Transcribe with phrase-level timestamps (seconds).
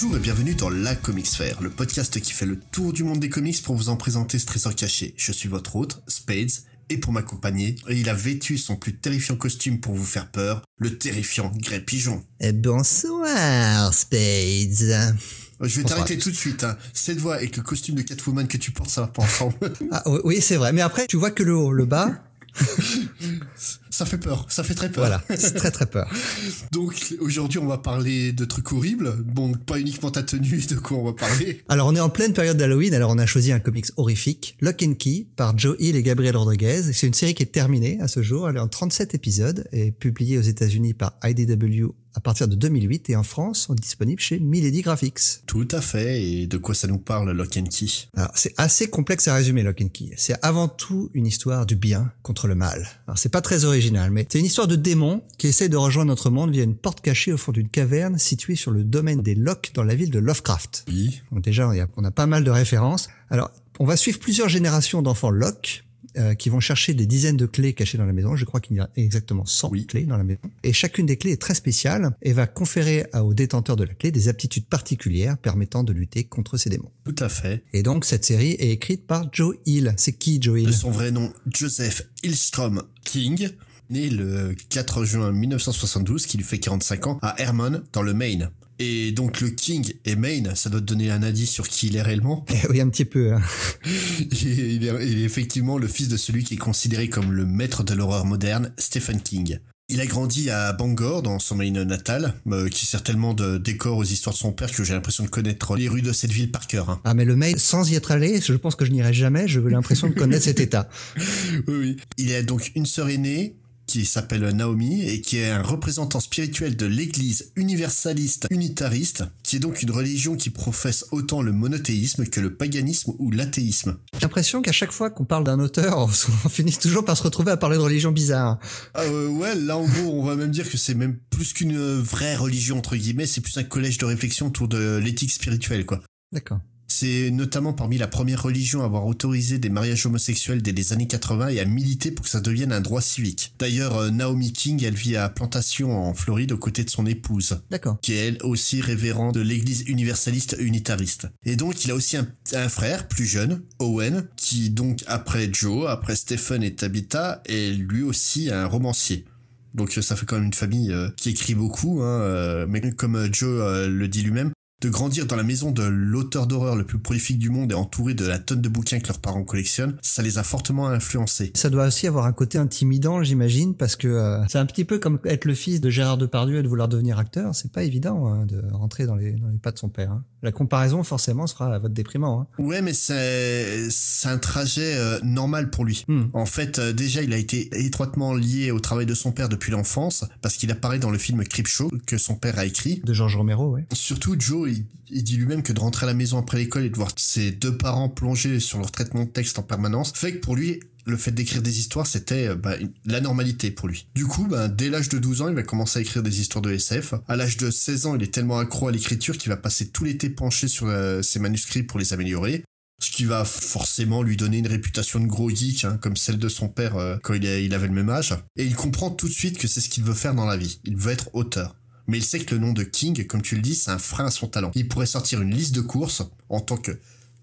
[0.00, 3.18] Bonjour et bienvenue dans La Comics Sphere, le podcast qui fait le tour du monde
[3.18, 5.12] des comics pour vous en présenter ce trésor caché.
[5.16, 6.52] Je suis votre hôte, Spades,
[6.88, 10.96] et pour m'accompagner, il a vêtu son plus terrifiant costume pour vous faire peur, le
[10.96, 12.24] terrifiant Grey Pigeon.
[12.38, 15.16] Eh, bonsoir, Spades.
[15.60, 16.62] Je vais t'arrêter tout de suite.
[16.62, 16.78] Hein.
[16.92, 19.56] Cette voix et le costume de Catwoman que tu portes, ça va pas ensemble.
[19.90, 20.72] Ah, oui, c'est vrai.
[20.72, 22.12] Mais après, tu vois que le haut, le bas,
[23.90, 25.06] ça fait peur, ça fait très peur.
[25.06, 26.10] Voilà, c'est très très peur.
[26.72, 29.16] Donc aujourd'hui, on va parler de trucs horribles.
[29.24, 31.62] Bon, pas uniquement ta tenue, de quoi on va parler.
[31.68, 34.82] Alors on est en pleine période d'Halloween, alors on a choisi un comics horrifique, Lock
[34.82, 36.82] and Key par Joe Hill et Gabriel Rodriguez.
[36.92, 39.92] C'est une série qui est terminée à ce jour, elle est en 37 épisodes et
[39.92, 44.40] publiée aux États-Unis par IDW à partir de 2008 et en France sont disponibles chez
[44.40, 45.20] Milady Graphics.
[45.46, 46.20] Tout à fait.
[46.20, 47.86] Et de quoi ça nous parle, Lock and Key?
[48.16, 50.10] Alors c'est assez complexe à résumer, Lock and Key.
[50.16, 52.88] C'est avant tout une histoire du bien contre le mal.
[53.06, 56.08] Alors c'est pas très original, mais c'est une histoire de démons qui essaie de rejoindre
[56.08, 59.36] notre monde via une porte cachée au fond d'une caverne située sur le domaine des
[59.36, 60.86] Locks dans la ville de Lovecraft.
[60.88, 61.22] Oui.
[61.30, 63.08] Donc déjà, on a pas mal de références.
[63.30, 65.84] Alors, on va suivre plusieurs générations d'enfants Locke
[66.18, 68.36] euh, qui vont chercher des dizaines de clés cachées dans la maison.
[68.36, 70.40] Je crois qu'il y a exactement 100 clés dans la maison.
[70.62, 74.10] Et chacune des clés est très spéciale et va conférer au détenteur de la clé
[74.10, 76.90] des aptitudes particulières permettant de lutter contre ces démons.
[77.04, 77.64] Tout à fait.
[77.72, 79.94] Et donc cette série est écrite par Joe Hill.
[79.96, 80.66] C'est qui Joe Hill?
[80.66, 83.50] De son vrai nom, Joseph Hillstrom King,
[83.90, 88.50] né le 4 juin 1972, qui lui fait 45 ans, à Hermon, dans le Maine.
[88.78, 91.96] Et donc le King et Maine, ça doit te donner un indice sur qui il
[91.96, 92.44] est réellement.
[92.64, 93.32] Eh oui, un petit peu.
[93.32, 93.42] Hein.
[93.84, 97.84] il, est, il est effectivement le fils de celui qui est considéré comme le maître
[97.84, 99.58] de l'horreur moderne, Stephen King.
[99.90, 103.96] Il a grandi à Bangor, dans son Maine natal, euh, qui sert tellement de décor
[103.96, 106.50] aux histoires de son père que j'ai l'impression de connaître les rues de cette ville
[106.50, 106.90] par cœur.
[106.90, 107.00] Hein.
[107.04, 109.62] Ah mais le Maine, sans y être allé, je pense que je n'irai jamais, j'ai
[109.62, 110.90] l'impression de connaître cet état.
[111.66, 111.96] Oui, oui.
[112.18, 113.56] Il a donc une sœur aînée,
[113.88, 119.60] qui s'appelle Naomi et qui est un représentant spirituel de l'église universaliste unitariste, qui est
[119.60, 123.96] donc une religion qui professe autant le monothéisme que le paganisme ou l'athéisme.
[124.12, 125.98] J'ai l'impression qu'à chaque fois qu'on parle d'un auteur,
[126.44, 128.58] on, finit toujours par se retrouver à parler de religion bizarre.
[128.96, 132.36] Euh, ouais, là en gros, on va même dire que c'est même plus qu'une vraie
[132.36, 136.02] religion entre guillemets, c'est plus un collège de réflexion autour de l'éthique spirituelle quoi.
[136.30, 136.60] D'accord.
[136.88, 141.06] C'est notamment parmi la première religion à avoir autorisé des mariages homosexuels dès les années
[141.06, 143.52] 80 et à militer pour que ça devienne un droit civique.
[143.58, 147.60] D'ailleurs, euh, Naomi King, elle vit à Plantation en Floride aux côtés de son épouse.
[147.70, 147.98] D'accord.
[148.00, 151.28] Qui est elle aussi révérend de l'église universaliste unitariste.
[151.44, 156.16] Et donc, il a aussi un, frère plus jeune, Owen, qui donc après Joe, après
[156.16, 159.26] Stephen et Tabitha, est lui aussi un romancier.
[159.74, 163.28] Donc ça fait quand même une famille euh, qui écrit beaucoup, hein, euh, mais comme
[163.32, 167.38] Joe le dit lui-même, de grandir dans la maison de l'auteur d'horreur le plus prolifique
[167.38, 170.38] du monde et entouré de la tonne de bouquins que leurs parents collectionnent, ça les
[170.38, 171.50] a fortement influencés.
[171.54, 174.98] Ça doit aussi avoir un côté intimidant, j'imagine, parce que euh, c'est un petit peu
[174.98, 177.54] comme être le fils de Gérard Depardieu et de vouloir devenir acteur.
[177.54, 180.12] C'est pas évident hein, de rentrer dans les, dans les pas de son père.
[180.12, 180.24] Hein.
[180.42, 182.42] La comparaison, forcément, sera à votre déprimant.
[182.42, 182.62] Hein.
[182.62, 186.04] Ouais, mais c'est c'est un trajet euh, normal pour lui.
[186.06, 186.26] Hmm.
[186.32, 189.72] En fait, euh, déjà, il a été étroitement lié au travail de son père depuis
[189.72, 193.00] l'enfance, parce qu'il apparaît dans le film Creepshow que son père a écrit.
[193.04, 193.86] De Georges Romero, ouais.
[193.92, 196.96] Surtout, Joe il, dit lui-même que de rentrer à la maison après l'école et de
[196.96, 200.56] voir ses deux parents plonger sur leur traitement de texte en permanence fait que pour
[200.56, 204.06] lui, le fait d'écrire des histoires, c'était euh, bah, la normalité pour lui.
[204.14, 206.62] Du coup, bah, dès l'âge de 12 ans, il va commencer à écrire des histoires
[206.62, 207.14] de SF.
[207.26, 210.04] À l'âge de 16 ans, il est tellement accro à l'écriture qu'il va passer tout
[210.04, 212.62] l'été penché sur euh, ses manuscrits pour les améliorer.
[213.00, 216.48] Ce qui va forcément lui donner une réputation de gros geek, hein, comme celle de
[216.48, 218.34] son père euh, quand il, il avait le même âge.
[218.56, 220.80] Et il comprend tout de suite que c'est ce qu'il veut faire dans la vie.
[220.84, 221.76] Il veut être auteur
[222.08, 224.26] mais il sait que le nom de King, comme tu le dis, c'est un frein
[224.26, 224.72] à son talent.
[224.74, 226.98] Il pourrait sortir une liste de courses en tant que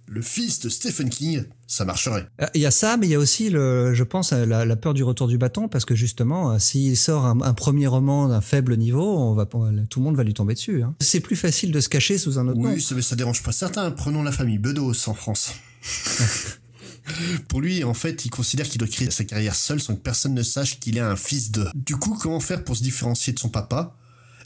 [0.08, 2.28] le fils de Stephen King, ça marcherait.
[2.42, 4.94] Euh, il y a ça, mais il y a aussi, le, je pense, la, peur
[4.94, 8.78] du retour du bâton, parce que justement, euh, s'il sort un, premier roman d'un faible
[8.78, 10.84] niveau, on va, tout le monde va lui tomber dessus.
[10.84, 10.96] Hein.
[11.00, 12.74] C'est plus facile de se cacher sous un autre nom.
[12.74, 13.90] Oui, ça, mais ça dérange pas certains.
[13.92, 15.54] Prenons la famille Bedos en France.
[17.50, 20.34] Pour lui, en fait, il considère qu'il doit créer sa carrière seul sans que personne
[20.34, 21.68] ne sache qu'il est un fils de.
[21.76, 23.96] Du coup, comment faire pour se différencier de son papa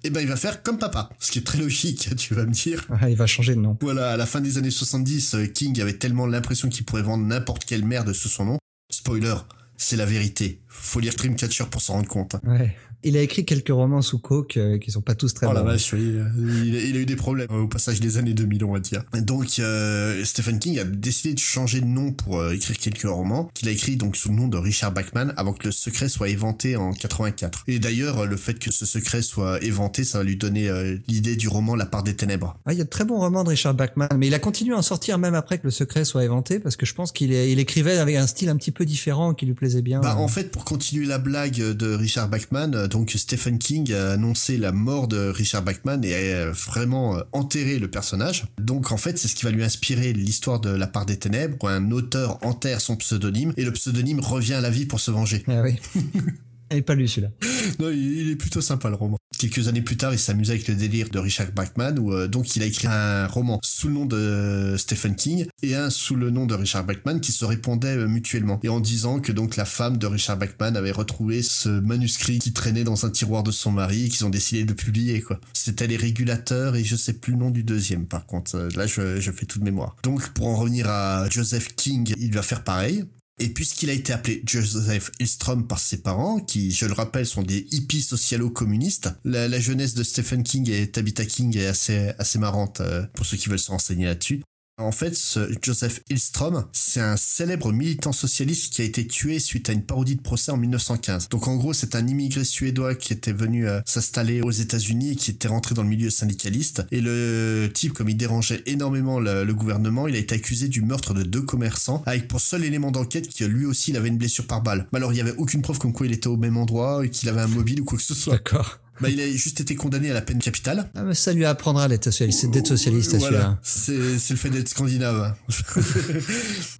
[0.03, 1.09] eh ben il va faire comme papa.
[1.19, 2.85] Ce qui est très logique, tu vas me dire.
[3.01, 3.77] Ah, il va changer de nom.
[3.81, 7.25] Voilà, à la fin des années 70, euh, King avait tellement l'impression qu'il pourrait vendre
[7.25, 8.57] n'importe quelle merde sous son nom.
[8.91, 9.35] Spoiler,
[9.77, 10.61] c'est la vérité.
[10.67, 12.35] Faut lire Dreamcatcher pour s'en rendre compte.
[12.35, 12.41] Hein.
[12.45, 12.75] Ouais.
[13.03, 15.55] Il a écrit quelques romans sous coke euh, qui sont pas tous très oh bons.
[15.55, 18.79] la vache, il, a, eu des problèmes euh, au passage des années 2000, on va
[18.79, 19.03] dire.
[19.13, 23.49] Donc euh, Stephen King a décidé de changer de nom pour euh, écrire quelques romans
[23.53, 26.27] qu'il a écrit donc sous le nom de Richard Bachman avant que le secret soit
[26.27, 27.63] éventé en 84.
[27.67, 30.69] Et d'ailleurs, le fait que ce secret soit éventé, ça va lui donner
[31.07, 32.57] l'idée du roman La part des ténèbres.
[32.65, 34.73] Ah, il y a de très bons romans de Richard Bachman, mais il a continué
[34.73, 37.31] à en sortir même après que le secret soit éventé parce que je pense qu'il
[37.31, 40.01] il écrivait avec un style un petit peu différent qui lui plaisait bien.
[40.01, 44.57] Bah en fait pour continuer la blague de Richard Bachman, donc Stephen King a annoncé
[44.57, 48.45] la mort de Richard Bachman et a vraiment enterré le personnage.
[48.59, 51.57] Donc en fait, c'est ce qui va lui inspirer l'histoire de La part des ténèbres,
[51.61, 55.11] où un auteur enterre son pseudonyme et le pseudonyme revient à la vie pour se
[55.11, 55.43] venger.
[55.47, 55.75] Ah oui.
[56.69, 57.31] Elle pas lu celui-là.
[57.79, 59.17] Non, il est plutôt sympa le roman.
[59.37, 62.55] Quelques années plus tard, il s'amuse avec le délire de Richard Bachman, où euh, donc
[62.55, 66.29] il a écrit un roman sous le nom de Stephen King et un sous le
[66.29, 68.59] nom de Richard Bachman qui se répondaient euh, mutuellement.
[68.63, 72.53] Et en disant que donc la femme de Richard Bachman avait retrouvé ce manuscrit qui
[72.53, 75.39] traînait dans un tiroir de son mari et qu'ils ont décidé de publier quoi.
[75.53, 78.55] C'était les régulateurs et je sais plus le nom du deuxième par contre.
[78.55, 79.95] Euh, là, je, je fais toute mémoire.
[80.03, 83.05] Donc pour en revenir à Joseph King, il va faire pareil.
[83.39, 87.41] Et puisqu'il a été appelé Joseph Hillstrom par ses parents, qui, je le rappelle, sont
[87.41, 92.81] des hippies socialo-communistes, la, jeunesse de Stephen King et Tabitha King est assez, assez marrante
[92.81, 94.41] euh, pour ceux qui veulent se renseigner là-dessus.
[94.79, 99.69] En fait, ce Joseph Hillstrom, c'est un célèbre militant socialiste qui a été tué suite
[99.69, 101.27] à une parodie de procès en 1915.
[101.27, 105.15] Donc en gros, c'est un immigré suédois qui était venu euh, s'installer aux États-Unis et
[105.17, 106.85] qui était rentré dans le milieu syndicaliste.
[106.91, 111.13] Et le type, comme il dérangeait énormément le, gouvernement, il a été accusé du meurtre
[111.13, 114.47] de deux commerçants, avec pour seul élément d'enquête que lui aussi il avait une blessure
[114.47, 114.87] par balle.
[114.93, 117.09] Mais alors il y avait aucune preuve comme quoi il était au même endroit et
[117.09, 118.33] qu'il avait un mobile ou quoi que ce soit.
[118.33, 118.79] D'accord.
[119.01, 120.89] Bah, il a juste été condamné à la peine capitale.
[120.95, 124.67] Ah, mais ça lui apprendra d'être socialiste, d'être socialiste voilà, C'est, c'est le fait d'être
[124.67, 125.35] scandinave.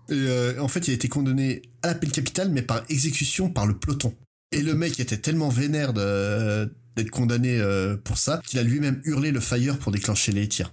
[0.10, 3.50] et euh, en fait, il a été condamné à la peine capitale, mais par exécution
[3.50, 4.14] par le peloton.
[4.52, 9.00] Et le mec était tellement vénère de, d'être condamné euh, pour ça qu'il a lui-même
[9.06, 10.72] hurlé le fire pour déclencher les tirs.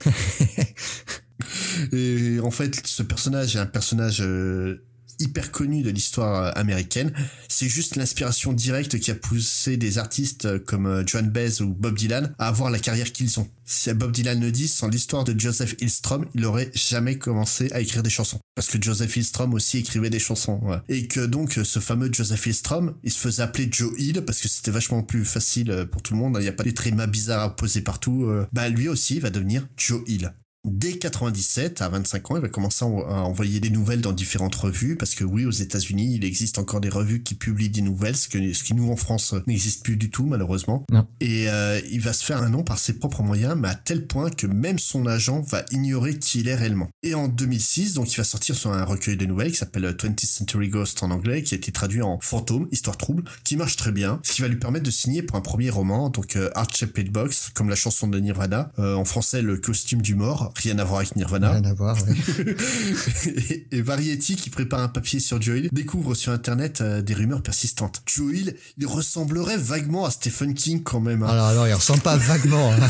[1.93, 4.82] et en fait, ce personnage est un personnage euh,
[5.19, 7.13] hyper connu de l'histoire euh, américaine.
[7.49, 11.75] C'est juste l'inspiration directe qui a poussé des artistes euh, comme euh, Joan Baez ou
[11.75, 13.49] Bob Dylan à avoir la carrière qu'ils ont.
[13.65, 17.81] Si Bob Dylan le dit, sans l'histoire de Joseph Hillstrom, il aurait jamais commencé à
[17.81, 18.39] écrire des chansons.
[18.55, 20.61] Parce que Joseph Hillstrom aussi écrivait des chansons.
[20.89, 24.49] Et que donc ce fameux Joseph Hillstrom, il se faisait appeler Joe Hill parce que
[24.49, 26.37] c'était vachement plus facile pour tout le monde.
[26.39, 28.31] Il n'y a pas des trémas bizarres à poser partout.
[28.53, 30.33] Bah lui aussi va devenir Joe Hill.
[30.67, 34.97] Dès 97, à 25 ans, il va commencer à envoyer des nouvelles dans différentes revues,
[34.97, 38.29] parce que oui, aux États-Unis, il existe encore des revues qui publient des nouvelles, ce,
[38.29, 40.85] que, ce qui nous en France n'existe plus du tout, malheureusement.
[41.21, 44.07] Et euh, il va se faire un nom par ses propres moyens, mais à tel
[44.09, 46.89] point que même son agent va ignorer qui il est réellement.
[47.05, 50.27] Et en 2006, donc il va sortir sur un recueil de nouvelles qui s'appelle 20th
[50.27, 53.93] Century Ghost en anglais, qui a été traduit en Fantôme, Histoire trouble, qui marche très
[53.93, 56.75] bien, ce qui va lui permettre de signer pour un premier roman, donc euh, Art
[56.75, 60.79] Shaped Box, comme la chanson de Nirvana, euh, en français le costume du mort, rien
[60.79, 61.53] à voir avec Nirvana.
[61.53, 61.97] Rien à voir,
[63.73, 68.03] et, Variety, qui prépare un papier sur Joel, découvre sur Internet euh, des rumeurs persistantes.
[68.06, 71.23] Joel, il ressemblerait vaguement à Stephen King quand même.
[71.23, 71.29] Hein.
[71.29, 72.73] Alors, alors, il ressemble pas vaguement.
[72.73, 72.88] Hein.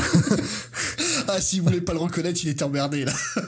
[1.28, 3.12] ah, si vous voulez pas le reconnaître, il est emmerdé, là.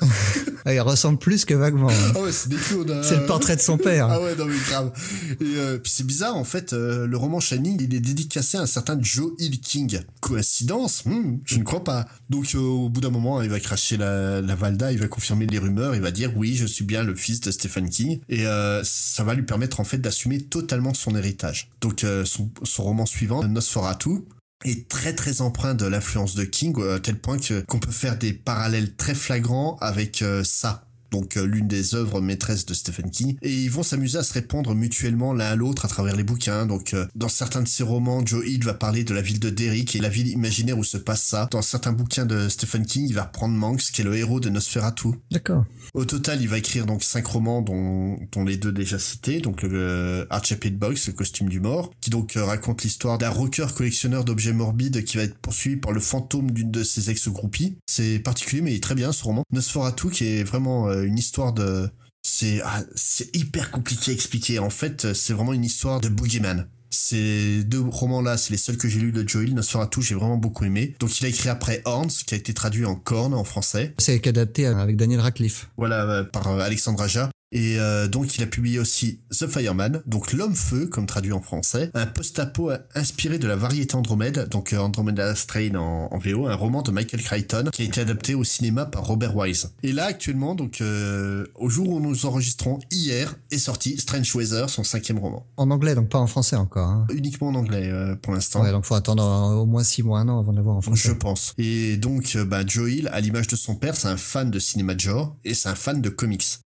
[0.65, 1.89] Ah, il ressemble plus que vaguement.
[1.89, 2.13] Hein.
[2.15, 2.91] Ah ouais, c'est des clones.
[2.91, 3.01] Hein.
[3.03, 4.09] C'est le portrait de son père.
[4.11, 4.93] ah ouais, non mais grave.
[5.41, 8.63] Et euh, puis c'est bizarre, en fait, euh, le roman Shining, il est dédicacé à
[8.63, 10.01] un certain Joe Hill King.
[10.21, 11.07] Coïncidence?
[11.07, 12.07] Hmm, Je ne crois pas.
[12.29, 14.08] Donc au bout d'un moment, il va cracher la,
[14.41, 17.15] la Valda, il va confirmer les rumeurs, il va dire oui, je suis bien le
[17.15, 21.15] fils de Stephen King, et euh, ça va lui permettre en fait d'assumer totalement son
[21.17, 21.71] héritage.
[21.81, 24.25] Donc euh, son, roman suivant, Nosferatu,
[24.65, 27.37] est très très empreint de l'influence de King, à tel point
[27.67, 32.21] qu'on peut faire des parallèles très flagrants avec euh, ça donc euh, l'une des œuvres
[32.21, 35.85] maîtresses de Stephen King, et ils vont s'amuser à se répondre mutuellement l'un à l'autre
[35.85, 36.67] à travers les bouquins.
[36.67, 39.51] Donc euh, dans certains de ses romans, Joe Hill va parler de la ville de
[39.51, 41.49] Derrick et la ville imaginaire où se passe ça.
[41.51, 44.49] Dans certains bouquins de Stephen King, il va reprendre Manx, qui est le héros de
[44.49, 45.09] Nosferatu.
[45.31, 45.65] D'accord.
[45.95, 49.63] Au total, il va écrire donc cinq romans, dont, dont les deux déjà cités, donc
[49.63, 54.25] le euh, Archipel Box, le costume du mort, qui donc raconte l'histoire d'un rocker collectionneur
[54.25, 57.77] d'objets morbides qui va être poursuivi par le fantôme d'une de ses ex-groupies.
[57.87, 59.43] C'est particulier, mais il est très bien ce roman.
[59.53, 61.89] Nosferatu, qui est vraiment euh, une histoire de...
[62.23, 64.59] C'est ah, c'est hyper compliqué à expliquer.
[64.59, 66.69] En fait, c'est vraiment une histoire de boogeyman.
[66.91, 69.55] Ces deux romans-là, c'est les seuls que j'ai lus de Joel.
[69.55, 70.95] Nosferatu, j'ai vraiment beaucoup aimé.
[71.01, 73.95] Donc il a écrit après Horns, qui a été traduit en Corne en français.
[73.99, 75.71] C'est adapté avec Daniel Radcliffe.
[75.77, 77.31] Voilà, euh, par Alexandre Aja.
[77.53, 81.41] Et euh, donc il a publié aussi The Fireman, donc L'homme feu comme traduit en
[81.41, 86.47] français, un post-apo inspiré de la variété Andromède, donc euh, Andromeda Strain en, en, VO,
[86.47, 89.73] un roman de Michael Crichton qui a été adapté au cinéma par Robert Wise.
[89.83, 94.69] Et là actuellement, donc euh, au jour où nous enregistrons hier, est sorti Strange Weather,
[94.69, 95.47] son cinquième roman.
[95.57, 96.89] En anglais, donc pas en français encore.
[96.89, 97.07] Hein.
[97.11, 97.91] Uniquement en anglais
[98.23, 98.63] pour l'instant.
[98.63, 99.23] Ouais, donc faut attendre
[99.57, 101.09] au moins six mois, un an avant d'avoir en français.
[101.09, 101.55] Je pense.
[101.57, 104.95] Et donc bah, Joe Hill, à l'image de son père, c'est un fan de cinéma
[104.95, 106.61] de genre et c'est un fan de comics.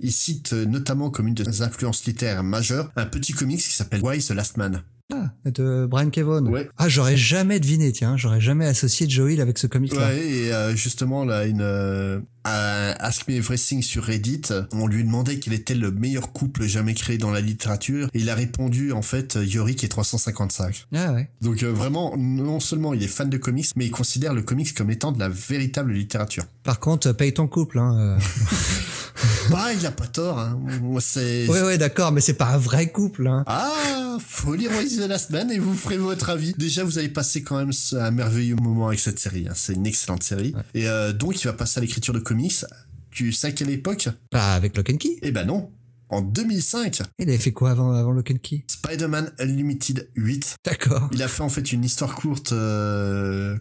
[0.00, 3.72] Il cite euh, notamment comme une de ses influences littéraires majeures un petit comics qui
[3.72, 4.82] s'appelle Why the Last Man.
[5.10, 6.46] Ah, de Brian Kevon.
[6.48, 6.68] Ouais.
[6.76, 10.08] Ah, j'aurais jamais deviné, tiens, j'aurais jamais associé Joel avec ce comic-là.
[10.08, 15.04] Ouais, et euh, justement, là, une, euh, à Ask Me Everything sur Reddit, on lui
[15.04, 18.92] demandait quel était le meilleur couple jamais créé dans la littérature, et il a répondu,
[18.92, 20.86] en fait, Yorick et 355.
[20.94, 21.30] Ah ouais.
[21.40, 24.74] Donc euh, vraiment, non seulement il est fan de comics, mais il considère le comics
[24.74, 26.44] comme étant de la véritable littérature.
[26.64, 28.18] Par contre, paye ton couple, hein.
[29.50, 30.60] bah, il a pas tort, hein.
[31.00, 31.46] C'est...
[31.48, 33.44] Ouais, ouais, d'accord, mais c'est pas un vrai couple, hein.
[33.46, 36.54] Ah, faut lire is the Last Man et vous ferez votre avis.
[36.58, 39.46] Déjà, vous allez passer quand même un merveilleux moment avec cette série.
[39.48, 39.52] Hein.
[39.54, 40.52] C'est une excellente série.
[40.54, 40.62] Ouais.
[40.74, 42.64] Et euh, donc, il va passer à l'écriture de comics.
[43.10, 44.08] Tu sais à quelle époque?
[44.30, 45.18] Pas avec Lock and Key?
[45.22, 45.70] Eh ben non.
[46.10, 48.64] En 2005, Il avait fait quoi avant, avant Lock and Key?
[48.66, 50.56] Spider-Man Unlimited 8.
[50.64, 51.08] D'accord.
[51.12, 52.52] Il a fait en fait une histoire courte.
[52.52, 53.56] euh,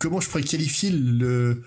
[0.00, 1.62] Comment je pourrais qualifier le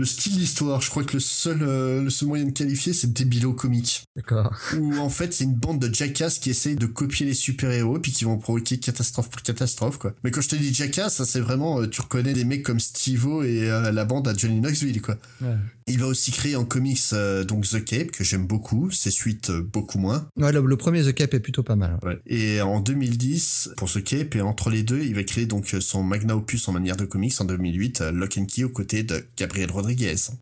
[0.00, 3.12] le style d'histoire Je crois que le seul euh, le seul moyen de qualifier c'est
[3.12, 4.04] Débilo comique.
[4.16, 4.52] D'accord.
[4.76, 8.12] Où en fait c'est une bande de jackass qui essayent de copier les super-héros puis
[8.12, 10.14] qui vont provoquer catastrophe pour catastrophe quoi.
[10.24, 12.80] Mais quand je te dis jackass, ça c'est vraiment euh, tu reconnais des mecs comme
[12.80, 15.16] Steve-O et euh, la bande à Johnny Knoxville quoi.
[15.40, 15.54] Ouais.
[15.86, 17.02] Il va aussi créer en comics
[17.48, 20.28] donc The Cape que j'aime beaucoup, ses suites beaucoup moins.
[20.36, 21.98] Ouais, le, le premier The Cap est plutôt pas mal.
[22.04, 22.20] Ouais.
[22.26, 26.04] Et en 2010 pour The Cape et entre les deux, il va créer donc son
[26.04, 29.24] magna opus en manière de comics en 2008, euh, Lock and Key aux côtés de
[29.36, 29.89] Gabriel Rodriguez.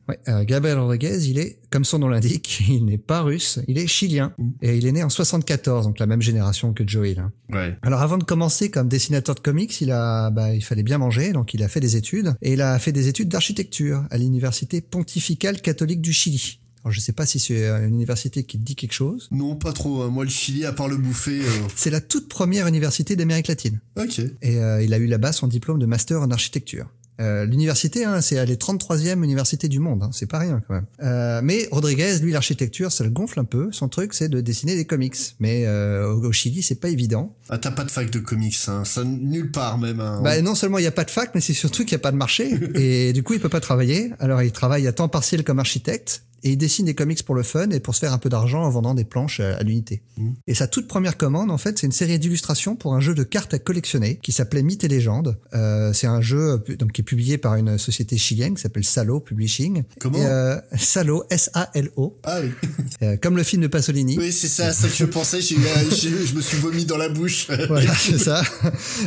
[0.08, 3.78] Ouais, euh, Gabriel Rodriguez, il est, comme son nom l'indique, il n'est pas russe, il
[3.78, 4.32] est chilien.
[4.38, 4.48] Mm.
[4.62, 6.82] Et il est né en 74, donc la même génération que
[7.18, 7.32] hein.
[7.50, 7.76] Ouais.
[7.82, 11.32] Alors avant de commencer comme dessinateur de comics, il a, bah, il fallait bien manger,
[11.32, 12.34] donc il a fait des études.
[12.42, 16.60] Et il a fait des études d'architecture à l'université pontificale catholique du Chili.
[16.84, 19.28] Alors je sais pas si c'est une université qui te dit quelque chose.
[19.32, 20.02] Non, pas trop.
[20.02, 20.08] hein.
[20.10, 21.40] Moi, le Chili, à part le bouffer.
[21.40, 23.80] euh, C'est la toute première université d'Amérique latine.
[23.98, 24.20] Ok.
[24.42, 26.86] Et euh, il a eu là-bas son diplôme de master en architecture.
[27.20, 30.86] Euh, L'université, hein, c'est les 33e université du monde, hein, c'est pas rien quand même.
[31.02, 33.68] Euh, mais Rodriguez, lui, l'architecture, ça le gonfle un peu.
[33.72, 35.16] Son truc, c'est de dessiner des comics.
[35.40, 37.36] Mais euh, au Chili, c'est pas évident.
[37.48, 38.84] Ah, t'as pas de fac de comics, hein.
[38.84, 40.00] Ça, nulle part même.
[40.00, 40.20] Hein.
[40.22, 42.02] Bah, non seulement il n'y a pas de fac, mais c'est surtout qu'il n'y a
[42.02, 42.52] pas de marché.
[42.74, 44.12] et du coup, il peut pas travailler.
[44.20, 46.22] Alors, il travaille à temps partiel comme architecte.
[46.44, 48.62] Et il dessine des comics pour le fun et pour se faire un peu d'argent
[48.62, 50.02] en vendant des planches à, à l'unité.
[50.16, 50.34] Mhm.
[50.46, 53.22] Et sa toute première commande, en fait, c'est une série d'illustrations pour un jeu de
[53.24, 55.36] cartes à collectionner qui s'appelait Mythes et légendes.
[55.54, 58.84] Euh, c'est un jeu euh, donc, qui est publié par une société chilienne qui s'appelle
[58.84, 59.82] Salo Publishing.
[60.00, 62.50] Comment Et, euh, Salo, S-A-L-O, Ah oui.
[63.02, 64.16] euh, comme le film de Pasolini.
[64.18, 65.40] Oui, c'est ça, ça que je pensais.
[65.40, 65.56] J'ai,
[65.90, 67.48] j'ai- je me suis vomi dans la bouche.
[67.68, 68.42] Voilà, c'est ça.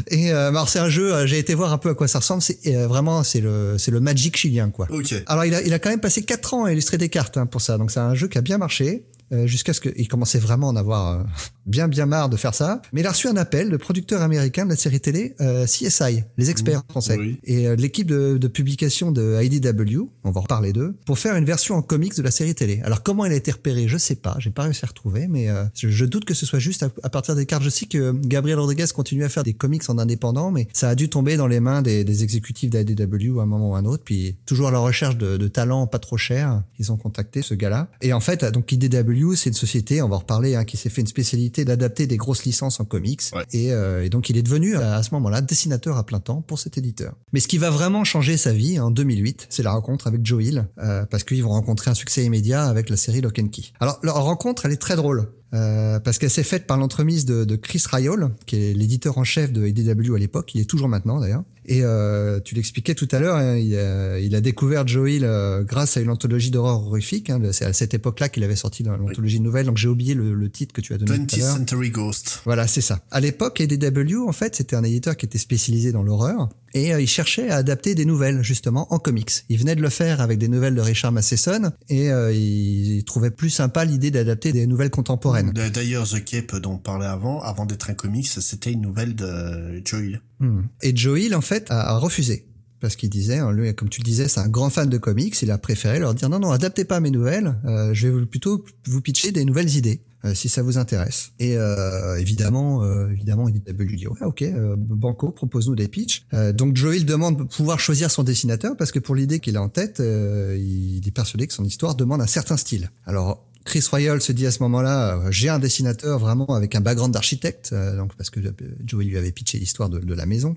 [0.08, 1.26] Et euh, alors c'est un jeu.
[1.26, 2.42] J'ai été voir un peu à quoi ça ressemble.
[2.42, 4.88] C'est vraiment c'est le c'est le Magic chilien quoi.
[4.92, 5.14] ok.
[5.26, 7.78] Alors il a il a quand même passé quatre ans à illustrer des cartes hein.
[7.78, 9.06] Donc c'est un jeu qui a bien marché.
[9.32, 11.24] euh, Jusqu'à ce qu'il commençait vraiment à en avoir euh,
[11.66, 12.82] bien bien marre de faire ça.
[12.94, 16.24] Mais il a reçu un appel de producteur américain de la série télé euh, CSI,
[16.38, 17.38] les experts français, oui.
[17.44, 21.36] et euh, l'équipe de, de publication de IDW, on va en reparler d'eux, pour faire
[21.36, 22.82] une version en comics de la série télé.
[22.84, 25.50] Alors comment il a été repéré, je sais pas, j'ai pas réussi à retrouver, mais
[25.50, 27.64] euh, je, je doute que ce soit juste à, à partir des cartes.
[27.64, 30.96] Je sais que Gabriel Rodriguez continue à faire des comics en indépendant, mais ça a
[30.96, 33.86] dû tomber dans les mains des, des exécutifs d'IDW à un moment ou à un
[33.86, 37.42] autre, puis toujours à la recherche de, de talents pas trop chers, ils ont contacté
[37.42, 37.90] ce gars-là.
[38.02, 40.90] Et en fait, donc IDW, c'est une société, on va en reparler, hein, qui s'est
[40.90, 43.44] fait une spécialité d'adapter des grosses licences en comics, Ouais.
[43.52, 46.60] et, euh, et donc il est devenu à, ce moment-là dessinateur à plein temps pour
[46.60, 47.16] cet éditeur.
[47.34, 50.44] Mais ce qui va vraiment changer sa vie en 2008, c'est la rencontre avec Joe
[50.44, 53.64] Hill, euh, parce qu'ils vont rencontrer un succès immédiat avec la série Lock and Key.
[53.80, 55.28] Alors leur rencontre, elle est très drôle.
[55.54, 59.26] Euh, parce qu'elle s'est faite par l'entremise de, de Chris Ryall, qui est l'éditeur en
[59.26, 61.44] chef de IDW à l'époque, il est toujours maintenant d'ailleurs.
[61.66, 65.26] Et euh, tu l'expliquais tout à l'heure, hein, il, a, il a découvert Joe Hill
[65.26, 67.30] euh, grâce à une anthologie d'horreur horrifique.
[67.30, 70.34] Hein, c'est à cette époque-là qu'il avait sorti l'anthologie de nouvelles, donc j'ai oublié le,
[70.34, 71.58] le titre que tu as donné tout 20th à l'heure.
[71.58, 72.42] Century Ghost.
[72.46, 73.02] Voilà, c'est ça.
[73.12, 77.02] À l'époque, IDW, en fait, c'était un éditeur qui était spécialisé dans l'horreur et euh,
[77.02, 79.32] il cherchait à adapter des nouvelles, justement, en comics.
[79.50, 83.04] Il venait de le faire avec des nouvelles de Richard Matheson et euh, il, il
[83.04, 85.52] trouvait plus sympa l'idée d'adapter des nouvelles contemporaines.
[85.52, 89.82] D'ailleurs, The Cape dont on parlait avant, avant d'être un comics, c'était une nouvelle de
[89.86, 90.22] Joel.
[90.42, 90.64] Hmm.
[90.82, 92.46] Et Joe Hill, en fait, a, refusé.
[92.82, 95.40] Parce qu'il disait, hein, lui, comme tu le disais, c'est un grand fan de comics.
[95.44, 97.56] Il a préféré leur dire non, non, adaptez pas mes nouvelles.
[97.66, 100.02] euh, je vais plutôt vous pitcher des nouvelles idées.
[100.26, 101.32] euh, si ça vous intéresse.
[101.40, 106.26] Et euh, évidemment, euh, évidemment, IDW dit ouais, ok, euh, Banco, propose-nous des pitchs.
[106.34, 109.58] Euh, donc Joe Hill demande de pouvoir choisir son dessinateur parce que pour l'idée qu'il
[109.58, 112.92] a en tête, euh, il est persuadé que son histoire demande un certain style.
[113.06, 116.82] Alors Chris Royal se dit à ce moment-là, euh, j'ai un dessinateur vraiment avec un
[116.82, 118.52] background d'architecte, euh, donc parce que euh,
[118.86, 120.56] Joey lui avait pitché l'histoire de, de la maison.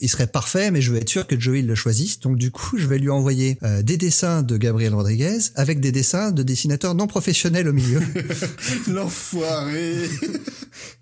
[0.00, 2.20] Il serait parfait, mais je veux être sûr que Joey le choisisse.
[2.20, 5.90] Donc du coup, je vais lui envoyer euh, des dessins de Gabriel Rodriguez avec des
[5.90, 8.00] dessins de dessinateurs non professionnels au milieu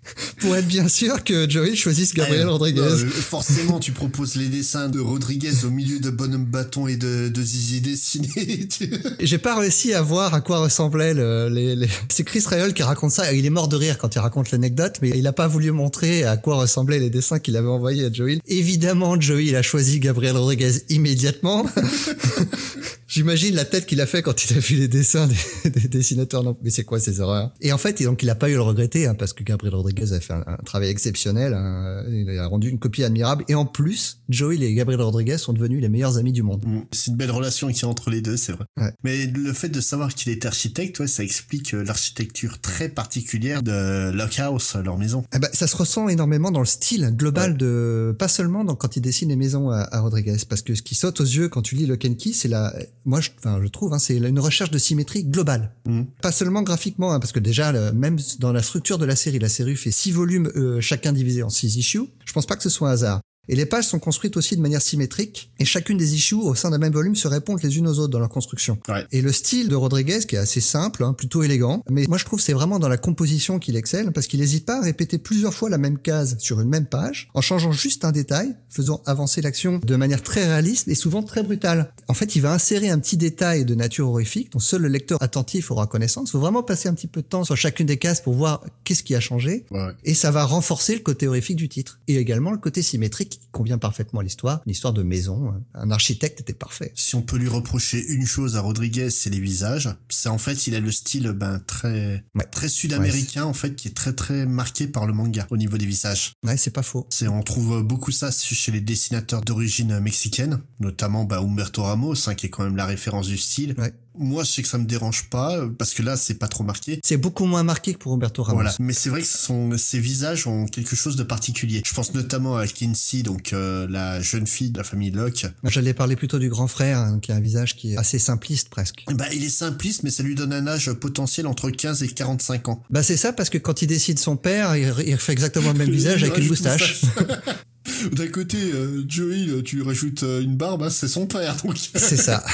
[0.39, 2.81] pour être bien sûr que Joey choisisse Gabriel Rodriguez.
[2.81, 7.29] Euh, forcément, tu proposes les dessins de Rodriguez au milieu de Bonhomme Bâton et de,
[7.29, 8.67] de Zizi dessiné.
[9.19, 11.87] J'ai pas réussi à voir à quoi ressemblaient les, les...
[12.09, 13.33] C'est Chris Rayol qui raconte ça.
[13.33, 16.23] Il est mort de rire quand il raconte l'anecdote, mais il a pas voulu montrer
[16.23, 18.39] à quoi ressemblaient les dessins qu'il avait envoyés à Joey.
[18.53, 21.65] Évidemment, Joey, il a choisi Gabriel Rodriguez immédiatement.
[23.13, 25.29] J'imagine la tête qu'il a fait quand il a vu les dessins
[25.65, 26.43] des, dessinateurs.
[26.43, 28.55] Non, mais c'est quoi ces erreurs Et en fait, donc il a pas eu à
[28.55, 31.53] le regretter hein, parce que Gabriel Rodriguez a fait un, travail exceptionnel.
[31.53, 32.05] Hein.
[32.09, 33.45] il a rendu une copie admirable.
[33.49, 36.63] Et en plus, Joey et Gabriel Rodriguez sont devenus les meilleurs amis du monde.
[36.65, 36.85] Mm.
[36.91, 38.95] C'est une belle relation qui entre les deux, c'est vrai.
[39.03, 43.61] Mais le fait de savoir qu'il est architecte, ouais, ça explique euh, l'architecture très particulière
[43.61, 45.23] de Lockhouse, leur maison.
[45.35, 48.97] Eh ben, ça se ressent énormément dans le style global de, pas seulement dans, quand
[48.97, 51.75] il dessine les maisons à, Rodriguez, parce que ce qui saute aux yeux quand tu
[51.75, 52.73] lis Lock and Key, c'est la
[53.05, 55.71] moi je, enfin, je trouve, hein, c'est une recherche de symétrie globale.
[55.85, 56.03] Mm.
[56.21, 59.49] Pas seulement graphiquement, hein, parce que déjà, même dans la structure de la série, la
[59.49, 62.09] série fait six volumes, euh, chacun divisé en six issues.
[62.25, 63.21] Je pense pas que ce soit un hasard.
[63.49, 66.69] Et les pages sont construites aussi de manière symétrique, et chacune des issues au sein
[66.69, 68.77] d'un même volume se répondent les unes aux autres dans leur construction.
[69.11, 72.23] Et le style de Rodriguez, qui est assez simple, hein, plutôt élégant, mais moi je
[72.23, 75.53] trouve c'est vraiment dans la composition qu'il excelle, parce qu'il n'hésite pas à répéter plusieurs
[75.53, 79.41] fois la même case sur une même page, en changeant juste un détail, faisant avancer
[79.41, 81.93] l'action de manière très réaliste et souvent très brutale.
[82.07, 85.21] En fait, il va insérer un petit détail de nature horrifique dont seul le lecteur
[85.21, 86.29] attentif aura connaissance.
[86.29, 88.63] Il faut vraiment passer un petit peu de temps sur chacune des cases pour voir
[88.85, 89.65] qu'est-ce qui a changé,
[90.05, 93.47] et ça va renforcer le côté horrifique du titre, et également le côté symétrique qui
[93.51, 95.53] convient parfaitement à l'histoire, une histoire de maison.
[95.73, 96.91] Un architecte était parfait.
[96.95, 99.89] Si on peut lui reprocher une chose à Rodriguez, c'est les visages.
[100.09, 103.93] C'est en fait, il a le style ben très très sud-américain en fait, qui est
[103.93, 106.33] très très marqué par le manga au niveau des visages.
[106.45, 107.07] Ouais, c'est pas faux.
[107.09, 112.35] C'est on trouve beaucoup ça chez les dessinateurs d'origine mexicaine, notamment bah, Humberto Ramos, hein,
[112.35, 113.75] qui est quand même la référence du style.
[113.77, 113.93] Ouais.
[114.17, 116.99] Moi, je sais que ça me dérange pas parce que là, c'est pas trop marqué.
[117.03, 118.61] C'est beaucoup moins marqué que pour Roberto Ramos.
[118.61, 118.75] Voilà.
[118.79, 121.81] Mais c'est vrai que son, ses visages ont quelque chose de particulier.
[121.85, 125.45] Je pense notamment à Kinsey, donc euh, la jeune fille de la famille Locke.
[125.63, 128.69] J'allais parler plutôt du grand frère, hein, qui a un visage qui est assez simpliste
[128.69, 129.03] presque.
[129.13, 132.69] Bah, il est simpliste, mais ça lui donne un âge potentiel entre 15 et 45
[132.69, 132.83] ans.
[132.89, 135.77] Bah, c'est ça parce que quand il décide son père, il, il fait exactement le
[135.77, 137.01] même visage avec une moustache.
[138.13, 141.77] D'un côté, euh, Joey, tu lui rajoutes euh, une barbe, hein, c'est son père, donc.
[141.77, 142.43] c'est ça.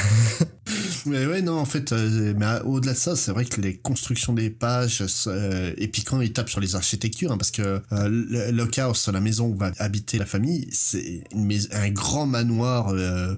[1.06, 4.34] mais ouais, non, en fait, euh, mais au-delà de ça, c'est vrai que les constructions
[4.34, 5.04] des pages,
[5.78, 9.48] et puis quand il tape sur les architectures, hein, parce que le Lockhouse, la maison
[9.48, 11.24] où va habiter la famille, c'est
[11.72, 12.94] un grand manoir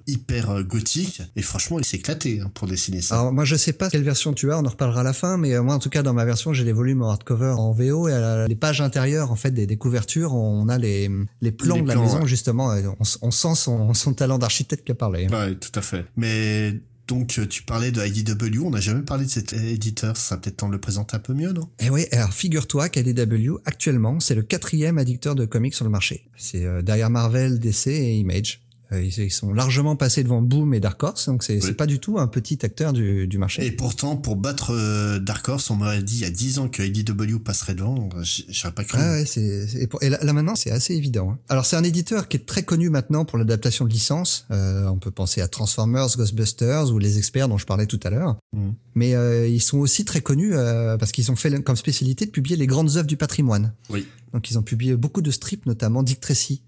[0.08, 3.19] hyper gothique, et franchement, il s'est éclaté hein, pour dessiner ça.
[3.19, 5.38] Alors moi, je sais pas quelle version tu as, on en reparlera à la fin,
[5.38, 8.10] mais moi, en tout cas, dans ma version, j'ai les volumes en hardcover en VO,
[8.10, 11.10] et les pages intérieures, en fait, des, des couvertures, on a les,
[11.41, 12.74] les plans de la maison, justement.
[13.22, 15.28] On, sent son, talent d'architecte qui a parlé.
[15.28, 16.06] Ouais, tout à fait.
[16.15, 16.74] Mais
[17.08, 20.67] donc, tu parlais de IDW, on n'a jamais parlé de cet éditeur, ça peut-être temps
[20.67, 21.67] de le présenter un peu mieux, non?
[21.80, 26.30] Eh oui, alors figure-toi qu'IDW, actuellement, c'est le quatrième éditeur de comics sur le marché.
[26.38, 28.62] C'est euh, derrière Marvel, DC et Image.
[28.91, 32.19] Euh, ils, sont largement passés devant Boom et Dark Horse, donc c'est pas du tout
[32.19, 33.65] un petit acteur du, du marché.
[33.65, 36.67] Et pourtant, pour battre euh, Dark Horse, on m'aurait dit il y a 10 ans
[36.67, 38.10] que IDW passerait devant,
[38.49, 38.97] j'aurais pas cru.
[38.99, 39.67] Ah ouais, c'est,
[40.01, 41.32] et, là, maintenant, c'est assez évident.
[41.32, 41.39] Hein.
[41.49, 44.45] Alors c'est un éditeur qui est très connu maintenant pour l'adaptation de licences.
[44.51, 48.10] Euh, on peut penser à Transformers, Ghostbusters ou les experts dont je parlais tout à
[48.10, 48.38] l'heure.
[48.54, 48.69] Mmh.
[48.95, 52.32] Mais euh, ils sont aussi très connus euh, parce qu'ils ont fait comme spécialité de
[52.32, 53.73] publier les grandes œuvres du patrimoine.
[53.89, 54.08] Oui.
[54.34, 56.62] Donc ils ont publié beaucoup de strips, notamment Dick Tracy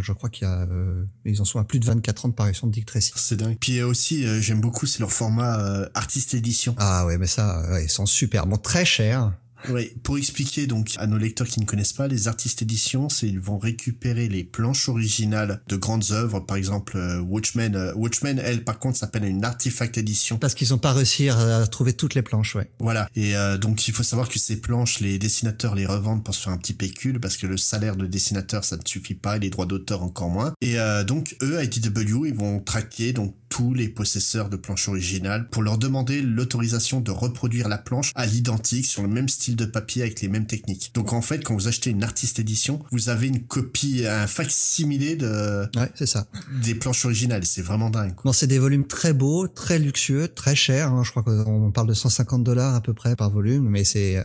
[0.00, 2.34] je crois qu'il y a, euh, ils en sont à plus de 24 ans de
[2.34, 3.12] parution de Dick Tracy.
[3.16, 3.56] C'est dingue.
[3.60, 6.74] Puis aussi, euh, j'aime beaucoup, c'est leur format euh, artiste édition.
[6.78, 8.46] Ah ouais, mais ça, ils sont super.
[8.46, 9.32] Bon, très chers.
[9.68, 13.28] Oui, pour expliquer donc à nos lecteurs qui ne connaissent pas, les artistes éditions, c'est
[13.28, 17.74] ils vont récupérer les planches originales de grandes œuvres, par exemple euh, Watchmen.
[17.74, 20.38] Euh, Watchmen, elle, par contre, s'appelle une artifact édition.
[20.38, 22.70] Parce qu'ils n'ont pas réussi à trouver toutes les planches, ouais.
[22.78, 23.08] Voilà.
[23.14, 26.42] Et euh, donc il faut savoir que ces planches, les dessinateurs les revendent pour se
[26.42, 29.40] faire un petit pécule parce que le salaire de dessinateur, ça ne suffit pas, et
[29.40, 30.52] les droits d'auteur encore moins.
[30.60, 35.62] Et donc eux, IDW, ils vont traquer donc tous les possesseurs de planches originales pour
[35.62, 40.02] leur demander l'autorisation de reproduire la planche à l'identique sur le même style de papier
[40.02, 40.90] avec les mêmes techniques.
[40.94, 45.16] Donc en fait, quand vous achetez une artiste édition, vous avez une copie, un facsimilé
[45.16, 46.26] de ouais, c'est ça.
[46.62, 47.44] des planches originales.
[47.44, 48.14] C'est vraiment dingue.
[48.24, 50.92] Bon, c'est des volumes très beaux, très luxueux, très chers.
[50.92, 51.02] Hein.
[51.04, 54.24] Je crois qu'on parle de 150 dollars à peu près par volume, mais c'est euh,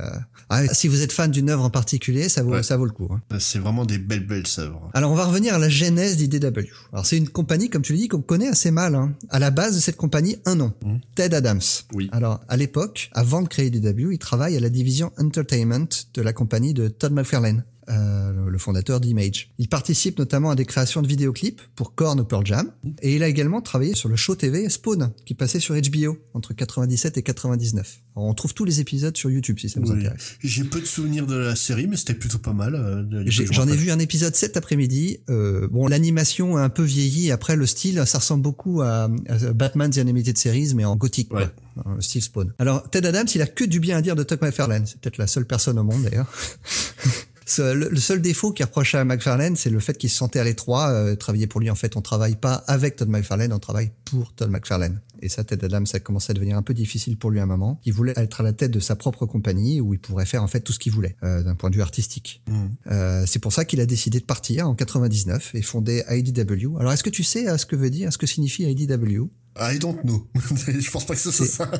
[0.49, 3.07] ah, si vous êtes fan d'une œuvre en particulier, ça vaut ça vaut le coup.
[3.11, 3.21] Hein.
[3.39, 4.89] C'est vraiment des belles belles œuvres.
[4.93, 6.67] Alors on va revenir à la genèse d'IDW.
[6.93, 8.95] Alors c'est une compagnie, comme tu le dis, qu'on connaît assez mal.
[8.95, 10.95] Hein à la base de cette compagnie un nom, mmh.
[11.15, 11.61] Ted Adams.
[11.93, 12.09] Oui.
[12.11, 16.33] Alors, à l'époque, avant de créer DW, il travaille à la division Entertainment de la
[16.33, 17.65] compagnie de Todd McFarlane.
[17.89, 19.51] Le fondateur d'Image.
[19.57, 22.71] Il participe notamment à des créations de vidéoclips pour Korn ou Pearl Jam,
[23.01, 26.53] et il a également travaillé sur le show TV Spawn, qui passait sur HBO entre
[26.53, 28.01] 97 et 99.
[28.15, 30.35] on trouve tous les épisodes sur YouTube si ça vous intéresse.
[30.43, 33.07] J'ai peu de souvenirs de la série, mais c'était plutôt pas mal.
[33.25, 35.19] J'en ai, vu un épisode cet après-midi.
[35.27, 37.31] bon, l'animation a un peu vieilli.
[37.31, 39.09] Après, le style, ça ressemble beaucoup à,
[39.55, 41.33] Batman The Animated Series, mais en gothique.
[41.33, 41.47] Ouais.
[41.95, 42.53] le style Spawn.
[42.59, 44.85] Alors Ted Adams, il a que du bien à dire de Todd McFarlane.
[44.85, 46.31] C'est peut-être la seule personne au monde d'ailleurs.
[47.57, 50.89] Le seul défaut qu'il reprochait à McFarlane, c'est le fait qu'il se sentait à l'étroit.
[50.89, 54.33] Euh, travailler pour lui, en fait, on travaille pas avec Todd McFarlane, on travaille pour
[54.33, 55.01] Todd McFarlane.
[55.21, 57.43] Et ça, Ted Adams, ça a commencé à devenir un peu difficile pour lui à
[57.43, 57.79] un moment.
[57.85, 60.47] Il voulait être à la tête de sa propre compagnie où il pourrait faire en
[60.47, 62.41] fait tout ce qu'il voulait euh, d'un point de vue artistique.
[62.47, 62.65] Mm.
[62.91, 66.77] Euh, c'est pour ça qu'il a décidé de partir en 99 et fonder IDW.
[66.79, 70.01] Alors, est-ce que tu sais ce que veut dire, ce que signifie IDW I don't
[70.03, 70.27] know.
[70.67, 71.71] Je pense pas que ce soit ça.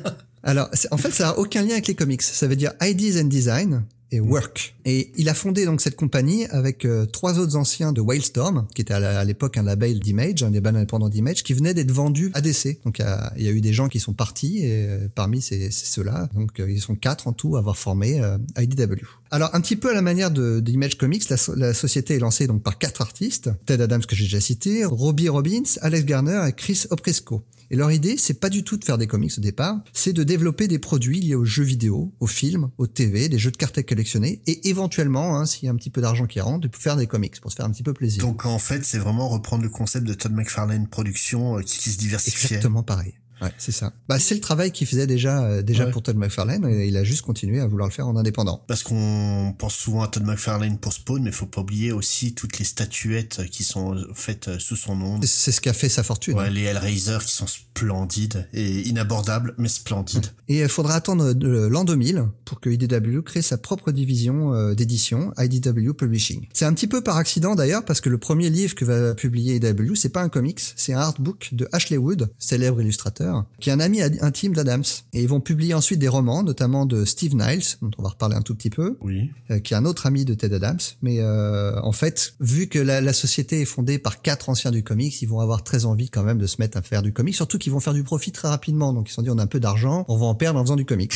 [0.44, 2.22] Alors, en fait, ça a aucun lien avec les comics.
[2.22, 4.76] Ça veut dire Ideas and Design et Work.
[4.86, 8.82] Et il a fondé donc cette compagnie avec euh, trois autres anciens de Wildstorm, qui
[8.82, 12.32] était à l'époque un label d'Image, un des bands indépendants d'Image, qui venait d'être vendu
[12.34, 12.80] à DC.
[12.84, 13.00] Donc
[13.38, 16.60] il y, a eu des gens qui sont partis et euh, parmi ces, ceux-là, donc
[16.60, 18.22] euh, ils sont quatre en tout à avoir formé
[18.58, 19.06] IDW.
[19.32, 22.48] Alors un petit peu à la manière de d'Image Comics, la, la, société est lancée
[22.48, 26.54] donc par quatre artistes, Ted Adams que j'ai déjà cité, Robbie Robbins, Alex Garner et
[26.54, 27.44] Chris Opresco.
[27.72, 30.24] Et leur idée, c'est pas du tout de faire des comics au départ, c'est de
[30.24, 33.78] développer des produits liés aux jeux vidéo, aux films, aux TV, des jeux de cartes
[33.78, 36.76] à collectionner, et éventuellement, hein, s'il y a un petit peu d'argent qui rentre, de
[36.76, 38.24] faire des comics pour se faire un petit peu plaisir.
[38.24, 41.92] Donc en fait, c'est vraiment reprendre le concept de Todd McFarlane Production euh, qui, qui
[41.92, 42.48] se diversifie.
[42.48, 43.14] Exactement pareil.
[43.42, 43.94] Ouais, c'est ça.
[44.08, 47.04] Bah, c'est le travail qu'il faisait déjà euh, déjà pour Todd McFarlane et il a
[47.04, 48.64] juste continué à vouloir le faire en indépendant.
[48.68, 52.60] Parce qu'on pense souvent à Todd McFarlane pour Spawn, mais faut pas oublier aussi toutes
[52.60, 55.20] les statuettes qui sont faites sous son nom.
[55.24, 56.36] C'est ce qui a fait sa fortune.
[56.36, 60.28] Ouais, les Hellraiser qui sont splendides et inabordables, mais splendides.
[60.48, 65.34] Et il faudra attendre l'an 2000 pour que IDW crée sa propre division euh, d'édition,
[65.38, 66.48] IDW Publishing.
[66.54, 69.56] C'est un petit peu par accident d'ailleurs parce que le premier livre que va publier
[69.56, 73.29] IDW, c'est pas un comics, c'est un artbook de Ashley Wood, célèbre illustrateur
[73.60, 74.84] qui est un ami intime d'Adams.
[75.14, 78.36] Et ils vont publier ensuite des romans, notamment de Steve Niles, dont on va reparler
[78.36, 79.32] un tout petit peu, oui.
[79.52, 80.80] Euh, qui est un autre ami de Ted Adams.
[81.02, 85.22] Mais euh, en fait, vu que la, société est fondée par quatre anciens du comics,
[85.22, 87.58] ils vont avoir très envie quand même de se mettre à faire du comics, surtout
[87.58, 88.94] qu'ils vont faire du profit très rapidement.
[88.94, 90.64] Donc ils se sont dit, on a un peu d'argent, on va en perdre en
[90.64, 91.14] faisant du comics.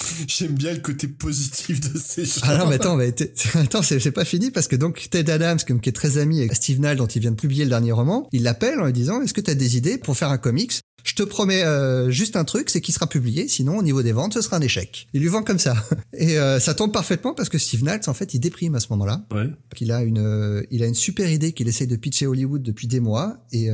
[0.26, 2.40] J'aime bien le côté positif de ces gens.
[2.42, 3.14] Ah non, mais attends, mais
[3.54, 6.80] attends, c'est pas fini parce que donc Ted Adams, qui est très ami avec Steve
[6.80, 9.34] Niles, dont il vient de publier le dernier roman, il l'appelle en lui disant Est-ce
[9.34, 10.80] que tu as des idées pour faire un comics?
[11.04, 14.12] Je te promets euh, juste un truc, c'est qu'il sera publié, sinon au niveau des
[14.12, 15.08] ventes, ce sera un échec.
[15.14, 15.74] Il lui vend comme ça.
[16.12, 18.88] Et euh, ça tombe parfaitement parce que Steve Niles, en fait, il déprime à ce
[18.90, 19.24] moment-là.
[19.32, 19.48] Ouais.
[19.80, 22.88] Il a une, euh, il a une super idée qu'il essaye de pitcher Hollywood depuis
[22.88, 23.70] des mois et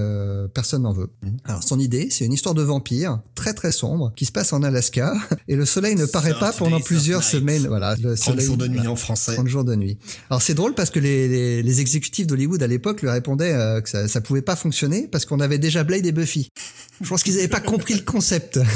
[0.53, 1.11] personne n'en veut.
[1.23, 1.39] Mhm.
[1.45, 4.63] Alors son idée, c'est une histoire de vampire très très sombre qui se passe en
[4.63, 5.15] Alaska
[5.49, 7.67] et le soleil ne paraît pas pendant plusieurs semaines.
[7.67, 8.47] Voilà, le soleil.
[8.47, 9.35] jours de nuit en français.
[9.35, 9.99] 30 jours de nuit.
[10.31, 13.89] Alors c'est drôle parce que les, les, les exécutifs d'Hollywood à l'époque lui répondaient que
[13.89, 16.49] ça, ça pouvait pas fonctionner parce qu'on avait déjà Blade et Buffy.
[17.03, 18.61] Je pense qu'ils avaient pas compris le concept.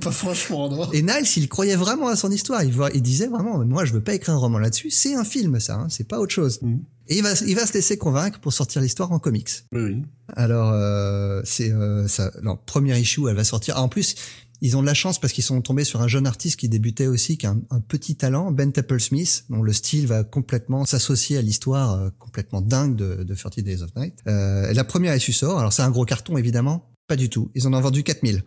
[0.00, 0.90] pas franchement droit.
[0.92, 2.62] Et Niles, il croyait vraiment à son histoire.
[2.62, 4.90] Il, il disait vraiment, moi, je veux pas écrire un roman là-dessus.
[4.90, 5.74] C'est un film, ça.
[5.76, 5.86] Hein.
[5.88, 6.60] C'est pas autre chose.
[6.62, 6.78] Mm.
[7.08, 9.50] Et il va, il va se laisser convaincre pour sortir l'histoire en comics.
[9.72, 10.02] Oui.
[10.36, 12.30] Alors, euh, c'est euh, ça.
[12.42, 13.78] Non, première issue, elle va sortir.
[13.78, 14.14] en plus,
[14.60, 17.06] ils ont de la chance parce qu'ils sont tombés sur un jeune artiste qui débutait
[17.06, 21.38] aussi, qui a un, petit talent, Ben Temple Smith, dont le style va complètement s'associer
[21.38, 24.14] à l'histoire euh, complètement dingue de, de 30 Days of Night.
[24.26, 27.50] Euh, la première issue sort, alors c'est un gros carton évidemment, pas du tout.
[27.54, 28.42] Ils en ont vendu 4000.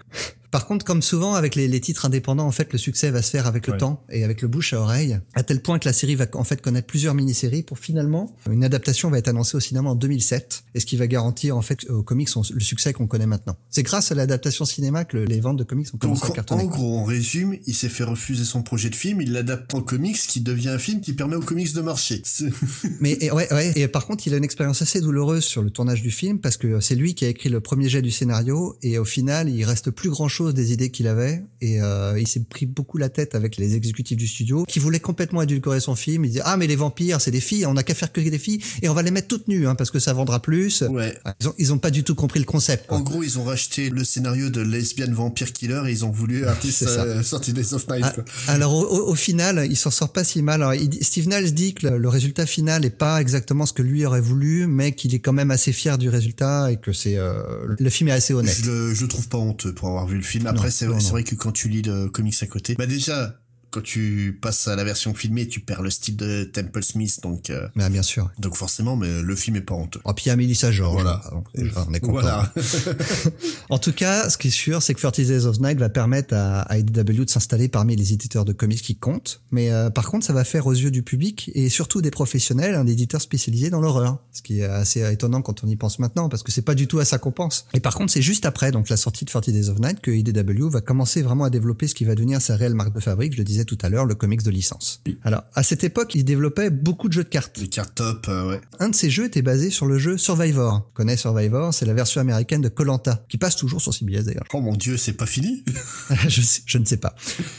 [0.54, 3.48] Par contre, comme souvent avec les, titres indépendants, en fait, le succès va se faire
[3.48, 6.14] avec le temps et avec le bouche à oreille, à tel point que la série
[6.14, 9.90] va en fait connaître plusieurs mini-séries pour finalement une adaptation va être annoncée au cinéma
[9.90, 13.26] en 2007 et ce qui va garantir en fait aux comics le succès qu'on connaît
[13.26, 13.58] maintenant.
[13.72, 16.66] C'est grâce à l'adaptation cinéma que les ventes de comics ont commencé à cartonner.
[16.66, 19.82] En gros, on résume, il s'est fait refuser son projet de film, il l'adapte en
[19.82, 22.22] comics, qui devient un film qui permet aux comics de marcher.
[23.00, 25.72] Mais et, ouais, ouais, et par contre, il a une expérience assez douloureuse sur le
[25.72, 28.78] tournage du film parce que c'est lui qui a écrit le premier jet du scénario
[28.84, 32.28] et au final, il reste plus grand chose des idées qu'il avait et euh, il
[32.28, 35.96] s'est pris beaucoup la tête avec les exécutifs du studio qui voulaient complètement édulcorer son
[35.96, 36.26] film.
[36.26, 38.38] Il disait ah mais les vampires c'est des filles, on n'a qu'à faire que des
[38.38, 40.82] filles et on va les mettre toutes nues hein, parce que ça vendra plus.
[40.82, 41.18] Ouais.
[41.40, 42.92] Ils ont ils ont pas du tout compris le concept.
[42.92, 46.46] En gros ils ont racheté le scénario de Lesbian Vampire Killer et ils ont voulu
[46.46, 48.06] appeler ça sortir des of Night.
[48.48, 50.62] Ah, alors au, final il s'en sort pas si mal.
[50.62, 54.22] Alors, Steve Niles dit que le, résultat final est pas exactement ce que lui aurait
[54.22, 57.34] voulu, mais qu'il est quand même assez fier du résultat et que c'est euh,
[57.78, 58.56] le film est assez honnête.
[58.62, 60.33] Je le, je trouve pas honteux pour avoir vu le film.
[60.46, 63.40] Après c'est vrai que quand tu lis le comics à côté, bah déjà,
[63.74, 67.50] quand tu passes à la version filmée, tu perds le style de Temple Smith, donc.
[67.50, 68.30] Euh, bah, bien sûr.
[68.38, 70.00] Donc forcément, mais le film est pas honteux.
[70.04, 71.02] Oh, puis il y a Melissa George.
[71.02, 71.24] Voilà.
[71.56, 72.14] on est content.
[72.14, 72.54] Voilà.
[73.70, 76.36] en tout cas, ce qui est sûr, c'est que 30 Days of Night va permettre
[76.36, 79.42] à, à IDW de s'installer parmi les éditeurs de comics qui comptent.
[79.52, 82.76] Mais euh, par contre, ça va faire aux yeux du public et surtout des professionnels
[82.76, 84.20] un éditeur spécialisé dans l'horreur.
[84.32, 86.88] Ce qui est assez étonnant quand on y pense maintenant, parce que c'est pas du
[86.88, 87.66] tout à ça qu'on pense.
[87.74, 90.12] Et par contre, c'est juste après, donc la sortie de 30 Days of Night, que
[90.12, 93.34] IDW va commencer vraiment à développer ce qui va devenir sa réelle marque de fabrique.
[93.34, 95.02] Je le disais tout à l'heure, le comics de licence.
[95.24, 97.60] Alors, à cette époque, il développait beaucoup de jeux de cartes.
[97.60, 98.62] Des cartes top, euh, ouais.
[98.80, 100.88] Un de ces jeux était basé sur le jeu Survivor.
[100.90, 104.46] On connaît Survivor, c'est la version américaine de Colanta, qui passe toujours sur CBS d'ailleurs.
[104.54, 105.64] Oh mon dieu, c'est pas fini
[106.28, 107.16] je, je, ne sais pas.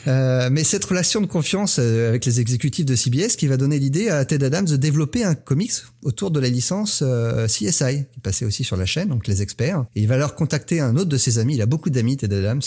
[0.07, 3.79] Euh, mais cette relation de confiance euh, avec les exécutifs de CBS qui va donner
[3.79, 8.21] l'idée à Ted Adams de développer un comics autour de la licence euh, CSI, qui
[8.21, 9.85] passait aussi sur la chaîne, donc les experts.
[9.95, 12.35] Et il va leur contacter un autre de ses amis, il a beaucoup d'amis, Ted
[12.35, 12.63] Adams,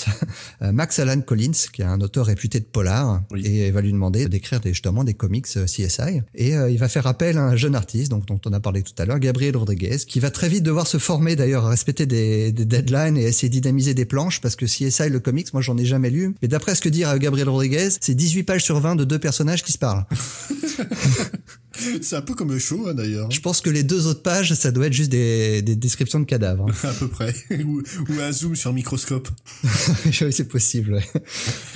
[0.61, 4.27] Max Alan Collins, qui est un auteur réputé de polar, et il va lui demander
[4.27, 6.21] d'écrire justement des comics CSI.
[6.35, 8.93] Et il va faire appel à un jeune artiste, donc, dont on a parlé tout
[8.97, 12.51] à l'heure, Gabriel Rodriguez, qui va très vite devoir se former d'ailleurs à respecter des,
[12.51, 15.77] des deadlines et essayer de dynamiser des planches, parce que CSI, le comics, moi j'en
[15.77, 16.35] ai jamais lu.
[16.41, 19.63] Mais d'après ce que dit Gabriel Rodriguez, c'est 18 pages sur 20 de deux personnages
[19.63, 20.05] qui se parlent.
[22.01, 23.29] c'est un peu comme un show, hein, d'ailleurs.
[23.31, 26.25] Je pense que les deux autres pages, ça doit être juste des, des descriptions de
[26.25, 26.67] cadavres.
[26.83, 27.33] à peu près.
[27.63, 27.81] ou,
[28.21, 29.29] un zoom sur un microscope.
[30.05, 31.01] oui, c'est possible.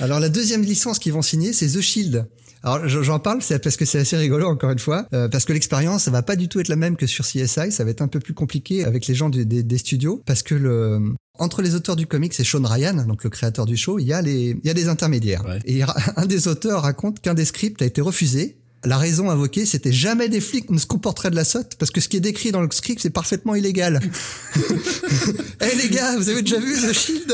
[0.00, 2.26] Alors la deuxième licence qu'ils vont signer, c'est The Shield.
[2.64, 5.52] Alors j'en parle, c'est parce que c'est assez rigolo encore une fois, euh, parce que
[5.52, 8.02] l'expérience ça va pas du tout être la même que sur CSI, ça va être
[8.02, 11.00] un peu plus compliqué avec les gens des, des studios, parce que le
[11.38, 14.12] entre les auteurs du comics et Sean Ryan, donc le créateur du show, il y
[14.12, 15.42] a les il y a des intermédiaires.
[15.64, 15.82] Et
[16.16, 20.28] un des auteurs raconte qu'un des scripts a été refusé la raison invoquée, c'était jamais
[20.28, 22.60] des flics ne se comporteraient de la sorte parce que ce qui est décrit dans
[22.62, 24.00] le script, c'est parfaitement illégal.
[25.60, 27.32] Eh les gars, vous avez déjà vu The Shield?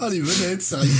[0.00, 0.90] Ah les venettes, sérieux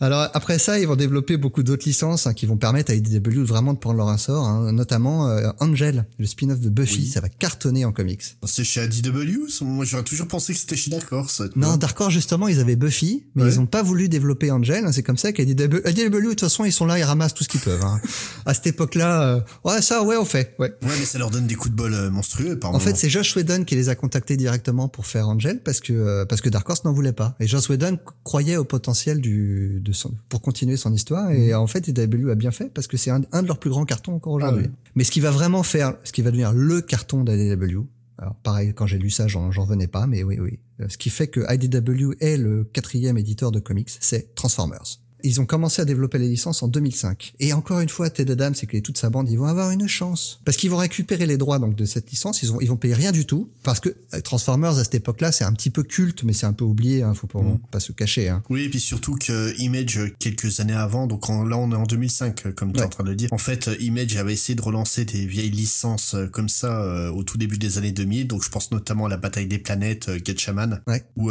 [0.00, 3.42] alors après ça, ils vont développer beaucoup d'autres licences hein, qui vont permettre à IDW
[3.44, 7.28] vraiment de prendre leur essor, hein, notamment euh, Angel, le spin-off de Buffy, ça va
[7.28, 8.22] cartonner en comics.
[8.44, 11.42] C'est chez IDW Moi j'aurais toujours pensé que c'était chez Dark Horse.
[11.56, 14.84] Non, Dark Horse justement, ils avaient Buffy, mais ils ont pas voulu développer Angel.
[14.84, 17.44] Hein, c'est comme ça qu'IDW, IDW de toute façon, ils sont là, ils ramassent tout
[17.44, 17.84] ce qu'ils peuvent.
[17.84, 18.00] Hein.
[18.46, 20.54] à cette époque-là, euh, ouais ça, ouais on fait.
[20.58, 20.72] Ouais.
[20.82, 22.58] ouais, mais ça leur donne des coups de bol euh, monstrueux.
[22.58, 25.80] Par en fait, c'est Josh Whedon qui les a contactés directement pour faire Angel parce
[25.80, 27.34] que parce que Dark Horse n'en voulait pas.
[27.40, 31.30] Et Josh Whedon croyait au potentiel du de son, pour continuer son histoire.
[31.30, 31.58] Et mhm.
[31.58, 34.14] en fait, IDW a bien fait parce que c'est un, de leurs plus grands cartons
[34.14, 34.66] encore aujourd'hui.
[34.68, 37.86] Ah Mais ce qui va vraiment faire, ce qui va devenir le carton d'IDW,
[38.18, 40.58] alors pareil, quand j'ai lu ça, j'en revenais pas, mais oui, oui.
[40.80, 45.40] Euh, ce qui fait que IDW est le quatrième éditeur de comics, c'est Transformers ils
[45.40, 47.34] ont commencé à développer les licences en 2005.
[47.40, 50.40] Et encore une fois, Ted Adams et toute sa bande, ils vont avoir une chance.
[50.44, 52.94] Parce qu'ils vont récupérer les droits donc de cette licence, ils vont, ils vont payer
[52.94, 53.48] rien du tout.
[53.62, 56.52] Parce que euh, Transformers, à cette époque-là, c'est un petit peu culte, mais c'est un
[56.52, 57.58] peu oublié, hein, faut pas, mm.
[57.70, 58.28] pas se cacher.
[58.28, 58.42] Hein.
[58.50, 62.54] Oui, et puis surtout que Image, quelques années avant, donc là on est en 2005,
[62.54, 65.04] comme tu es en train de le dire, en fait, Image avait essayé de relancer
[65.04, 68.50] des vieilles licences euh, comme ça euh, au tout début des années 2000, donc je
[68.50, 70.80] pense notamment à la bataille des planètes, Get Shaman,
[71.16, 71.30] ou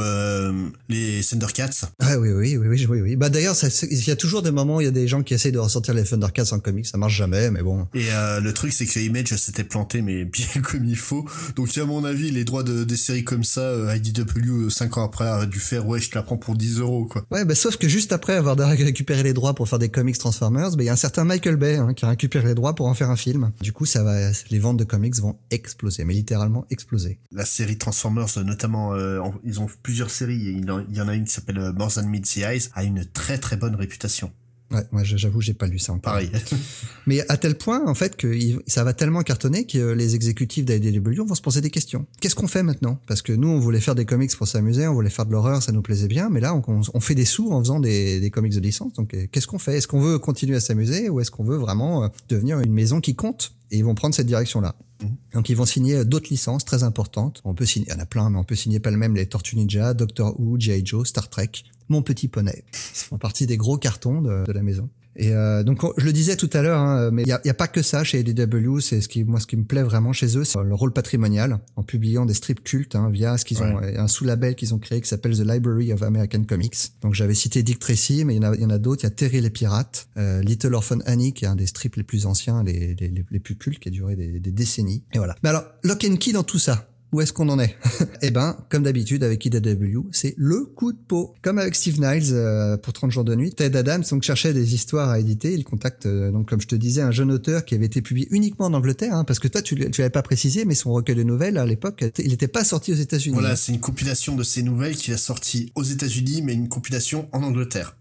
[0.89, 1.91] les Thundercats.
[1.99, 3.15] Ah oui, oui, oui, oui, oui, oui.
[3.15, 3.55] Bah d'ailleurs,
[3.89, 5.93] il y a toujours des moments il y a des gens qui essayent de ressortir
[5.93, 7.87] les Thundercats en comics, ça marche jamais, mais bon.
[7.93, 11.25] Et euh, le truc, c'est que Image s'était planté, mais bien comme il faut.
[11.55, 15.05] Donc, à mon avis, les droits de, des séries comme ça, euh, IDW, 5 ans
[15.05, 17.25] après, a dû faire, ouais, je te la prends pour 10 euros, quoi.
[17.31, 20.71] Ouais, bah, sauf que juste après avoir récupéré les droits pour faire des comics Transformers,
[20.71, 22.87] bah, il y a un certain Michael Bay, hein, qui a récupéré les droits pour
[22.87, 23.51] en faire un film.
[23.61, 27.19] Du coup, ça va, les ventes de comics vont exploser, mais littéralement exploser.
[27.31, 31.33] La série Transformers, notamment, euh, ils ont plusieurs séries, il y en a une qui
[31.33, 34.31] s'appelle More Than Meets the Eyes, a une très très bonne réputation.
[34.71, 36.13] Ouais, moi j'avoue, j'ai pas lu ça encore.
[36.13, 36.31] Pareil.
[37.05, 38.35] Mais à tel point, en fait, que
[38.65, 42.07] ça va tellement cartonner que les exécutifs d'IDW vont se poser des questions.
[42.19, 42.99] Qu'est-ce qu'on fait maintenant?
[43.07, 45.61] Parce que nous, on voulait faire des comics pour s'amuser, on voulait faire de l'horreur,
[45.61, 48.31] ça nous plaisait bien, mais là, on, on, fait des sous en faisant des, des
[48.31, 48.93] comics de licence.
[48.93, 49.77] Donc, euh, qu'est-ce qu'on fait?
[49.77, 53.01] Est-ce qu'on veut continuer à s'amuser ou est-ce qu'on veut vraiment euh, devenir une maison
[53.01, 53.53] qui compte?
[53.69, 54.75] Et ils vont prendre cette direction-là.
[55.05, 55.17] Mmh.
[55.33, 57.41] Donc ils vont signer d'autres licences très importantes.
[57.45, 59.15] On peut signer, il y en a plein, mais on peut signer pas le même
[59.15, 60.85] les Tortues Ninja, Doctor Who, G.I.
[60.85, 61.51] Joe, Star Trek,
[61.89, 62.63] Mon Petit Poney.
[63.11, 64.89] Ils partie des gros cartons de la maison.
[65.15, 67.53] Et euh, donc je le disais tout à l'heure, hein, mais il y a, a,
[67.53, 68.79] pas que ça chez ADW.
[68.79, 71.59] C'est ce qui moi ce qui me plaît vraiment chez eux, c'est le rôle patrimonial
[71.75, 75.01] en publiant des strips cultes hein, via ce qu'ils ont un sous-label qu'ils ont créé
[75.01, 76.75] qui s'appelle The Library of American Comics.
[77.01, 79.03] Donc j'avais cité Dick Tracy, mais il y en a, y en a d'autres.
[79.03, 81.95] Il y a Terry les pirates, euh, Little Orphan Annie qui est un des strips
[81.95, 85.03] les plus anciens, les, les, les plus cultes, qui a duré des, des décennies.
[85.13, 85.35] Et voilà.
[85.43, 86.89] Mais alors Lock and Key dans tout ça.
[87.15, 87.77] Où est-ce qu'on en est
[88.21, 91.33] Eh ben, comme d'habitude avec IDW, c'est le coup de peau.
[91.41, 94.75] Comme avec Steve Niles euh, pour 30 jours de nuit, Ted Adams donc cherchait des
[94.75, 95.53] histoires à éditer.
[95.53, 98.27] Il contacte euh, donc comme je te disais un jeune auteur qui avait été publié
[98.31, 101.23] uniquement en Angleterre, hein, parce que toi tu, l'avais pas précisé, mais son recueil de
[101.23, 103.35] nouvelles à l'époque, il n'était pas sorti aux États-Unis.
[103.35, 107.29] Voilà, c'est une compilation de ses nouvelles qu'il a sorti aux États-Unis, mais une compilation
[107.31, 107.95] en Angleterre.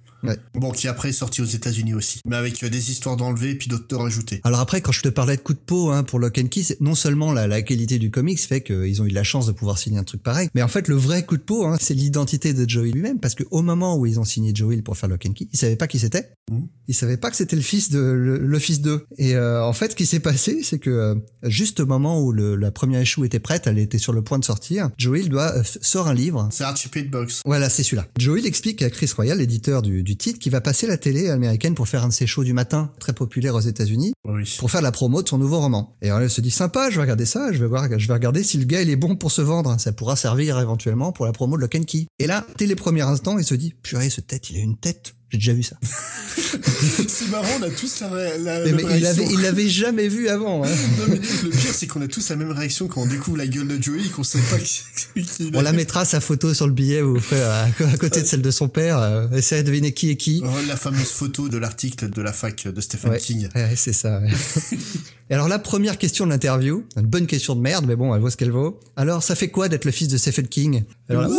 [0.54, 3.68] Bon, qui après est sorti aux États-Unis aussi, mais avec euh, des histoires d'enlever puis
[3.68, 4.40] d'autres de rajouter.
[4.44, 6.62] Alors après, quand je te parlais de coup de peau hein, pour Lock and Key,
[6.80, 9.78] non seulement la, la, qualité du comics fait qu'ils ont eu la chance de pouvoir
[9.78, 12.54] signer un truc pareil, mais en fait le vrai coup de peau, hein, c'est l'identité
[12.54, 15.32] de Joey lui-même, parce qu'au moment où ils ont signé Joey pour faire Lock and
[15.32, 16.30] Key, ils savaient pas qui c'était.
[16.50, 16.60] Mmh.
[16.88, 19.06] Ils savaient pas que c'était le fils de le, fils d'eux.
[19.16, 22.32] Et euh, en fait, ce qui s'est passé, c'est que euh, juste au moment où
[22.32, 25.54] le, la première échoue était prête, elle était sur le point de sortir, Joey doit
[25.64, 26.48] sort un livre.
[26.52, 27.42] C'est Archie Box.
[27.44, 28.06] Voilà, c'est celui-là.
[28.18, 31.74] Joey explique à Chris Royal, l'éditeur du, du titre, qu'il va passer la télé américaine
[31.74, 34.12] pour faire un de ses shows du matin, très populaire aux États-Unis,
[34.58, 35.96] pour faire la promo de son nouveau roman.
[36.02, 38.14] Et alors elle se dit sympa, je vais regarder ça, je vais voir, je vais
[38.14, 41.26] regarder si le gars il est bon pour se vendre, ça pourra servir éventuellement pour
[41.26, 42.06] la promo de Lock and Key.
[42.18, 44.76] Et là, dès les premiers instants, il se dit purée, ce tête, il a une
[44.76, 45.76] tête j'ai déjà vu ça.
[47.08, 50.64] c'est marrant, on a tous la, la, mais, il l'avait, il l'avait jamais vu avant.
[50.64, 50.68] Hein.
[50.98, 53.46] Non, mais le pire, c'est qu'on a tous la même réaction quand on découvre la
[53.46, 54.58] gueule de Joey, qu'on sait pas
[55.16, 55.50] qui.
[55.52, 58.68] On la mettra sa photo sur le billet ou à, côté de celle de son
[58.68, 58.98] père.
[58.98, 60.42] Euh, essayez de deviner qui est qui.
[60.44, 63.48] Oh, la fameuse photo de l'article de la fac de Stephen King.
[63.54, 64.20] Ouais, c'est ça.
[65.30, 68.20] Et alors la première question de l'interview, une bonne question de merde, mais bon, elle
[68.20, 68.78] vaut ce qu'elle vaut.
[68.96, 70.84] Alors, ça fait quoi d'être le fils de Stephen King?
[71.08, 71.38] Alors, What?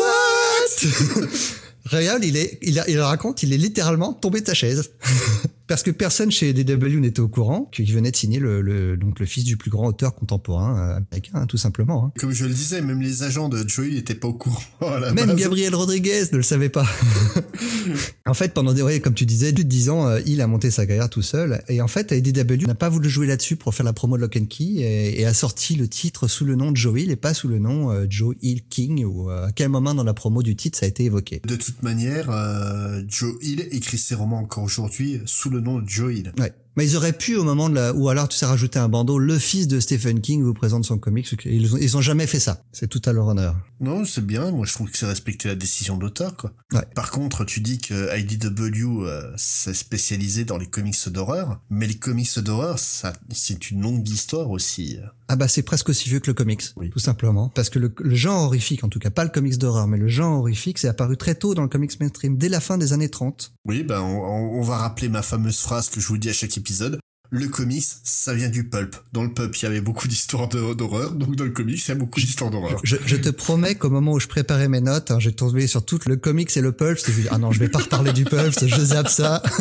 [1.90, 4.92] Regarde, il est, il, il raconte, il est littéralement tombé de sa chaise.
[5.68, 9.20] Parce que personne chez DW n'était au courant qu'il venait de signer le, le, donc
[9.20, 12.06] le fils du plus grand auteur contemporain euh, américain, hein, tout simplement.
[12.06, 12.12] Hein.
[12.20, 14.62] Comme je le disais, même les agents de Joey n'étaient pas au courant.
[15.16, 16.86] même Gabriel Rodriguez ne le savait pas.
[18.28, 20.48] en fait, pendant des, ouais, comme tu disais, plus de 10 ans, euh, il a
[20.48, 21.64] monté sa carrière tout seul.
[21.68, 24.38] Et en fait, DW n'a pas voulu jouer là-dessus pour faire la promo de Lock
[24.38, 27.34] and Key et, et, a sorti le titre sous le nom de Joey et pas
[27.34, 30.56] sous le nom euh, Joe Hill King ou à quel moment dans la promo du
[30.56, 31.42] titre ça a été évoqué.
[31.48, 32.30] De toute manière,
[33.08, 36.34] Joe Hill écrit ses romans encore aujourd'hui sous le nom Joe Hill.
[36.40, 36.54] Ouais.
[36.76, 39.18] Mais ils auraient pu au moment de la, ou alors tu sais rajouter un bandeau,
[39.18, 41.28] le fils de Stephen King vous présente son comics.
[41.46, 42.64] Ils ont, ils ont jamais fait ça.
[42.72, 43.56] C'est tout à leur honneur.
[43.80, 44.52] Non, c'est bien.
[44.52, 46.52] Moi, je trouve que c'est respecter la décision de l'auteur, quoi.
[46.94, 51.96] Par contre, tu dis que IDW euh, s'est spécialisé dans les comics d'horreur, mais les
[51.96, 54.98] comics d'horreur, ça, c'est une longue histoire aussi.
[55.28, 56.90] Ah bah c'est presque aussi vieux que le comics, oui.
[56.92, 57.50] tout simplement.
[57.50, 60.08] Parce que le, le, genre horrifique, en tout cas pas le comics d'horreur, mais le
[60.08, 63.10] genre horrifique, c'est apparu très tôt dans le comics mainstream, dès la fin des années
[63.10, 63.54] 30.
[63.66, 66.56] Oui, ben on, on va rappeler ma fameuse phrase que je vous dis à chaque
[66.56, 66.65] épisode
[67.32, 68.96] le comics, ça vient du pulp.
[69.14, 71.92] Dans le pulp, il y avait beaucoup d'histoires d'horreur, donc dans le comics, il y
[71.92, 72.80] a beaucoup d'histoires d'horreur.
[72.84, 76.00] Je, te promets qu'au moment où je préparais mes notes, hein, j'ai tombé sur tout
[76.06, 78.54] le comics et le pulp, je dit, ah non, je vais pas reparler du pulp,
[78.66, 79.42] je zappe ça.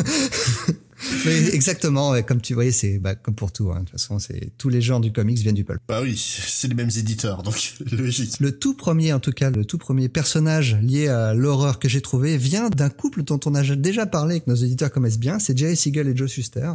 [1.25, 3.71] Mais exactement, comme tu voyais, c'est bah, comme pour tout.
[3.71, 3.79] Hein.
[3.79, 5.79] De toute façon, c'est tous les genres du comics viennent du pulp.
[5.87, 8.39] Bah oui, c'est les mêmes éditeurs, donc logique.
[8.39, 12.01] Le tout premier, en tout cas, le tout premier personnage lié à l'horreur que j'ai
[12.01, 15.39] trouvé vient d'un couple dont on a déjà parlé, que nos éditeurs connaissent bien.
[15.39, 16.71] C'est Jerry Siegel et Joe Shuster,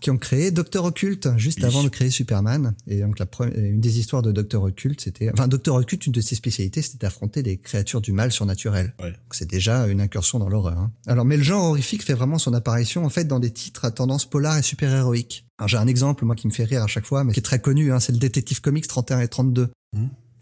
[0.00, 2.74] qui ont créé Docteur Occulte juste avant de créer Superman.
[2.86, 6.12] Et donc la première, une des histoires de Docteur Occulte, c'était, enfin Docteur Occulte, une
[6.12, 8.94] de ses spécialités, c'était d'affronter des créatures du mal surnaturel.
[9.02, 9.12] Ouais.
[9.30, 10.78] C'est déjà une incursion dans l'horreur.
[10.78, 10.90] Hein.
[11.06, 13.50] Alors, mais le genre horrifique fait vraiment son apparition en fait dans des
[13.82, 15.46] à tendance polar et super-héroïque.
[15.66, 17.60] J'ai un exemple, moi, qui me fait rire à chaque fois, mais qui est très
[17.60, 19.70] connu, hein, c'est le Détective Comics 31 et 32.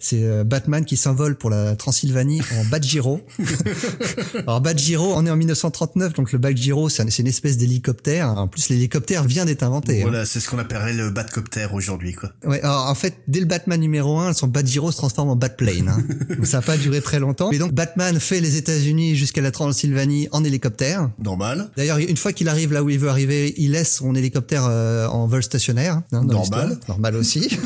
[0.02, 3.20] C'est euh, Batman qui s'envole pour la Transylvanie en Badgiro.
[4.46, 8.30] Alors Badgiro, on est en 1939, donc le Badgiro, c'est une espèce d'hélicoptère.
[8.30, 10.00] En plus, l'hélicoptère vient d'être inventé.
[10.00, 10.08] Hein.
[10.08, 12.32] Voilà, c'est ce qu'on appellerait le Batcopter aujourd'hui, quoi.
[12.46, 15.88] Ouais, alors en fait, dès le Batman numéro 1, son Badgiro se transforme en Batplane.
[15.88, 16.02] Hein.
[16.34, 17.50] donc ça n'a pas duré très longtemps.
[17.50, 21.10] Et donc Batman fait les États-Unis jusqu'à la Transylvanie en hélicoptère.
[21.22, 21.70] Normal.
[21.76, 25.06] D'ailleurs, une fois qu'il arrive là où il veut arriver, il laisse son hélicoptère euh,
[25.08, 26.00] en vol stationnaire.
[26.12, 26.78] Hein, Normal.
[26.88, 27.58] Normal aussi.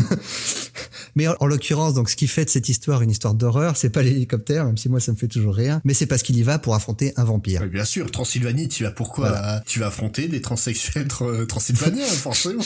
[1.15, 3.77] Mais en, en l'occurrence, donc ce qui qui fait de cette histoire une histoire d'horreur,
[3.77, 6.39] c'est pas l'hélicoptère, même si moi ça me fait toujours rire, mais c'est parce qu'il
[6.39, 7.67] y va pour affronter un vampire.
[7.69, 11.09] bien sûr, Transylvanie, tu vas pourquoi Tu vas affronter des transsexuels
[11.47, 12.63] transylvaniens, forcément.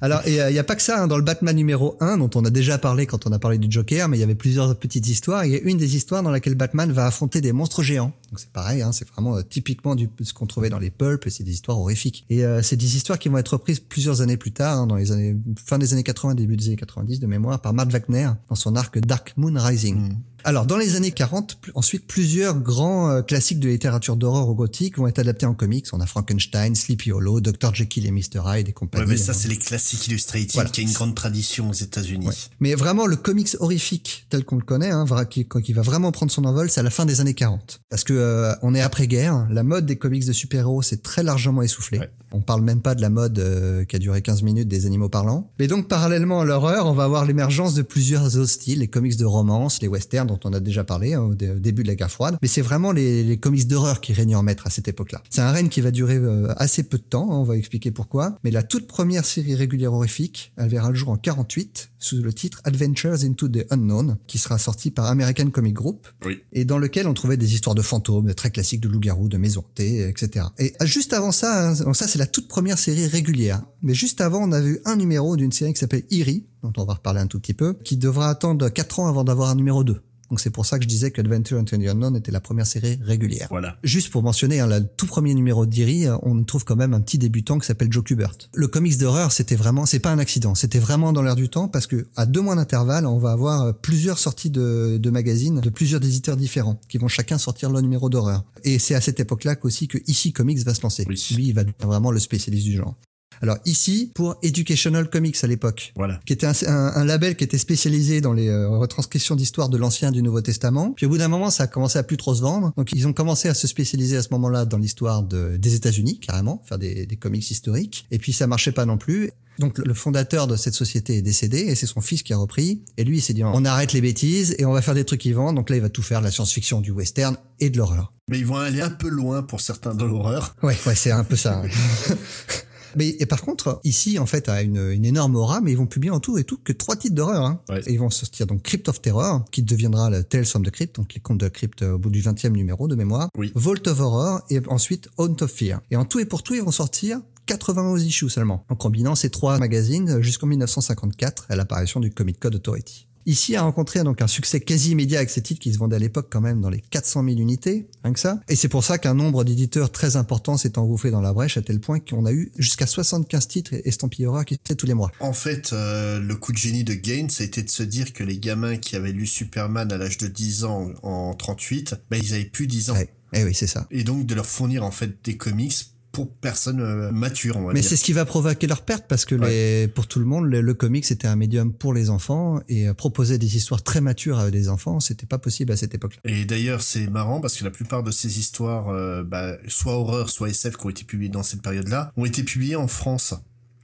[0.00, 1.06] Alors, il n'y a, pas que ça, hein.
[1.06, 3.70] dans le Batman numéro 1, dont on a déjà parlé quand on a parlé du
[3.70, 5.44] Joker, mais il y avait plusieurs petites histoires.
[5.44, 8.12] Il y a une des histoires dans laquelle Batman va affronter des monstres géants.
[8.30, 11.28] Donc c'est pareil, hein, c'est vraiment euh, typiquement du, ce qu'on trouvait dans les pulps,
[11.28, 12.26] c'est des histoires horrifiques.
[12.28, 14.96] Et euh, c'est des histoires qui vont être reprises plusieurs années plus tard, hein, dans
[14.96, 18.28] les années fin des années 80, début des années 90 de mémoire, par Matt Wagner
[18.48, 19.96] dans son arc Dark Moon Rising.
[19.96, 20.16] Mm.
[20.44, 25.06] Alors, dans les années 40, ensuite, plusieurs grands euh, classiques de littérature d'horreur gothique vont
[25.06, 25.86] être adaptés en comics.
[25.92, 27.74] On a Frankenstein, Sleepy Hollow, Dr.
[27.74, 28.42] Jekyll et Mr.
[28.46, 29.04] Hyde et compagnie.
[29.04, 32.50] Ouais, mais ça, c'est les classiques illustratifs qui a une grande tradition aux États-Unis.
[32.60, 36.30] Mais vraiment, le comics horrifique tel qu'on le connaît, hein, qui, qui, va vraiment prendre
[36.30, 37.80] son envol, c'est à la fin des années 40.
[37.90, 41.62] Parce que euh, on est après-guerre, la mode des comics de super-héros s'est très largement
[41.62, 42.00] essoufflée.
[42.32, 45.08] On parle même pas de la mode euh, qui a duré 15 minutes des animaux
[45.08, 45.50] parlants.
[45.58, 49.16] Mais donc, parallèlement à l'horreur, on va avoir l'émergence de plusieurs autres styles, les comics
[49.16, 52.10] de romance, les westerns dont on a déjà parlé hein, au, début de la guerre
[52.10, 52.36] froide.
[52.42, 55.22] Mais c'est vraiment les, comics d'horreur qui règnent en maître à cette époque-là.
[55.30, 57.90] C'est un règne qui va durer euh, assez peu de temps, hein, on va expliquer
[57.90, 58.36] pourquoi.
[58.44, 62.32] Mais la toute première série régulière horrifique, elle verra le jour en 48 sous le
[62.32, 66.38] titre Adventures into the Unknown, qui sera sorti par American Comic Group, oui.
[66.52, 69.36] et dans lequel on trouvait des histoires de fantômes fantômes, très classiques de loup-garou, de
[69.36, 70.46] maison hantée, etc.
[70.58, 73.62] Et juste avant ça, hein, ça c'est la toute première série régulière.
[73.82, 76.84] Mais juste avant, on a vu un numéro d'une série qui s'appelle Eerie, dont on
[76.84, 79.84] va reparler un tout petit peu, qui devra attendre 4 ans avant d'avoir un numéro
[79.84, 80.00] 2.
[80.30, 82.66] Donc c'est pour ça que je disais que Adventure into the Unknown était la première
[82.66, 83.48] série régulière.
[83.50, 83.76] Voilà.
[83.82, 87.18] Juste pour mentionner, hein, le tout premier numéro d'Iri, on trouve quand même un petit
[87.18, 88.36] débutant qui s'appelle Joe Kubert.
[88.54, 91.68] Le comics d'horreur, c'était vraiment, c'est pas un accident, c'était vraiment dans l'air du temps
[91.68, 95.70] parce que à deux mois d'intervalle, on va avoir plusieurs sorties de, de magazines de
[95.70, 98.44] plusieurs éditeurs différents qui vont chacun sortir leur numéro d'horreur.
[98.64, 101.04] Et c'est à cette époque-là qu'aussi que ici Comics va se lancer.
[101.08, 101.22] Oui.
[101.34, 102.94] Lui, il va devenir vraiment le spécialiste du genre.
[103.42, 106.20] Alors ici, pour Educational Comics à l'époque, Voilà.
[106.26, 109.76] qui était un, un- un label qui était spécialisé dans les euh, retranscriptions d'histoire de
[109.76, 110.92] l'Ancien et du Nouveau Testament.
[110.96, 112.72] Puis au bout d'un moment, ça a commencé à plus trop se vendre.
[112.76, 116.20] Donc ils ont commencé à se spécialiser à ce moment-là dans l'histoire de- des États-Unis,
[116.20, 118.06] carrément, faire des, des comics historiques.
[118.10, 119.30] Et puis ça marchait pas non plus.
[119.58, 122.82] Donc le fondateur de cette société est décédé et c'est son fils qui a repris.
[122.96, 125.20] Et lui, il s'est dit on arrête les bêtises et on va faire des trucs
[125.20, 125.56] qui vendent.
[125.56, 128.12] Donc là, il va tout faire, de la science-fiction, du western et de l'horreur.
[128.30, 130.54] Mais ils vont aller un peu loin pour certains de l'horreur.
[130.62, 131.60] Ouais, ouais, c'est un peu ça.
[131.60, 131.70] ouais.
[132.96, 135.86] Mais et par contre, ici, en fait, a une, une énorme aura, mais ils vont
[135.86, 137.44] publier en tout et tout que trois titres d'horreur.
[137.44, 137.60] Hein.
[137.68, 137.80] Ouais.
[137.86, 140.96] Et ils vont sortir donc Crypt of Terror, qui deviendra le Tales from the Crypt,
[140.96, 143.28] donc les contes de Crypt euh, au bout du 20e numéro de mémoire.
[143.36, 143.52] Oui.
[143.54, 145.80] Vault of Horror et ensuite Haunt of Fear.
[145.90, 149.30] Et en tout et pour tout, ils vont sortir 91 issues seulement, en combinant ces
[149.30, 153.07] trois magazines jusqu'en 1954 à l'apparition du Comic Code Authority.
[153.28, 155.98] Ici a rencontré donc un succès quasi immédiat avec ces titres qui se vendaient à
[155.98, 158.40] l'époque quand même dans les 400 000 unités, rien que ça.
[158.48, 161.60] Et c'est pour ça qu'un nombre d'éditeurs très important s'est engouffré dans la brèche à
[161.60, 165.12] tel point qu'on a eu jusqu'à 75 titres estampillés horreur qui sortaient tous les mois.
[165.20, 168.14] En fait, euh, le coup de génie de Gaines, ça a été de se dire
[168.14, 172.18] que les gamins qui avaient lu Superman à l'âge de 10 ans en 38, ben
[172.22, 172.94] ils avaient plus 10 ans.
[172.94, 173.10] Ouais.
[173.34, 173.86] Eh oui, c'est ça.
[173.90, 177.72] Et donc de leur fournir en fait des comics pour personnes euh, matures, on va
[177.72, 180.46] Mais c'est ce qui va provoquer leur perte parce que les, pour tout le monde,
[180.46, 184.00] le, le comics c'était un médium pour les enfants et euh, proposer des histoires très
[184.00, 186.20] matures à des enfants, c'était pas possible à cette époque-là.
[186.24, 190.28] Et d'ailleurs, c'est marrant parce que la plupart de ces histoires, euh, bah, soit horreur,
[190.28, 193.34] soit SF, qui ont été publiées dans cette période-là, ont été publiées en France.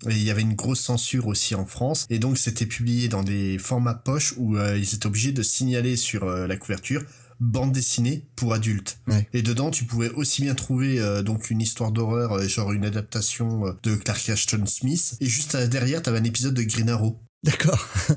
[0.09, 2.07] Et il y avait une grosse censure aussi en France.
[2.11, 5.97] Et donc, c'était publié dans des formats poche où euh, ils étaient obligés de signaler
[5.97, 7.03] sur euh, la couverture
[7.41, 8.99] bande dessinée pour adultes.
[9.09, 9.29] Ouais.
[9.33, 12.85] Et dedans, tu pouvais aussi bien trouver euh, donc une histoire d'horreur, euh, genre une
[12.85, 15.17] adaptation euh, de Clark Ashton Smith.
[15.21, 17.21] Et juste derrière, t'avais un épisode de Green Arrow.
[17.45, 17.87] D'accord.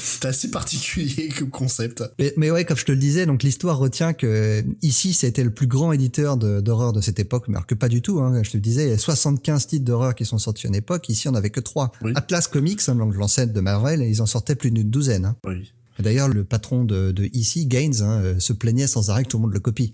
[0.00, 2.02] C'était assez particulier comme concept.
[2.18, 5.54] Mais, mais ouais, comme je te le disais, donc l'histoire retient que ici, c'était le
[5.54, 8.18] plus grand éditeur d'horreur de, cette époque, mais alors que pas du tout.
[8.18, 8.42] Hein.
[8.42, 10.74] Je te le disais, il y a 75 titres d'horreur qui sont sortis à une
[10.74, 11.08] époque.
[11.08, 11.92] Ici, on avait que trois.
[12.02, 12.12] Oui.
[12.16, 15.24] Atlas Comics, hein, l'ancêtre de Marvel, ils en sortaient plus d'une douzaine.
[15.24, 15.36] Hein.
[15.46, 15.72] Oui.
[16.02, 19.38] D'ailleurs, le patron de, de ici, Gaines, hein, euh, se plaignait sans arrêt que tout
[19.38, 19.92] le monde le copie.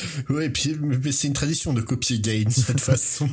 [0.30, 0.76] Ouais, et puis
[1.10, 3.28] c'est une tradition de copier Gaines de toute façon.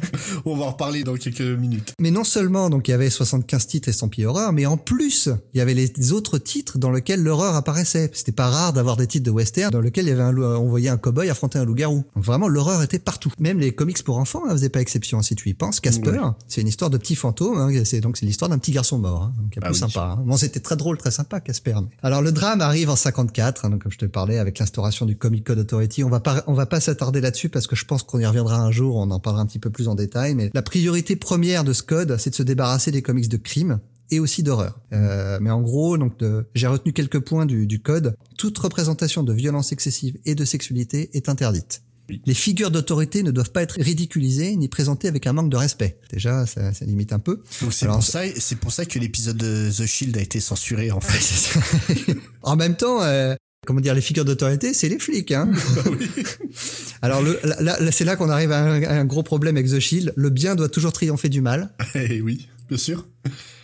[0.45, 1.93] On va en reparler dans quelques minutes.
[1.99, 5.57] Mais non seulement donc il y avait 75 titres estampillés horreur, mais en plus il
[5.57, 8.09] y avait les autres titres dans lesquels l'horreur apparaissait.
[8.13, 10.43] C'était pas rare d'avoir des titres de western dans lesquels il y avait un, loup-
[10.45, 12.03] on voyait un cowboy affronter un loup-garou.
[12.15, 13.31] Donc vraiment l'horreur était partout.
[13.39, 15.21] Même les comics pour enfants ne faisaient pas exception.
[15.21, 16.19] Si tu y penses, Casper, Ouais.
[16.47, 17.57] c'est une histoire de petit fantôme.
[17.57, 19.23] Hein, c'est donc c'est l'histoire d'un petit garçon mort.
[19.23, 19.79] Hein, donc, est Ah plus oui.
[19.79, 20.15] sympa.
[20.17, 20.23] Hein.
[20.25, 21.75] Bon, c'était très drôle, très sympa, Casper.
[21.81, 25.05] mais- Alors le drame arrive en 54, hein, donc comme je te parlais avec l'instauration
[25.05, 26.03] du Comic Code Authority.
[26.03, 28.57] On va pas on va pas s'attarder là-dessus parce que je pense qu'on y reviendra
[28.57, 28.95] un jour.
[28.95, 30.33] On en parlera un petit peu plus en détail.
[30.33, 33.79] Mais la priorité première de ce code, c'est de se débarrasser des comics de crime
[34.09, 34.79] et aussi d'horreur.
[34.91, 36.13] Euh, mais en gros, donc
[36.55, 38.15] j'ai retenu quelques points du, du code.
[38.35, 41.83] Toute représentation de violence excessive et de sexualité est interdite.
[42.25, 45.99] Les figures d'autorité ne doivent pas être ridiculisées ni présentées avec un manque de respect.
[46.11, 47.43] Déjà, ça, ça limite un peu.
[47.61, 50.89] Donc c'est pour ça, c'est pour ça que l'épisode de The Shield a été censuré
[50.89, 52.15] en fait.
[52.41, 53.35] En même temps, euh,
[53.65, 55.31] comment dire, les figures d'autorité, c'est les flics.
[55.31, 55.51] Hein
[57.01, 59.69] Alors le, là, là, c'est là qu'on arrive à un, à un gros problème avec
[59.69, 60.13] The Shield.
[60.15, 61.69] Le bien doit toujours triompher du mal.
[61.95, 63.05] Eh oui, bien sûr.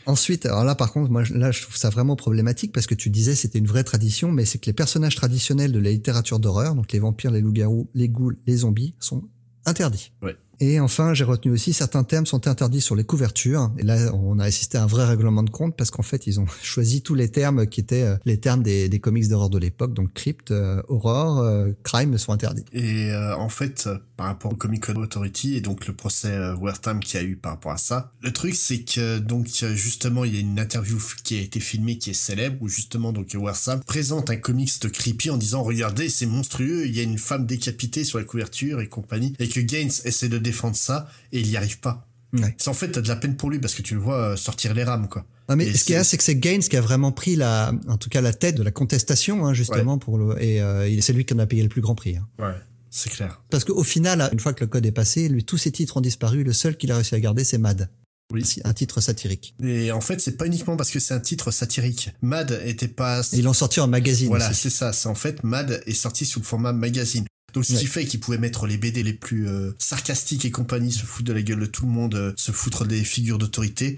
[0.05, 3.09] Ensuite, alors là par contre, moi là je trouve ça vraiment problématique parce que tu
[3.09, 6.75] disais c'était une vraie tradition, mais c'est que les personnages traditionnels de la littérature d'horreur,
[6.75, 9.23] donc les vampires, les loups-garous, les ghouls, les zombies, sont
[9.65, 10.11] interdits.
[10.21, 10.35] Ouais.
[10.60, 13.72] Et enfin, j'ai retenu aussi certains termes sont interdits sur les couvertures.
[13.78, 16.39] Et là, on a assisté à un vrai règlement de compte parce qu'en fait, ils
[16.39, 19.93] ont choisi tous les termes qui étaient euh, les termes des, comics d'horreur de l'époque.
[19.93, 22.66] Donc crypt, euh, horror, euh, crime sont interdits.
[22.72, 26.99] Et euh, en fait, par rapport au Comic Code Authority et donc le procès Wertham
[26.99, 30.38] qui a eu par rapport à ça, le truc c'est que donc justement il y
[30.38, 34.30] a une interview qui a été filmée qui est célèbre où justement donc Wertham présente
[34.30, 38.06] un comics de creepy en disant regardez c'est monstrueux, il y a une femme décapitée
[38.06, 41.57] sur la couverture et compagnie et que Gaines essaie de défendre ça et il y
[41.57, 42.07] arrive pas.
[42.33, 42.55] Ouais.
[42.57, 44.35] C'est en fait t'as de la peine pour lui parce que tu le vois euh,
[44.35, 45.25] sortir les rames quoi.
[45.47, 47.35] Non, mais Et ce qu'il y a, c'est que c'est Gaines qui a vraiment pris
[47.35, 51.01] la, en tout cas la tête de la contestation, hein, justement pour le, et euh,
[51.01, 52.17] c'est lui qui en a payé le plus grand prix.
[52.17, 52.27] Hein.
[52.39, 52.55] Ouais.
[52.89, 53.41] C'est clair.
[53.49, 56.01] Parce qu'au final, une fois que le code est passé, lui, tous ses titres ont
[56.01, 56.43] disparu.
[56.43, 57.89] Le seul qu'il a réussi à garder, c'est Mad.
[58.33, 58.43] Oui.
[58.63, 59.53] Un titre satirique.
[59.61, 62.09] Et en fait, c'est pas uniquement parce que c'est un titre satirique.
[62.21, 63.21] Mad était pas.
[63.33, 64.29] Ils l'ont sorti en magazine.
[64.29, 64.93] Voilà, c'est ça.
[64.93, 67.25] C'est en fait Mad est sorti sous le format magazine.
[67.56, 70.91] Donc ce qui fait qu'ils pouvaient mettre les BD les plus euh, sarcastiques et compagnie,
[70.91, 73.97] se foutre de la gueule de tout le monde, euh, se foutre des figures d'autorité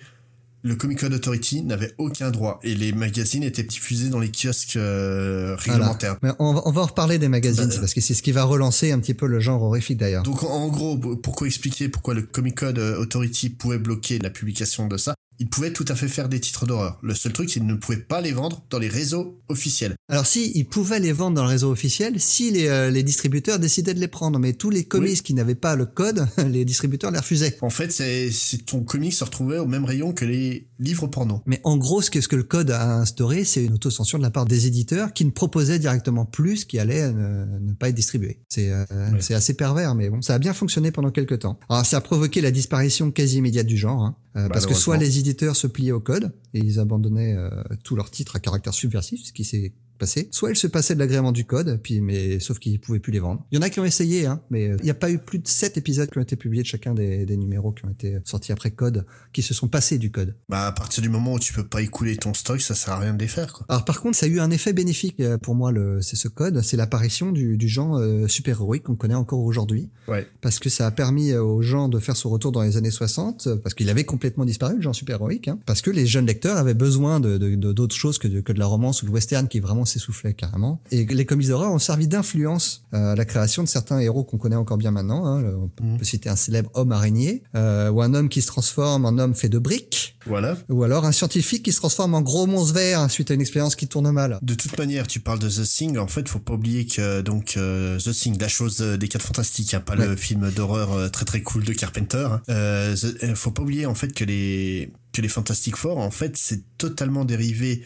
[0.63, 4.75] le Comic Code Authority n'avait aucun droit et les magazines étaient diffusés dans les kiosques
[4.75, 6.17] euh, réglementaires.
[6.21, 8.91] Mais on, va, en reparler des magazines bah, parce que c'est ce qui va relancer
[8.91, 10.23] un petit peu le genre horrifique d'ailleurs.
[10.23, 14.97] Donc en gros, pourquoi expliquer pourquoi le Comic Code Authority pouvait bloquer la publication de
[14.97, 16.99] ça il pouvait tout à fait faire des titres d'horreur.
[17.01, 19.95] Le seul truc, c'est qu'il ne pouvait pas les vendre dans les réseaux officiels.
[20.09, 23.59] Alors si, il pouvait les vendre dans le réseau officiel si les, euh, les distributeurs
[23.59, 24.39] décidaient de les prendre.
[24.39, 27.57] Mais tous les comics qui n'avaient pas le code, les distributeurs les refusaient.
[27.61, 28.31] En fait, c'est
[28.65, 31.41] ton comic se retrouvait au même rayon que les livres porno.
[31.45, 34.23] Mais en gros, ce que, ce que le code a instauré, c'est une autocensure de
[34.23, 38.41] la part des éditeurs qui ne proposaient directement plus qui allait ne, pas être distribué.
[38.49, 38.85] C'est euh,
[39.19, 41.59] c'est assez pervers, mais bon, ça a bien fonctionné pendant quelques temps.
[41.69, 44.03] Alors ça a provoqué la disparition quasi immédiate du genre.
[44.03, 44.15] Hein.
[44.37, 47.49] Euh, parce que soit les éditeurs se pliaient au code et ils abandonnaient euh,
[47.83, 50.29] tous leurs titres à caractère subversif, ce qui s'est passé.
[50.31, 53.19] Soit il se passait de l'agrément du code, puis mais sauf qu'ils pouvaient plus les
[53.19, 53.45] vendre.
[53.51, 55.17] Il y en a qui ont essayé, hein, mais euh, il n'y a pas eu
[55.17, 57.89] plus de 7 épisodes qui ont été publiés de chacun des, des, numéros qui ont
[57.89, 60.35] été sortis après code, qui se sont passés du code.
[60.49, 62.99] Bah à partir du moment où tu peux pas écouler ton stock, ça sert à
[62.99, 63.53] rien de les faire.
[63.53, 63.65] Quoi.
[63.69, 65.71] Alors par contre, ça a eu un effet bénéfique euh, pour moi.
[65.71, 69.39] Le, c'est ce code, c'est l'apparition du, du genre euh, super héroïque qu'on connaît encore
[69.39, 69.89] aujourd'hui.
[70.07, 70.27] Ouais.
[70.41, 73.49] Parce que ça a permis aux gens de faire son retour dans les années 60,
[73.63, 76.57] parce qu'il avait complètement disparu le genre super héroïque, hein, parce que les jeunes lecteurs
[76.57, 79.47] avaient besoin de, de, d'autres choses que de, que de la romance ou le western
[79.47, 80.81] qui vraiment s'essoufflait carrément.
[80.91, 84.37] Et les comics d'horreur ont servi d'influence euh, à la création de certains héros qu'on
[84.37, 85.25] connaît encore bien maintenant.
[85.25, 85.43] Hein.
[85.43, 85.97] On mhm.
[85.97, 89.33] peut citer un célèbre homme araignée, euh, ou un homme qui se transforme en homme
[89.33, 90.17] fait de briques.
[90.25, 90.57] Voilà.
[90.69, 93.75] Ou alors un scientifique qui se transforme en gros monstre vert suite à une expérience
[93.75, 94.39] qui tourne mal.
[94.41, 95.97] De toute manière, tu parles de The Thing.
[95.97, 99.73] En fait, faut pas oublier que donc euh, The Thing, la chose des quatre fantastiques,
[99.73, 102.27] hein, pas le film d'horreur très très cool de Carpenter.
[102.29, 102.41] Hein.
[102.49, 102.95] Euh,
[103.35, 107.25] faut pas oublier en fait que les que les Fantastic Four, en fait, c'est totalement
[107.25, 107.83] dérivé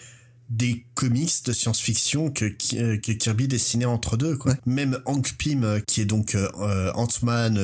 [0.52, 4.54] des comics de science-fiction que, euh, que, Kirby dessinait entre deux quoi.
[4.66, 7.58] Même Hank Pym euh, qui est donc euh, Ant-Man,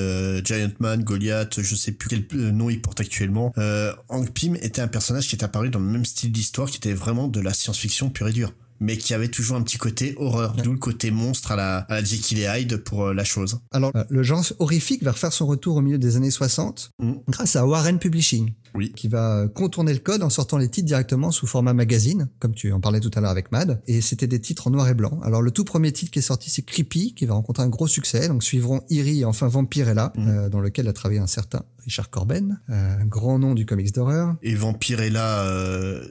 [0.44, 3.54] Giant Man, Goliath, je sais plus quel nom il porte actuellement.
[4.08, 6.94] Hank Pym était un personnage qui est apparu dans le même style d'histoire qui était
[6.94, 10.56] vraiment de la science-fiction pure et dure mais qui avait toujours un petit côté horreur,
[10.64, 13.60] d'où le côté monstre à la, à la Jekyll et Hyde pour la chose.
[13.72, 17.14] Alors, le genre horrifique va refaire son retour au milieu des années 60 mm.
[17.28, 18.54] grâce à Warren Publishing
[18.96, 22.72] qui va contourner le code en sortant les titres directement sous format magazine, comme tu
[22.72, 23.82] en parlais tout à l'heure avec Mad.
[23.88, 25.20] Et c'était des titres en noir et blanc.
[25.24, 27.88] Alors le tout premier titre qui est sorti, c'est Creepy, qui va rencontrer un gros
[27.88, 28.28] succès.
[28.28, 30.28] Donc suivront Eerie et enfin Vampirella, mmh.
[30.28, 33.94] euh, dans lequel a travaillé un certain Richard Corben, euh, un grand nom du comics
[33.94, 34.36] d'horreur.
[34.44, 36.06] Et Vampirella, euh,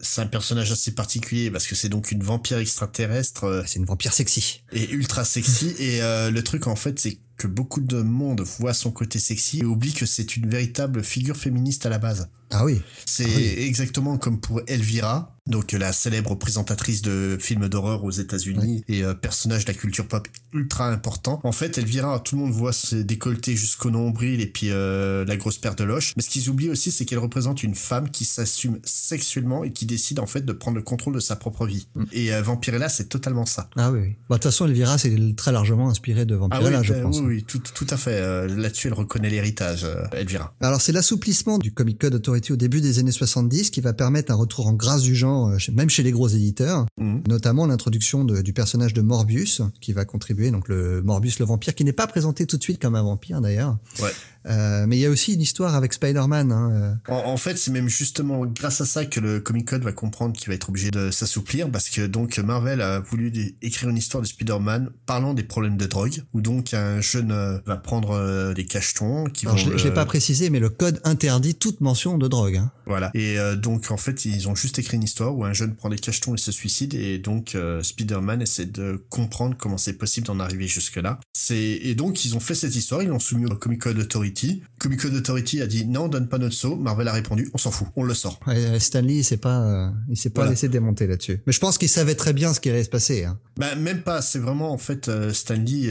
[0.00, 3.64] c'est un personnage assez particulier parce que c'est donc une vampire extraterrestre.
[3.66, 4.62] C'est une vampire sexy.
[4.72, 5.74] Et ultra sexy.
[5.78, 9.64] et le truc en fait, c'est que beaucoup de monde voit son côté sexy et
[9.64, 12.28] oublie que c'est une véritable figure féministe à la base.
[12.50, 12.80] Ah oui.
[13.06, 18.84] C'est ah exactement comme pour Elvira, donc la célèbre présentatrice de films d'horreur aux États-Unis
[18.86, 21.40] et euh, personnage de la culture pop ultra important.
[21.42, 25.36] En fait, Elvira, tout le monde voit se décolleter jusqu'au nombril et puis euh, la
[25.36, 26.12] grosse paire de loches.
[26.16, 29.86] Mais ce qu'ils oublient aussi, c'est qu'elle représente une femme qui s'assume sexuellement et qui
[29.86, 31.88] décide en fait de prendre le contrôle de sa propre vie.
[31.94, 32.04] Mm.
[32.12, 33.70] Et euh, Vampirella, c'est totalement ça.
[33.76, 34.16] Ah oui.
[34.28, 37.20] Bah, de toute façon, Elvira, c'est très largement inspiré de Vampirella, ah je ben pense.
[37.20, 38.46] Oui, tout, tout à fait.
[38.48, 40.54] Là-dessus, elle reconnaît l'héritage, Elvira.
[40.60, 44.36] Alors, c'est l'assouplissement du Comic Code Au début des années 70 qui va permettre un
[44.36, 47.22] retour en grâce du genre euh, même chez les gros éditeurs, mhm.
[47.28, 51.84] notamment l'introduction du personnage de Morbius, qui va contribuer, donc le Morbius le vampire, qui
[51.84, 53.76] n'est pas présenté tout de suite comme un vampire d'ailleurs.
[54.00, 54.10] Ouais.
[54.46, 56.52] Euh, mais il y a aussi une histoire avec Spider-Man.
[56.52, 57.12] Hein, euh.
[57.12, 60.48] en, fait, c'est même justement grâce à ça que le Comic Code va comprendre qu'il
[60.48, 63.32] va être obligé de s'assouplir, parce que donc Marvel a voulu
[63.62, 67.76] écrire une histoire de Spider-Man parlant des problèmes de drogue, où donc un jeune va
[67.76, 69.56] prendre des cachetons qui vont...
[69.56, 72.56] Je, ne l'ai pas précisé, mais le code interdit toute mention de drogue.
[72.56, 72.70] Hein.
[72.86, 73.10] Voilà.
[73.14, 75.98] Et donc en fait, ils ont juste écrit une histoire où un jeune prend des
[75.98, 80.40] cachetons et se suicide et donc euh, Spider-Man essaie de comprendre comment c'est possible d'en
[80.40, 81.20] arriver jusque là.
[81.50, 84.62] Et donc ils ont fait cette histoire, ils l'ont soumis au Comic Code Authority.
[84.78, 86.76] Comic Code Authority a dit non, on donne pas notre saut.
[86.76, 88.38] Marvel a répondu, on s'en fout, on le sort.
[88.46, 91.40] Ouais, Stanley, il s'est pas, euh, il s'est pas laissé démonter là-dessus.
[91.46, 93.24] Mais je pense qu'il savait très bien ce qui allait se passer.
[93.24, 93.38] Hein.
[93.56, 94.22] Bah même pas.
[94.22, 95.88] C'est vraiment en fait euh, Stanley.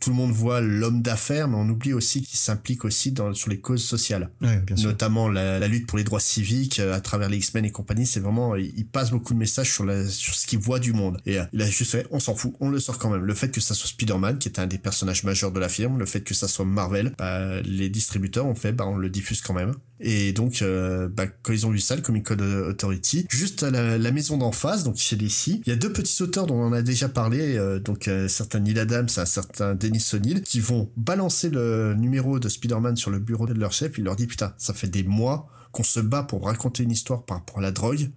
[0.00, 3.50] tout le monde voit l'homme d'affaires, mais on oublie aussi qu'il s'implique aussi dans sur
[3.50, 4.88] les causes sociales, ouais, bien sûr.
[4.88, 8.06] notamment la, la, lutte pour les droits civiques à travers les X-Men et compagnie.
[8.06, 11.18] C'est vraiment, il passe beaucoup de messages sur, la, sur ce qu'il voit du monde.
[11.26, 13.24] Et euh, il a juste fait, on s'en fout, on le sort quand même.
[13.24, 15.98] Le fait que ça soit Spider-Man, qui est un des personnages majeurs de la firme,
[15.98, 19.40] le fait que ça soit Marvel, bah, les distributeurs ont fait, bah, on le diffuse
[19.40, 19.72] quand même.
[20.00, 23.70] Et donc, euh, bah, quand ils ont vu ça, le Comic Code Authority, juste à
[23.70, 26.72] la, maison d'en face, donc chez DC, il y a deux petits auteurs dont on
[26.72, 30.90] a déjà parlé, euh, donc euh, certains Neil Adams un certain Dennis O'Neill, qui vont
[30.96, 33.98] balancer le numéro de Spider-Man sur le bureau de leur chef.
[33.98, 37.24] Il leur dit, putain, ça fait des mois qu'on se bat pour raconter une histoire
[37.24, 38.10] par rapport à la drogue.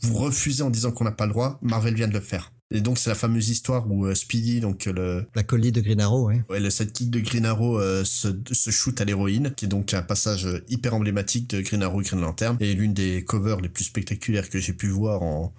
[0.00, 1.58] Vous refusez en disant qu'on n'a pas le droit.
[1.62, 2.51] Marvel vient de le faire.
[2.72, 5.80] Et donc c'est la fameuse histoire où euh, Speedy, donc euh, le la colis de
[5.80, 6.42] Green Arrow, ouais.
[6.48, 9.92] ouais le sidekick de Green Arrow euh, se, se shoot à l'héroïne, qui est donc
[9.94, 13.68] un passage hyper emblématique de Green Arrow et Green Lantern, et l'une des covers les
[13.68, 15.52] plus spectaculaires que j'ai pu voir en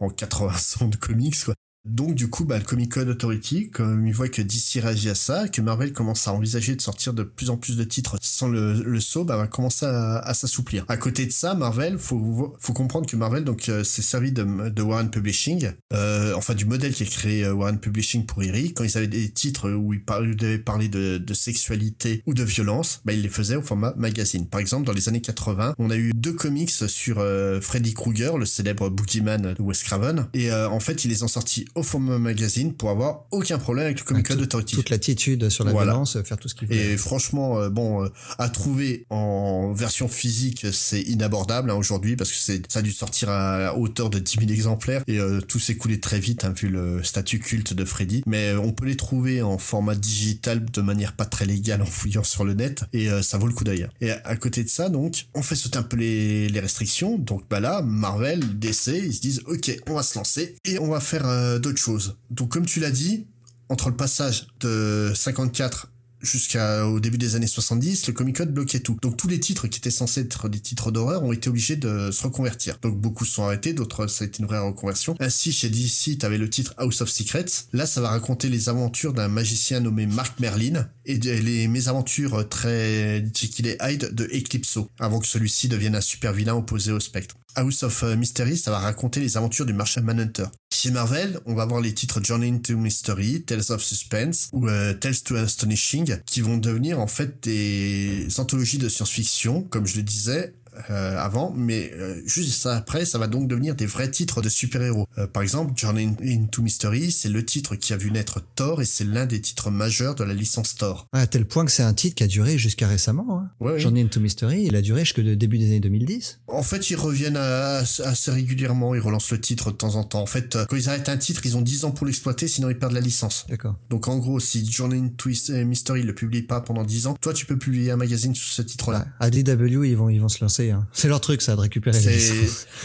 [0.00, 1.54] en 80 ans de comics quoi.
[1.84, 5.14] Donc du coup, bah, le Comic Code Authority, comme il voit que DC réagit à
[5.14, 8.48] ça, que Marvel commence à envisager de sortir de plus en plus de titres sans
[8.48, 10.86] le, le saut, bah, va commencer à, s'assouplir.
[10.88, 14.70] À côté de ça, Marvel, faut faut comprendre que Marvel donc euh, s'est servi de,
[14.70, 18.72] de Warren Publishing, euh, enfin du modèle qui a créé euh, Warren Publishing pour Erie,
[18.72, 20.02] quand ils avaient des titres où ils,
[20.36, 24.48] devaient parler de, de, sexualité ou de violence, bah, ils les faisaient au format magazine.
[24.48, 28.38] Par exemple, dans les années 80, on a eu deux comics sur euh, Freddy Krueger,
[28.38, 32.18] le célèbre boogeyman de Wes Craven, et en fait, ils les ont sortis au format
[32.18, 34.76] magazine pour avoir aucun problème avec le Comic Code Authority.
[34.76, 36.74] Toute l'attitude sur la violence, faire tout ce qu'il veut.
[36.74, 38.08] Et franchement, euh, bon, euh,
[38.38, 42.92] à trouver en version physique, c'est inabordable hein, aujourd'hui parce que c'est ça a dû
[42.92, 46.52] sortir à hauteur de 10 000 exemplaires et euh, tout s'est coulé très vite hein,
[46.56, 48.22] vu le statut culte de Freddy.
[48.26, 52.24] Mais on peut les trouver en format digital de manière pas très légale en fouillant
[52.24, 53.88] sur le net et ça vaut le coup d'œil.
[54.00, 57.18] Et à côté de ça, donc, on fait sauter un peu les, les restrictions.
[57.18, 60.88] Donc bah là, Marvel, DC, ils se disent ok, on va se lancer et on
[60.88, 61.26] va faire
[61.64, 62.16] d'autres choses.
[62.30, 63.26] Donc comme tu l'as dit,
[63.68, 65.90] entre le passage de 54
[66.24, 68.96] jusqu'au début des années 70, le Comic Code bloquait tout.
[69.02, 72.10] Donc tous les titres qui étaient censés être des titres d'horreur ont été obligés de
[72.10, 72.78] se reconvertir.
[72.82, 75.16] Donc beaucoup sont arrêtés, d'autres ça a été une vraie reconversion.
[75.20, 77.44] Ainsi chez DC, tu avais le titre House of Secrets.
[77.72, 83.24] Là, ça va raconter les aventures d'un magicien nommé Mark Merlin et les mésaventures très
[83.34, 87.36] Jekyll et Hyde de Eclipso, avant que celui-ci devienne un super vilain opposé au spectre.
[87.56, 90.46] House of euh, Mystery, ça va raconter les aventures du marchand Manhunter.
[90.72, 94.94] Chez Marvel, on va voir les titres Journey into Mystery, Tales of Suspense ou euh,
[94.94, 100.02] Tales to Astonishing, qui vont devenir en fait des anthologies de science-fiction, comme je le
[100.02, 100.54] disais,
[100.90, 105.06] euh, avant, mais euh, juste après, ça va donc devenir des vrais titres de super-héros.
[105.18, 108.84] Euh, par exemple, Journey into Mystery, c'est le titre qui a vu naître Thor et
[108.84, 111.06] c'est l'un des titres majeurs de la licence Thor.
[111.12, 113.38] à tel point que c'est un titre qui a duré jusqu'à récemment.
[113.38, 113.50] Hein.
[113.60, 116.40] Ouais, Journey into Mystery, il a duré jusqu'au début des années 2010.
[116.48, 120.22] En fait, ils reviennent assez régulièrement, ils relancent le titre de temps en temps.
[120.22, 122.78] En fait, quand ils arrêtent un titre, ils ont 10 ans pour l'exploiter, sinon ils
[122.78, 123.46] perdent la licence.
[123.48, 123.76] D'accord.
[123.90, 125.30] Donc en gros, si Journey into
[125.64, 128.62] Mystery le publie pas pendant 10 ans, toi tu peux publier un magazine sous ce
[128.62, 129.06] titre-là.
[129.20, 130.63] À DW, ils vont, ils vont se lancer.
[130.70, 130.86] Hein.
[130.92, 132.18] C'est leur truc, ça, de récupérer les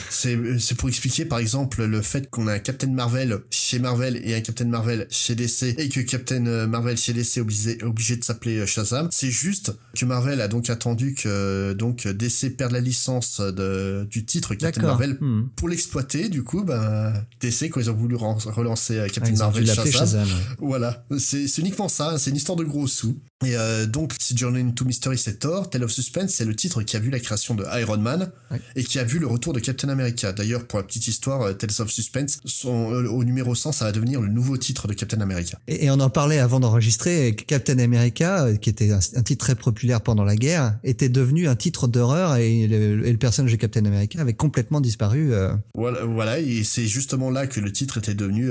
[0.10, 4.20] C'est, c'est pour expliquer, par exemple, le fait qu'on a un Captain Marvel chez Marvel
[4.24, 8.16] et un Captain Marvel chez DC et que Captain Marvel chez DC est obligé, obligé
[8.16, 9.10] de s'appeler Shazam.
[9.12, 14.26] C'est juste que Marvel a donc attendu que, donc, DC perde la licence de, du
[14.26, 15.50] titre Captain Marvel hmm.
[15.56, 16.30] pour l'exploiter.
[16.30, 20.28] Du coup, bah, DC, quand ils ont voulu relancer Captain ah, Marvel Shazam,
[20.60, 21.06] voilà.
[21.18, 22.18] C'est, c'est uniquement ça.
[22.18, 23.20] C'est une histoire de gros sous.
[23.46, 26.84] Et euh, donc, si Journey into Mystery c'est Thor, Tale of Suspense c'est le titre
[26.84, 28.32] qui a vu la création de Iron Man
[28.76, 30.34] et qui a vu le retour de Captain America.
[30.34, 33.86] D'ailleurs, pour la petite histoire, euh, Tales of Suspense, son, euh, au numéro 100, ça
[33.86, 35.58] va devenir le nouveau titre de Captain America.
[35.70, 40.26] Et, on en parlait avant d'enregistrer, Captain America, qui était un, titre très populaire pendant
[40.26, 44.82] la guerre, était devenu un titre d'horreur et, le, personnage de Captain America avait complètement
[44.82, 45.32] disparu.
[45.74, 48.50] Voilà, voilà, et c'est justement là que le titre était devenu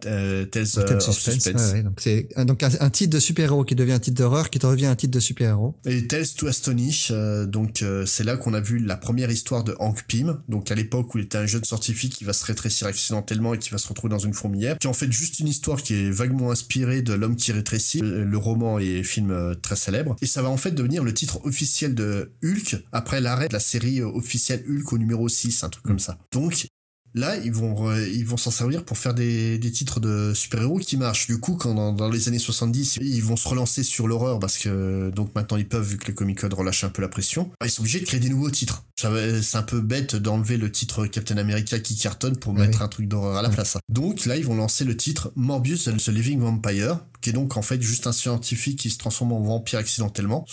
[0.00, 1.74] Tales of Suspense.
[1.82, 4.66] donc c'est donc un, un titre de super-héros qui devient un titre d'horreur qui te
[4.66, 5.74] revient un titre de super-héros.
[5.84, 9.64] Et Tales to Astonish, euh, donc euh, c'est là qu'on a vu la première histoire
[9.64, 12.44] de Hank Pym, donc à l'époque où il était un jeune scientifique qui va se
[12.44, 15.40] rétrécir accidentellement et qui va se retrouver dans une fourmilière, qui est en fait juste
[15.40, 19.54] une histoire qui est vaguement inspirée de L'homme qui rétrécit, le, roman et film euh,
[19.54, 23.48] très célèbre, et ça va en fait devenir le titre officiel de Hulk après l'arrêt
[23.48, 26.18] de la série officielle Hulk au numéro 6, un truc comme ça.
[26.32, 26.66] Donc
[27.14, 30.96] Là, ils vont ils vont s'en servir pour faire des, des titres de super-héros qui
[30.96, 31.26] marchent.
[31.26, 35.10] Du coup, quand dans, les années 70, ils vont se relancer sur l'horreur parce que
[35.10, 37.70] donc maintenant ils peuvent vu que le Comic Code relâche un peu la pression, ils
[37.70, 38.84] sont obligés de créer des nouveaux titres.
[38.96, 43.06] C'est un peu bête d'enlever le titre Captain America qui cartonne pour mettre un truc
[43.06, 43.76] d'horreur à la place.
[43.88, 47.56] Donc là, ils vont lancer le titre Morbius and the Living Vampire, qui est donc
[47.56, 50.46] en fait juste un scientifique qui se transforme en vampire accidentellement.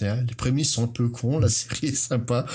[0.00, 2.46] Les prémices sont un peu cons, la série est sympa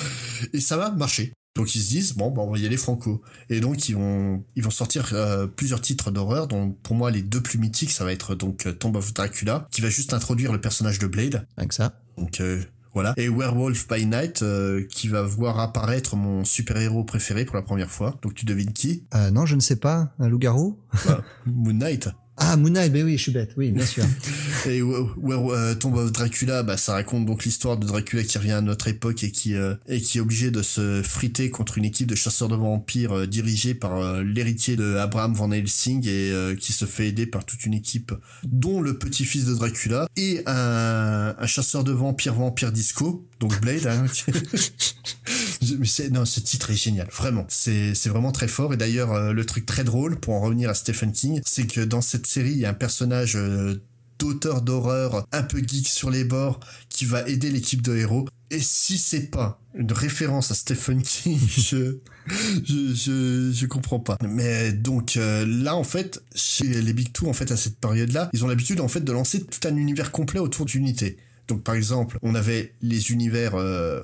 [0.53, 1.33] et ça va marcher.
[1.55, 3.21] Donc ils se disent bon bah on va y aller franco.
[3.49, 6.47] Et donc ils vont ils vont sortir euh, plusieurs titres d'horreur.
[6.47, 9.67] Dont pour moi les deux plus mythiques ça va être donc euh, Tomb of Dracula
[9.71, 11.45] qui va juste introduire le personnage de Blade.
[11.57, 11.99] Avec ça.
[12.17, 12.61] Donc euh,
[12.93, 13.13] voilà.
[13.17, 14.43] Et Werewolf by Night
[14.89, 18.17] qui va voir apparaître mon super héros préféré pour la première fois.
[18.21, 19.03] Donc tu devines qui?
[19.31, 20.13] Non je ne sais pas.
[20.19, 20.79] Un loup-garou?
[21.05, 22.09] Bah, Moon Knight
[22.43, 24.03] Ah, Moon Knight, ben oui, je suis bête, oui, bien sûr.
[24.65, 28.61] et Where Tomb of Dracula, bah, ça raconte donc l'histoire de Dracula qui revient à
[28.61, 29.53] notre époque et qui,
[29.87, 33.75] et qui est obligé de se friter contre une équipe de chasseurs de vampires dirigée
[33.75, 38.11] par l'héritier de Abraham Van Helsing et qui se fait aider par toute une équipe,
[38.43, 43.87] dont le petit-fils de Dracula et un, un chasseur de vampires, vampire disco, donc Blade.
[43.87, 44.05] Hein,
[46.11, 47.45] non, ce titre est génial, vraiment.
[47.49, 48.73] C'est vraiment très fort.
[48.73, 51.81] Et d'ailleurs, euh, le truc très drôle pour en revenir à Stephen King, c'est que
[51.81, 53.81] dans cette série, il y a un personnage euh,
[54.19, 58.27] d'auteur d'horreur un peu geek sur les bords qui va aider l'équipe de héros.
[58.51, 64.17] Et si c'est pas une référence à Stephen King, je, je, je, je comprends pas.
[64.21, 68.29] Mais donc euh, là, en fait, chez les Big Two, en fait, à cette période-là,
[68.33, 71.17] ils ont l'habitude, en fait, de lancer tout un univers complet autour d'unités.
[71.47, 74.01] Donc par exemple, on avait les univers euh,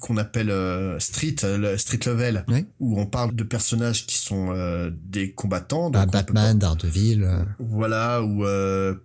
[0.00, 2.44] qu'on appelle euh, street, euh, street level,
[2.80, 4.54] où on parle de personnages qui sont
[5.04, 5.90] des combattants.
[5.90, 7.28] Donc Batman, Daredevil.
[7.58, 8.44] Voilà, ou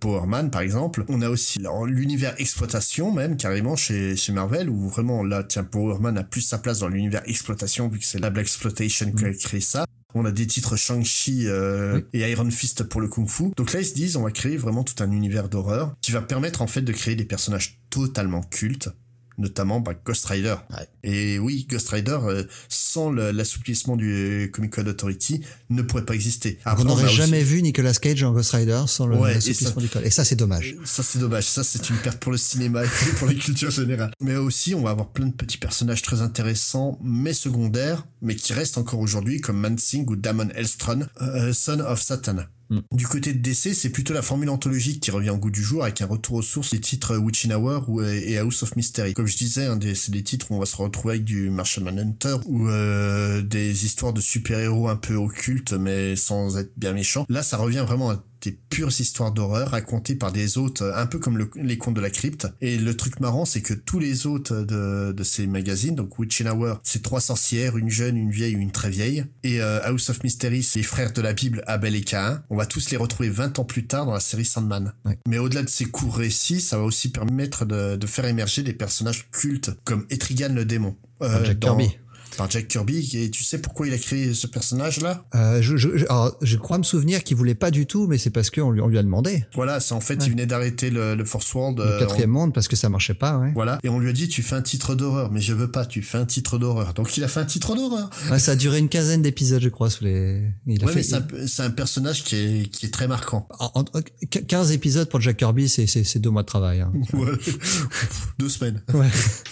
[0.00, 1.04] Powerman par exemple.
[1.08, 6.16] On a aussi l'univers exploitation même carrément chez chez Marvel, où vraiment là, tiens, Powerman
[6.18, 9.28] a plus sa place dans l'univers exploitation vu que c'est la Black Exploitation qui a
[9.28, 9.36] mm.
[9.36, 9.84] créé ça.
[10.14, 13.50] On a des titres Shang-Chi euh, et Iron Fist pour le Kung Fu.
[13.56, 16.20] Donc là, ils se disent, on va créer vraiment tout un univers d'horreur qui va
[16.20, 18.90] permettre en fait de créer des personnages totalement cultes
[19.38, 20.56] notamment bah, Ghost Rider.
[21.02, 22.44] Et oui, Ghost Rider, euh,
[22.92, 25.40] sans l'assouplissement du Comic Code Authority,
[25.70, 26.58] ne pourrait pas exister.
[26.64, 30.04] Après, on n'aurait jamais vu Nicolas Cage en Ghost Rider sans l'assouplissement du code.
[30.04, 30.74] Et ça, c'est dommage.
[30.78, 31.44] Euh, ça, c'est dommage.
[31.44, 34.12] Ça, c'est une perte pour le cinéma et pour la culture générale.
[34.20, 38.52] Mais aussi, on va avoir plein de petits personnages très intéressants, mais secondaires, mais qui
[38.52, 42.44] restent encore aujourd'hui, comme Mansing ou Damon Elstron, euh, Son of Satan.
[42.72, 42.80] Mm.
[42.92, 45.82] Du côté de DC, c'est plutôt la formule anthologique qui revient au goût du jour
[45.82, 49.12] avec un retour aux sources des titres Witching Hour ou, et House of Mystery.
[49.12, 51.82] Comme je disais, hein, c'est des titres où on va se retrouver avec du Martian
[51.82, 57.26] Manhunter ou euh, des histoires de super-héros un peu occultes mais sans être bien méchants.
[57.28, 61.18] Là, ça revient vraiment à des pures histoires d'horreur racontées par des hôtes un peu
[61.18, 62.46] comme les contes de la crypte.
[62.60, 66.40] Et le truc marrant, c'est que tous les hôtes de, de ces magazines, donc Witch
[66.40, 69.24] in Hour, c'est trois sorcières, une jeune, une vieille une très vieille.
[69.42, 72.42] Et euh, House of Mystery, c'est les frères de la Bible, Abel et Cain.
[72.50, 74.92] On va tous les retrouver 20 ans plus tard dans la série Sandman.
[75.26, 78.72] Mais au-delà de ces courts récits, ça va aussi permettre de, de faire émerger des
[78.72, 80.96] personnages cultes comme Etrigan le démon.
[81.22, 81.96] Euh, Jack Kirby
[82.36, 83.10] par Jack Kirby.
[83.14, 85.24] Et tu sais pourquoi il a créé ce personnage-là?
[85.34, 88.30] Euh, je, je, alors, je crois me souvenir qu'il voulait pas du tout, mais c'est
[88.30, 89.44] parce qu'on lui, on lui a demandé.
[89.54, 91.78] Voilà, c'est en fait, il venait d'arrêter le, le, Force World.
[91.78, 93.52] Le euh, quatrième monde parce que ça marchait pas, ouais.
[93.54, 95.86] Voilà, et on lui a dit, tu fais un titre d'horreur, mais je veux pas,
[95.86, 96.94] tu fais un titre d'horreur.
[96.94, 98.10] Donc il a fait un titre d'horreur.
[98.30, 100.42] Ouais, ça a duré une quinzaine d'épisodes, je crois, sous les.
[100.66, 101.18] Il a ouais, fait...
[101.32, 103.48] mais c'est un, un, personnage qui est, qui est très marquant.
[103.58, 103.84] En,
[104.30, 106.80] 15 épisodes pour Jack Kirby, c'est deux mois de travail.
[106.80, 106.92] Hein.
[107.12, 107.32] Ouais.
[108.38, 108.82] deux semaines.
[108.94, 109.08] Ouais.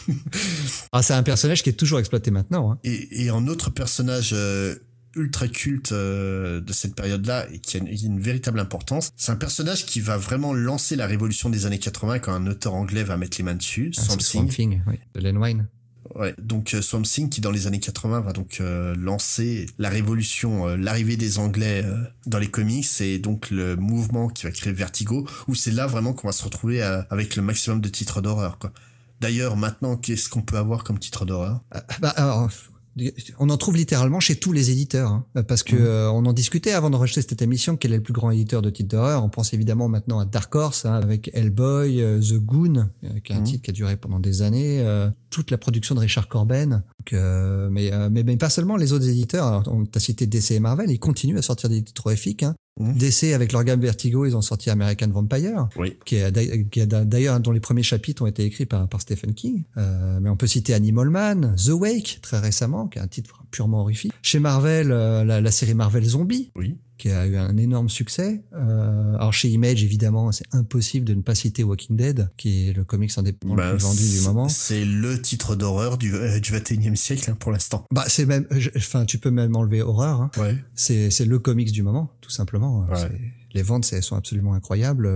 [0.92, 2.69] ah, c'est un personnage qui est toujours exploité maintenant.
[2.70, 2.78] Hein.
[2.84, 4.74] Et, et en autre personnage euh,
[5.16, 9.10] ultra culte euh, de cette période-là et qui a une, véritable importance.
[9.16, 12.74] C'est un personnage qui va vraiment lancer la révolution des années 80 quand un auteur
[12.74, 13.92] anglais va mettre les mains dessus.
[13.96, 15.66] Ah, Swamp Thing, oui, de Len Wine.
[16.14, 18.60] Ouais, donc euh, Swamp Thing qui dans les années 80 va donc
[18.96, 21.84] lancer la révolution, l'arrivée des Anglais
[22.26, 26.12] dans les comics et donc le mouvement qui va créer Vertigo où c'est là vraiment
[26.12, 28.72] qu'on va se retrouver avec le maximum de titres d'horreur quoi.
[29.20, 31.60] D'ailleurs, maintenant, qu'est-ce qu'on peut avoir comme titre d'horreur?
[32.00, 32.48] Bah, alors,
[33.38, 35.80] on en trouve littéralement chez tous les éditeurs, hein, parce que mmh.
[35.80, 37.76] euh, on en discutait avant d'enregistrer cette émission.
[37.76, 40.54] Quel est le plus grand éditeur de titres d'horreur On pense évidemment maintenant à Dark
[40.54, 43.44] Horse hein, avec Hellboy, euh, The Goon, euh, qui est un mmh.
[43.44, 44.84] titre qui a duré pendant des années,
[45.30, 46.82] toute la production de Richard Corben.
[47.12, 49.46] mais, mais, pas seulement les autres éditeurs.
[49.46, 52.42] Alors, on t'a cité DC et Marvel, ils continuent à sortir des titres horrifiques.
[52.42, 52.54] Hein.
[52.80, 52.94] Mmh.
[52.94, 55.68] DC avec leur gamme Vertigo, ils ont sorti American Vampire,
[56.06, 59.64] qui est, d'ailleurs dont les premiers chapitres ont été écrits par, par Stephen King.
[59.76, 63.42] Euh, mais on peut citer Animal Man, The Wake très récemment, qui est un titre
[63.50, 64.12] purement horrifique.
[64.22, 66.50] Chez Marvel, euh, la, la, série Marvel Zombie.
[66.56, 68.44] Oui qui a eu un énorme succès.
[68.52, 72.72] Euh, alors chez Image, évidemment, c'est impossible de ne pas citer Walking Dead, qui est
[72.74, 74.48] le comics indépendant le bah, plus vendu du moment.
[74.50, 77.86] C'est le titre d'horreur du, euh, du 21e siècle hein, pour l'instant.
[77.90, 78.46] Bah c'est même,
[78.76, 80.20] enfin tu peux même enlever horreur.
[80.20, 80.30] Hein.
[80.36, 80.56] Ouais.
[80.74, 82.86] C'est c'est le comics du moment, tout simplement.
[83.54, 85.06] Les ventes sont absolument incroyables.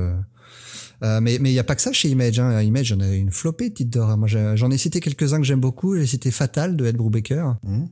[1.03, 2.39] Euh, mais mais il y a pas que ça chez Image.
[2.39, 2.62] Hein.
[2.62, 4.16] Image, j'en ai une flopée de titres d'horreur.
[4.16, 5.97] Moi, j'en ai cité quelques uns que j'aime beaucoup.
[5.97, 7.57] J'ai cité Fatal de Ed Brubaker.
[7.62, 7.85] Mmh.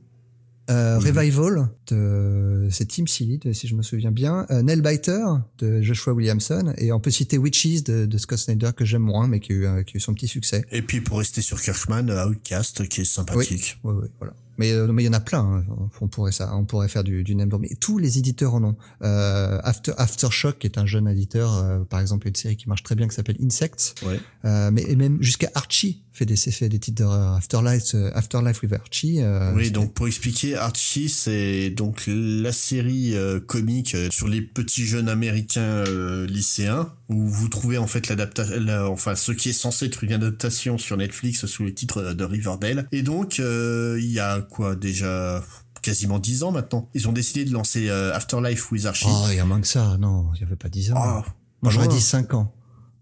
[0.69, 5.25] Euh, Revival de c'est Tim Seeley si je me souviens bien, euh, Nailbiter
[5.59, 9.27] de Joshua Williamson et on peut citer Witches de, de Scott Snyder que j'aime moins
[9.27, 10.63] mais qui a, eu, qui a eu son petit succès.
[10.71, 13.77] Et puis pour rester sur Kirkman, Outcast qui est sympathique.
[13.83, 14.33] Oui, oui, voilà.
[14.57, 15.65] Mais euh, mais il y en a plein.
[15.67, 15.89] hein.
[15.99, 17.49] On pourrait ça, on pourrait faire du, du name.
[17.59, 18.75] Mais tous les éditeurs en ont.
[19.01, 22.83] Euh, After Aftershock, qui est un jeune éditeur, euh, par exemple, une série qui marche
[22.83, 23.95] très bien qui s'appelle Insects.
[24.05, 24.19] Ouais.
[24.45, 27.03] Euh, mais et même jusqu'à Archie fait des fait des titres.
[27.37, 29.21] Afterlife, euh, Afterlife with Archie.
[29.21, 34.41] euh, Oui, donc pour expliquer, Archie, c'est donc la série euh, comique euh, sur les
[34.41, 38.53] petits jeunes américains euh, lycéens, où vous trouvez en fait l'adaptation,
[38.91, 42.87] enfin ce qui est censé être une adaptation sur Netflix sous le titre de Riverdale.
[42.91, 45.43] Et donc, euh, il y a quoi déjà
[45.81, 49.05] quasiment 10 ans maintenant, ils ont décidé de lancer euh, Afterlife with Archie.
[49.09, 49.97] Oh, il y a moins que ça.
[49.99, 50.95] Non, il y avait pas 10 ans.
[50.97, 51.25] Ah,
[51.61, 52.53] Moi, j'aurais dit 5 ans.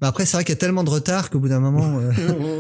[0.02, 2.12] Mais après, c'est vrai qu'il y a tellement de retard qu'au bout d'un moment, euh,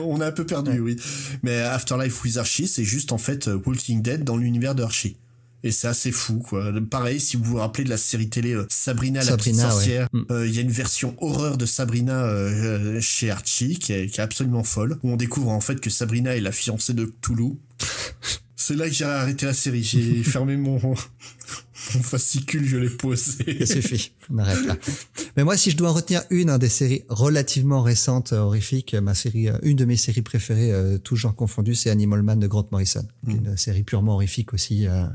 [0.05, 0.95] on a un peu perdu, oui.
[1.43, 5.17] Mais Afterlife with Archie, c'est juste en fait euh, Walking Dead dans l'univers de Archie.
[5.63, 6.71] Et c'est assez fou, quoi.
[6.89, 9.61] Pareil, si vous vous rappelez de la série télé euh, Sabrina, la petite ouais.
[9.61, 10.21] sorcière, Mm.
[10.31, 14.19] euh, il y a une version horreur de Sabrina euh, chez Archie qui est, qui
[14.19, 17.59] est absolument folle, où on découvre en fait que Sabrina est la fiancée de Cthulhu.
[18.55, 19.83] c'est là que j'ai arrêté la série.
[19.83, 20.79] J'ai fermé mon,
[21.95, 23.65] mon fascicule, je l'ai posé.
[23.65, 24.11] ça suffit.
[24.29, 24.77] On arrête là.
[25.37, 29.13] Mais moi, si je dois retenir une hein, des séries relativement récentes, euh, horrifiques, ma
[29.13, 32.47] série, euh, une de mes séries préférées, euh, tout genre confondu, c'est Animal Man de
[32.47, 33.05] Grant Morrison.
[33.27, 35.05] est Une série purement horrifique aussi, euh,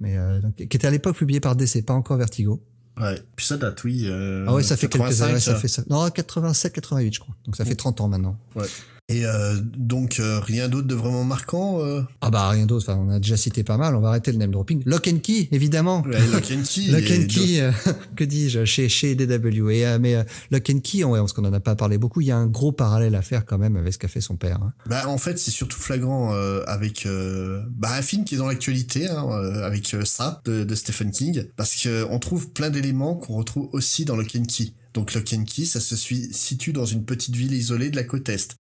[0.00, 2.62] mais euh, donc, qui était à l'époque publiée par DC, pas encore Vertigo.
[3.00, 3.14] Ouais.
[3.36, 4.06] Puis ça date, oui.
[4.06, 5.58] euh, Ah ouais, ça fait quelques 85, années, ça ça.
[5.60, 5.82] fait ça.
[5.88, 7.36] Non, 87, 88, je crois.
[7.46, 8.36] Donc ça fait 30 ans maintenant.
[8.56, 8.66] Ouais.
[9.10, 12.02] Et euh, donc, euh, rien d'autre de vraiment marquant euh...
[12.20, 12.84] Ah bah rien d'autre.
[12.90, 13.94] Enfin, on a déjà cité pas mal.
[13.94, 14.82] On va arrêter le name dropping.
[14.84, 16.02] Lock and Key, évidemment.
[16.02, 16.90] Ouais, Lock and Key.
[16.90, 17.72] Lock and Key, euh,
[18.16, 19.70] que dis-je, chez, chez DW.
[19.70, 22.20] Et, euh, mais euh, Lock and Key, ouais, parce qu'on en a pas parlé beaucoup,
[22.20, 24.36] il y a un gros parallèle à faire quand même avec ce qu'a fait son
[24.36, 24.58] père.
[24.62, 24.74] hein.
[24.86, 28.46] Bah en fait c'est surtout flagrant euh, avec euh, bah, un film qui est dans
[28.46, 33.14] l'actualité hein, euh, avec ça de, de Stephen King parce que on trouve plein d'éléments
[33.14, 34.72] qu'on retrouve aussi dans Lock and Key.
[34.94, 38.28] Donc Lock and Key ça se situe dans une petite ville isolée de la côte
[38.28, 38.56] est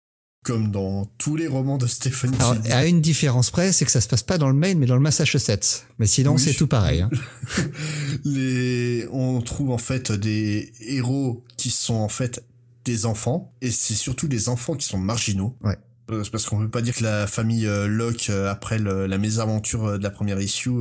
[0.47, 2.71] comme dans tous les romans de Stephen Alors, King.
[2.71, 4.95] à une différence près, c'est que ça se passe pas dans le Maine, mais dans
[4.95, 5.85] le Massachusetts.
[5.99, 6.41] Mais sinon, Oui.
[6.41, 7.01] c'est tout pareil.
[7.01, 7.09] Hein.
[8.23, 12.43] Les on trouve en fait des héros qui sont en fait
[12.85, 15.55] des enfants et c'est surtout des enfants qui sont marginaux.
[15.63, 15.77] Ouais.
[16.09, 19.07] Euh, c'est parce qu'on peut pas dire que la famille euh, Locke euh, après le-
[19.07, 20.71] la mésaventure de la première issue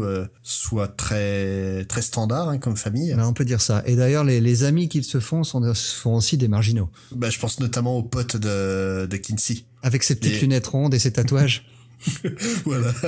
[0.42, 3.12] soit très très standard hein, comme famille.
[3.16, 3.82] Mais on peut dire ça.
[3.86, 6.88] Et d'ailleurs, les, les amis qu'ils se font sont, sont aussi des marginaux.
[7.12, 9.64] Bah je pense notamment aux potes de de Kinsey.
[9.82, 11.66] Avec ses petites Et- lunettes rondes et ses tatouages.
[12.64, 12.92] voilà.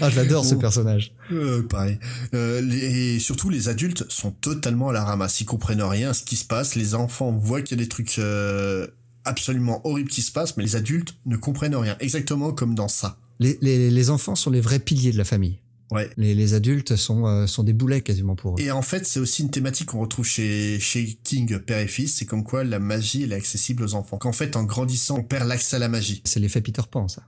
[0.00, 0.60] Ah, je l'adore, ce Bon.
[0.62, 1.12] personnage.
[1.30, 2.00] Euh, pareil.
[2.34, 5.40] Euh, les- et surtout, les adultes sont totalement à la ramasse.
[5.40, 6.74] Ils comprennent rien à ce qui se passe.
[6.74, 8.88] Les enfants voient qu'il y a des trucs euh,
[9.26, 11.96] absolument horribles qui se passent, mais les adultes ne comprennent rien.
[12.00, 13.18] Exactement comme dans ça.
[13.38, 15.58] Les, les, les enfants sont les vrais piliers de la famille.
[15.92, 16.10] Ouais.
[16.16, 18.60] Les, les adultes sont, euh, sont des boulets quasiment pour eux.
[18.60, 22.14] Et en fait, c'est aussi une thématique qu'on retrouve chez, chez King, père et fils.
[22.16, 24.18] C'est comme quoi la magie, elle est accessible aux enfants.
[24.18, 26.22] Qu'en fait, en grandissant, on perd l'accès à la magie.
[26.24, 27.22] C'est l'effet Peter Pan, ça.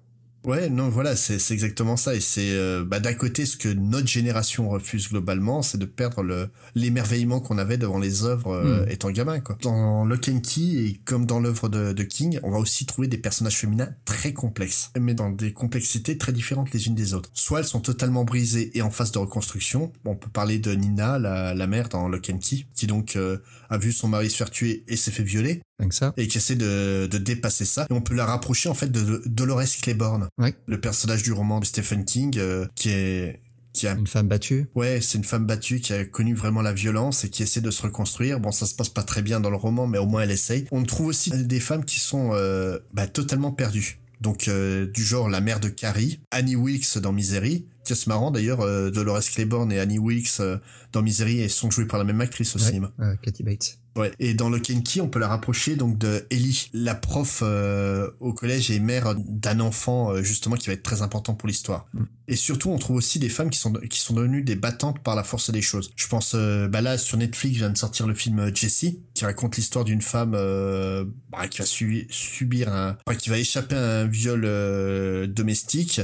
[0.49, 2.15] Ouais, non, voilà, c'est c'est exactement ça.
[2.15, 6.23] Et c'est euh, bah, d'un côté ce que notre génération refuse globalement, c'est de perdre
[6.23, 8.89] le l'émerveillement qu'on avait devant les œuvres euh, Mm.
[8.89, 9.41] étant gamin.
[9.41, 9.59] Quoi.
[9.61, 13.09] Dans Lock and Key et comme dans l'œuvre de, de King, on va aussi trouver
[13.09, 17.29] des personnages féminins très complexes, mais dans des complexités très différentes les unes des autres.
[17.35, 19.93] Soit elles sont totalement brisées et en phase de reconstruction.
[20.07, 23.37] On peut parler de Nina, la, la mère dans Lock and Key, qui donc euh,
[23.69, 26.13] a vu son mari se faire tuer et s'est fait violer Ça.
[26.17, 27.87] et qui essaie de, de dépasser ça.
[27.89, 30.55] Et on peut la rapprocher en fait de Dolores Claiborne, Ouais.
[30.67, 33.41] le personnage du roman de Stephen King, euh, qui est
[33.75, 34.67] qui a Une femme battue.
[34.75, 37.71] ouais c'est une femme battue qui a connu vraiment la violence et qui essaie de
[37.71, 38.41] se reconstruire.
[38.41, 40.67] Bon ça se passe pas très bien dans le roman, mais au moins elle essaye.
[40.73, 44.01] On trouve aussi des femmes qui sont euh, bah, totalement perdues.
[44.21, 47.67] Donc euh, du genre la mère de Carrie, Annie Wilkes dans Misery.
[47.85, 50.59] C'est marrant d'ailleurs, euh, Dolores Claiborne et Annie Wilkes euh,
[50.93, 52.93] dans Misery, elles sont jouées par la même actrice au Ouais, cinéma.
[53.01, 53.79] euh, Kathy Bates.
[53.99, 54.13] Ouais.
[54.19, 58.33] Et dans le Kenki, on peut la rapprocher donc de Ellie, la prof euh, au
[58.33, 61.87] collège et mère d'un enfant euh, justement qui va être très important pour l'histoire.
[61.93, 62.05] Mm.
[62.29, 65.17] Et surtout, on trouve aussi des femmes qui sont qui sont devenues des battantes par
[65.17, 65.91] la force des choses.
[65.97, 69.25] Je pense, euh, bah là sur Netflix vient de sortir le film euh, Jessie, qui
[69.25, 73.77] raconte l'histoire d'une femme euh, bah, qui va su- subir un, enfin, qui va échapper
[73.77, 76.01] à un viol euh, domestique.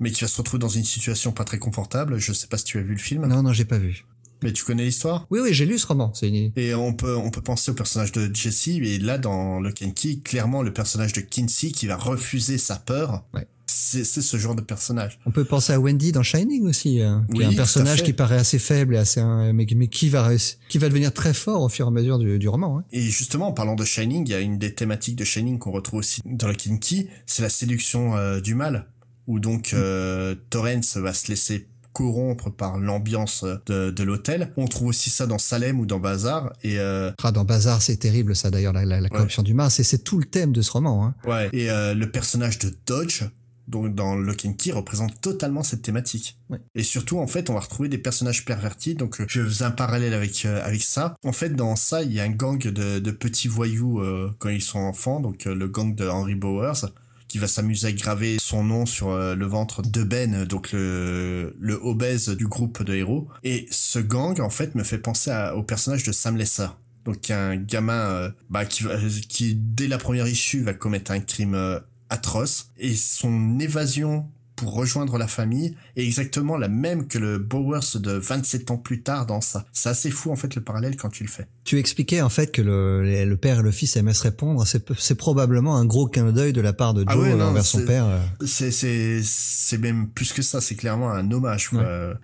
[0.00, 2.18] Mais qui va se retrouver dans une situation pas très confortable.
[2.18, 4.04] Je sais pas si tu as vu le film, Non, non, j'ai pas vu.
[4.42, 5.26] Mais tu connais l'histoire?
[5.30, 6.12] Oui, oui, j'ai lu ce roman.
[6.22, 6.52] Une...
[6.56, 10.20] Et on peut, on peut penser au personnage de Jesse, et là, dans le Kenki,
[10.20, 13.46] clairement, le personnage de Kinsey qui va refuser sa peur, Ouais.
[13.66, 15.18] c'est ce genre de personnage.
[15.26, 18.12] On peut penser à Wendy dans Shining aussi, hein, qui Oui, est un personnage qui
[18.12, 20.30] paraît assez faible et assez, euh, mais, mais qui va
[20.68, 22.78] qui va devenir très fort au fur et à mesure du, du roman.
[22.78, 22.84] Hein.
[22.92, 25.70] Et justement, en parlant de Shining, il y a une des thématiques de Shining qu'on
[25.72, 28.86] retrouve aussi dans le Kinky, c'est la séduction euh, du mal,
[29.26, 31.68] où donc euh, Torrance va se laisser
[31.98, 34.52] corrompre par l'ambiance de, de l'hôtel.
[34.56, 37.96] On trouve aussi ça dans Salem ou dans Bazar, et euh, Ah, dans Bazar, c'est
[37.96, 40.62] terrible ça d'ailleurs, la, la, la corruption du Mars, et c'est tout le thème de
[40.62, 41.04] ce roman.
[41.04, 41.14] Hein.
[41.28, 43.24] ouais, et euh, le personnage de Dodge,
[43.66, 46.38] donc dans Lock and Key représente totalement cette thématique.
[46.76, 48.94] Et surtout, en fait, on va retrouver des personnages pervertis.
[48.94, 51.16] Donc, euh, je faisais un parallèle avec euh, avec ça.
[51.24, 54.48] En fait, dans ça, il y a un gang de, de petits voyous euh, quand
[54.48, 55.20] ils sont enfants.
[55.20, 56.86] Donc, le gang de Henry Bowers
[57.28, 61.74] qui va s'amuser à graver son nom sur le ventre de Ben, donc le, le
[61.74, 63.28] obèse du groupe de héros.
[63.44, 66.68] Et ce gang, en fait, me fait penser au personnage de Sam Lesser.
[67.04, 68.84] Donc un gamin bah, qui,
[69.28, 72.70] qui, dès la première issue, va commettre un crime atroce.
[72.78, 74.26] Et son évasion
[74.58, 79.02] pour rejoindre la famille est exactement la même que le Bowers de 27 ans plus
[79.02, 79.64] tard dans ça.
[79.72, 81.46] C'est assez fou en fait le parallèle quand tu le fais.
[81.68, 84.64] Tu expliquais en fait que le, le père et le fils aimaient se répondre.
[84.66, 88.06] C'est probablement un gros clin d'œil de la part de ah Joe envers son père.
[88.06, 88.18] Euh.
[88.46, 90.62] C'est même plus que ça.
[90.62, 91.68] C'est clairement un hommage.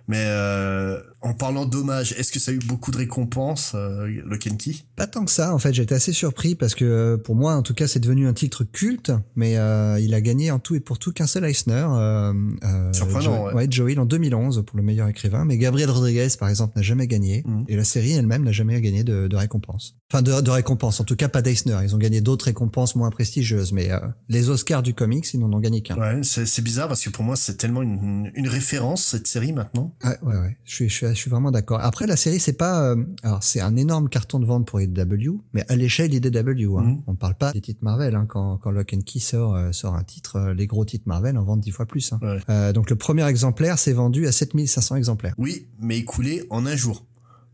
[0.09, 4.37] Mais euh, en parlant d'hommage, est-ce que ça a eu beaucoup de récompenses, euh, le
[4.37, 4.85] Kenki?
[4.95, 5.73] Pas tant que ça, en fait.
[5.73, 8.63] J'étais assez surpris parce que euh, pour moi, en tout cas, c'est devenu un titre
[8.63, 11.87] culte, mais euh, il a gagné en tout et pour tout qu'un seul Eisner.
[11.89, 12.33] Euh,
[12.93, 13.67] Surprenant, ouais.
[13.71, 17.43] Joel en 2011 pour le meilleur écrivain, mais Gabriel Rodriguez, par exemple, n'a jamais gagné,
[17.47, 17.65] mm.
[17.69, 19.97] et la série elle-même n'a jamais gagné de, de récompense.
[20.13, 21.79] Enfin, de, de récompense, en tout cas pas d'Eisner.
[21.83, 23.91] Ils ont gagné d'autres récompenses moins prestigieuses, mais
[24.29, 25.97] les Oscars du comics, ils n'en ont gagné qu'un.
[25.97, 29.95] Ouais, c'est bizarre parce que pour moi, c'est tellement une, une référence cette série maintenant.
[30.05, 30.57] Ouais, ouais, ouais.
[30.65, 31.81] Je suis, je suis je suis vraiment d'accord.
[31.81, 35.41] Après, la série, c'est pas, euh, alors c'est un énorme carton de vente pour IDW,
[35.53, 36.79] mais à l'échelle IDW.
[36.79, 36.83] Hein.
[36.83, 37.03] Mhm.
[37.07, 38.15] On parle pas des titres Marvel.
[38.15, 38.27] Hein.
[38.29, 41.39] Quand, quand Lock and Key sort, euh, sort un titre, euh, les gros titres Marvel
[41.39, 42.13] en vendent dix fois plus.
[42.13, 42.73] Hein.
[42.73, 45.35] donc le premier exemplaire s'est vendu à 7500 exemplaires.
[45.39, 47.05] Oui, mais écoulé en un jour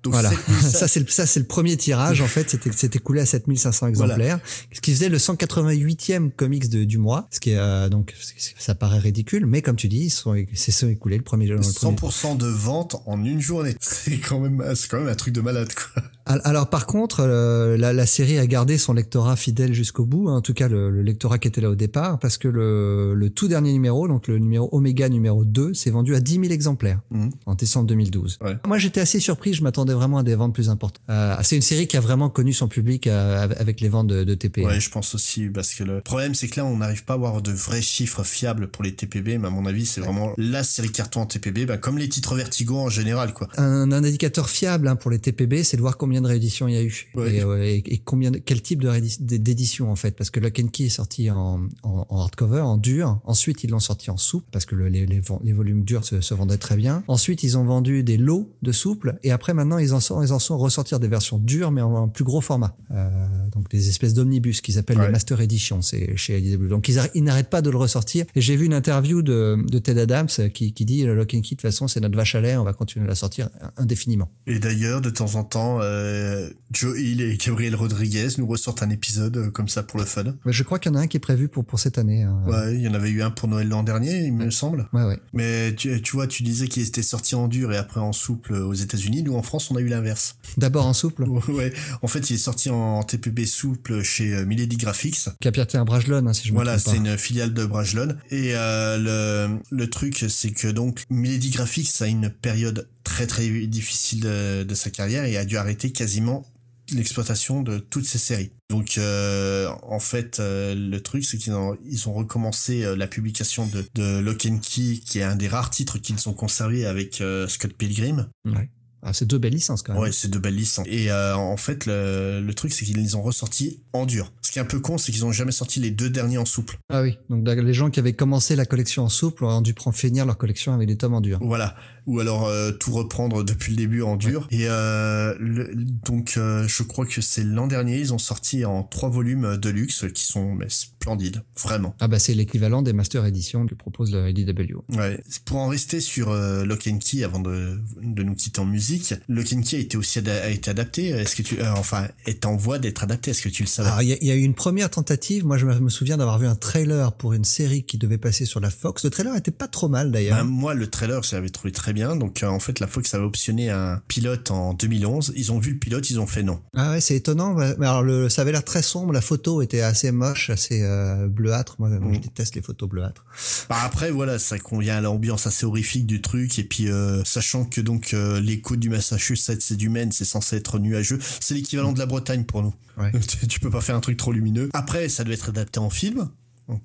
[0.07, 0.31] voilà.
[0.61, 3.87] ça c'est le ça c'est le premier tirage en fait, c'était c'était coulé à 7500
[3.87, 4.41] exemplaires,
[4.73, 8.15] ce qui faisait le 188e comics de, du mois, ce qui est euh, donc
[8.59, 12.37] ça paraît ridicule, mais comme tu dis, ils sont c'est ça écoulé le premier 100%
[12.37, 13.75] de vente en une journée.
[13.81, 16.03] C'est quand même c'est quand même un truc de malade quoi.
[16.27, 20.37] Alors par contre, euh, la, la, série a gardé son lectorat fidèle jusqu'au bout, hein,
[20.37, 23.31] en tout cas le, le, lectorat qui était là au départ, parce que le, le,
[23.31, 27.01] tout dernier numéro, donc le numéro Omega numéro 2, s'est vendu à 10 000 exemplaires
[27.11, 27.29] mmh.
[27.47, 28.39] en décembre 2012.
[28.43, 28.57] Ouais.
[28.67, 31.01] Moi j'étais assez surpris, je m'attendais vraiment à des ventes plus importantes.
[31.11, 34.25] Euh, c'est une série qui a vraiment connu son public euh, avec les ventes de,
[34.25, 34.67] de TPB.
[34.67, 37.17] Ouais, je pense aussi, parce que le problème c'est que là on n'arrive pas à
[37.17, 40.63] avoir de vrais chiffres fiables pour les TPB, mais à mon avis c'est vraiment la
[40.65, 43.33] série carton en TPB, bah, comme les titres Vertigo en général.
[43.33, 43.49] quoi.
[43.57, 46.75] Un, un indicateur fiable hein, pour les TPB, c'est de voir combien de rééditions il
[46.75, 48.85] y a eu et, et, combien, quel type
[49.21, 52.77] d'édition en fait, parce que Lock and Key est sorti en, en, en hardcover, en
[52.77, 53.21] dur.
[53.25, 56.21] Ensuite, ils l'ont sorti en souple parce que le, les, les, les, volumes durs se,
[56.21, 57.03] se, vendaient très bien.
[57.09, 60.33] Ensuite, ils ont vendu des lots de souple et après maintenant ils en sont, ils
[60.33, 62.77] en sont ressortir des versions dures mais en, plus gros format.
[62.91, 66.69] Euh, donc des espèces d'omnibus qu'ils appellent les Master Edition, c'est chez IDW.
[66.69, 68.25] Donc ils, ils n'arrêtent pas de le ressortir.
[68.35, 71.51] Et j'ai vu une interview de, de Ted Adams qui, qui dit Lock and Key
[71.51, 74.31] de toute façon c'est notre vache à lait, on va continuer à la sortir indéfiniment.
[74.47, 78.91] Et d'ailleurs de temps en temps euh, Joe Hill et Gabriel Rodriguez nous ressortent un
[78.91, 80.25] épisode euh, comme ça pour le fun.
[80.47, 82.23] je crois qu'il y en a un qui est prévu pour, pour cette année.
[82.23, 82.43] Hein.
[82.47, 84.89] Ouais, il y en avait eu un pour Noël l'an dernier, il me semble.
[84.93, 85.19] Ouais, ouais.
[85.33, 88.55] Mais tu, tu vois, tu disais qu'il était sorti en dur et après en souple
[88.55, 89.23] aux États-Unis.
[89.23, 90.37] Nous, en France, on a eu l'inverse.
[90.57, 91.73] D'abord en souple Ouais.
[92.03, 95.29] En fait, il est sorti en TPB souple chez euh, Milady Graphics.
[95.41, 98.17] Qui appartient à Brajlon, hein, si je me Voilà, c'est une filiale de Brajlon.
[98.31, 103.49] Et euh, le, le truc, c'est que donc Milady Graphics a une période très très
[103.67, 106.47] difficile de, de sa carrière et a dû arrêter quasiment
[106.95, 108.53] l'exploitation de toutes ces séries.
[108.69, 113.07] Donc euh, en fait euh, le truc c'est qu'ils ont, ils ont recommencé euh, la
[113.07, 116.87] publication de, de Lock and Key qui est un des rares titres qu'ils ont conservé
[116.87, 118.29] avec Scott Pilgrim.
[118.45, 118.71] Ouais.
[119.03, 120.03] Ah, c'est deux belles licences quand même.
[120.03, 120.87] Ouais, c'est deux belles licences.
[120.89, 124.33] Et euh, en fait, le, le truc, c'est qu'ils les ont ressortis en dur.
[124.43, 126.45] Ce qui est un peu con, c'est qu'ils ont jamais sorti les deux derniers en
[126.45, 126.79] souple.
[126.91, 129.97] Ah oui, donc les gens qui avaient commencé la collection en souple ont dû prendre
[129.97, 131.39] finir leur collection avec des tomes en dur.
[131.41, 131.77] Voilà,
[132.11, 134.49] ou alors euh, tout reprendre depuis le début en dur.
[134.51, 138.83] Et euh, le, donc, euh, je crois que c'est l'an dernier, ils ont sorti en
[138.83, 141.95] trois volumes de luxe qui sont mais, splendides, vraiment.
[142.01, 144.79] Ah bah c'est l'équivalent des Master Editions que propose le IDW.
[144.97, 148.81] Ouais, pour en rester sur Lock and Key avant de, de nous quitter en musique
[148.81, 149.15] musique.
[149.29, 151.09] Le Kinky a été aussi a été adapté.
[151.09, 154.05] Est-ce que tu, enfin, est en voie d'être adapté Est-ce que tu le savais?
[154.05, 155.45] Il y, a eu une première tentative.
[155.45, 158.61] Moi, je me souviens d'avoir vu un trailer pour une série qui devait passer sur
[158.61, 159.05] la Fox.
[159.05, 160.39] Le trailer était pas trop mal d'ailleurs.
[160.39, 162.00] Ben, moi, le trailer, j'avais trouvé très bien.
[162.01, 165.33] Donc, euh, en fait, la Fox avait optionné un pilote en 2011.
[165.37, 166.61] Ils ont vu le pilote, ils ont fait non.
[166.75, 167.55] Ah ouais, c'est étonnant.
[167.55, 169.13] Mais alors, le, ça avait l'air très sombre.
[169.13, 171.77] La photo était assez moche, assez euh, bleuâtre.
[171.79, 172.19] Moi, je mm.
[172.19, 173.25] déteste les photos bleuâtres.
[173.69, 176.59] Bah après, voilà, ça convient à l'ambiance assez horrifique du truc.
[176.59, 180.57] Et puis, euh, sachant que donc euh, l'écho du Massachusetts c'est du Maine, c'est censé
[180.57, 181.19] être nuageux.
[181.41, 182.75] C'est l'équivalent de la Bretagne pour nous.
[183.49, 184.69] tu, peux pas faire un truc trop lumineux.
[184.75, 186.29] Après, ça doit être adapté en film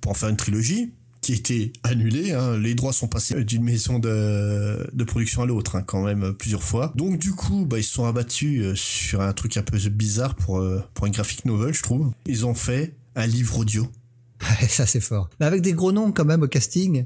[0.01, 0.93] pour en faire une trilogie
[1.25, 2.33] qui a été annulée.
[2.33, 2.55] Hein.
[2.57, 6.61] Les droits sont passés d'une maison de, de production à l'autre, hein, quand même plusieurs
[6.61, 6.93] fois.
[6.95, 10.35] Donc du coup, bah, ils se sont abattus euh, sur un truc un peu bizarre
[10.35, 12.11] pour, euh, pour une graphic novel, je trouve.
[12.27, 13.87] Ils ont fait un livre audio
[14.67, 15.29] ça c'est fort.
[15.39, 17.05] Mais avec des gros noms quand même au casting.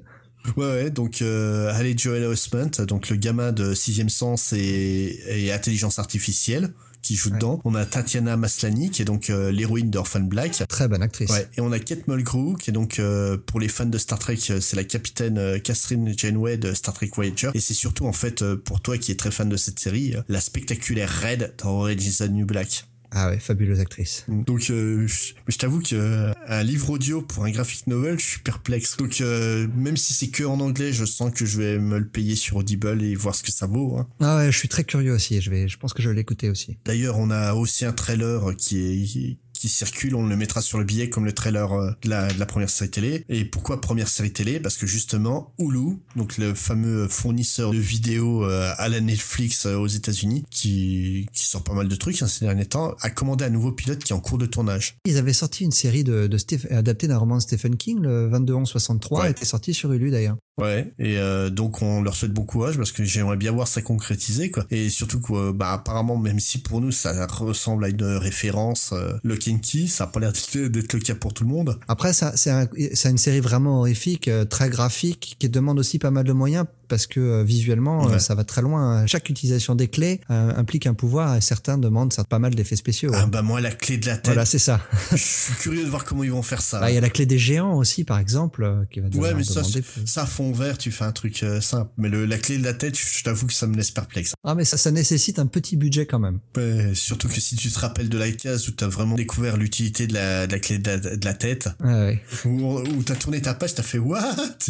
[0.57, 5.51] Ouais, ouais, donc euh, Haley Joel Osment, donc le gamin de Sixième Sens et, et
[5.53, 7.59] Intelligence Artificielle qui joue dedans.
[7.65, 10.63] On a Tatiana Maslany qui est donc euh, l'héroïne d'Orphan Black.
[10.67, 11.29] Très bonne actrice.
[11.29, 11.47] Ouais.
[11.57, 14.37] Et on a Kate Mulgrew qui est donc euh, pour les fans de Star Trek,
[14.49, 17.49] euh, c'est la capitaine Catherine Janeway de Star Trek Voyager.
[17.53, 20.41] Et c'est surtout en fait pour toi qui est très fan de cette série, la
[20.41, 22.85] spectaculaire Red dans the New Black.
[23.11, 24.25] Ah ouais, fabuleuse actrice.
[24.27, 28.25] Donc, euh, je, je t'avoue que euh, un livre audio pour un graphic novel, je
[28.25, 28.97] suis perplexe.
[28.97, 32.07] Donc, euh, même si c'est que en anglais, je sens que je vais me le
[32.07, 33.97] payer sur Audible et voir ce que ça vaut.
[33.97, 34.07] Hein.
[34.19, 35.41] Ah ouais, je suis très curieux aussi.
[35.41, 36.77] Je vais, je pense que je vais l'écouter aussi.
[36.85, 40.85] D'ailleurs, on a aussi un trailer qui est qui circule, on le mettra sur le
[40.85, 43.25] billet comme le trailer euh, de la, de la première série télé.
[43.27, 44.57] Et pourquoi première série télé?
[44.61, 49.75] Parce que justement, Hulu, donc le fameux fournisseur de vidéos euh, à la Netflix euh,
[49.75, 53.43] aux États-Unis, qui, qui sort pas mal de trucs hein, ces derniers temps, a commandé
[53.43, 54.95] un nouveau pilote qui est en cours de tournage.
[55.03, 58.29] Ils avaient sorti une série de, de Steph, adaptée d'un roman de Stephen King, le
[58.29, 59.31] 22-11-63, ouais.
[59.31, 60.37] était sorti sur Hulu d'ailleurs.
[60.59, 63.81] Ouais, et euh, donc on leur souhaite bon courage parce que j'aimerais bien voir ça
[63.81, 64.65] concrétiser quoi.
[64.71, 69.13] Et surtout que bah apparemment même si pour nous ça ressemble à une référence euh,
[69.23, 71.79] le Kinky, ça a pas l'air d'être le cas pour tout le monde.
[71.87, 76.11] Après ça c'est un, une série vraiment horrifique, euh, très graphique qui demande aussi pas
[76.11, 78.19] mal de moyens parce que euh, visuellement ouais.
[78.19, 79.05] ça va très loin.
[79.07, 82.75] Chaque utilisation des clés euh, implique un pouvoir et certains demandent ça, pas mal d'effets
[82.75, 83.11] spéciaux.
[83.13, 84.25] Ah bah moi la clé de la tête.
[84.25, 84.81] Voilà c'est ça.
[85.11, 86.79] Je suis curieux de voir comment ils vont faire ça.
[86.79, 89.33] Bah, il y a la clé des géants aussi par exemple euh, qui va Ouais
[89.33, 89.61] mais ça,
[90.05, 91.91] ça fond vert tu fais un truc euh, simple.
[91.97, 94.33] Mais le, la clé de la tête je t'avoue que ça me laisse perplexe.
[94.43, 96.39] Ah mais ça ça nécessite un petit budget quand même.
[96.57, 100.07] Ouais, surtout que si tu te rappelles de la case où t'as vraiment découvert l'utilité
[100.07, 101.69] de la, de la clé de la, de la tête.
[101.83, 102.23] Ah ouais.
[102.45, 104.35] Où, où t'as tourné ta page t'as fait what?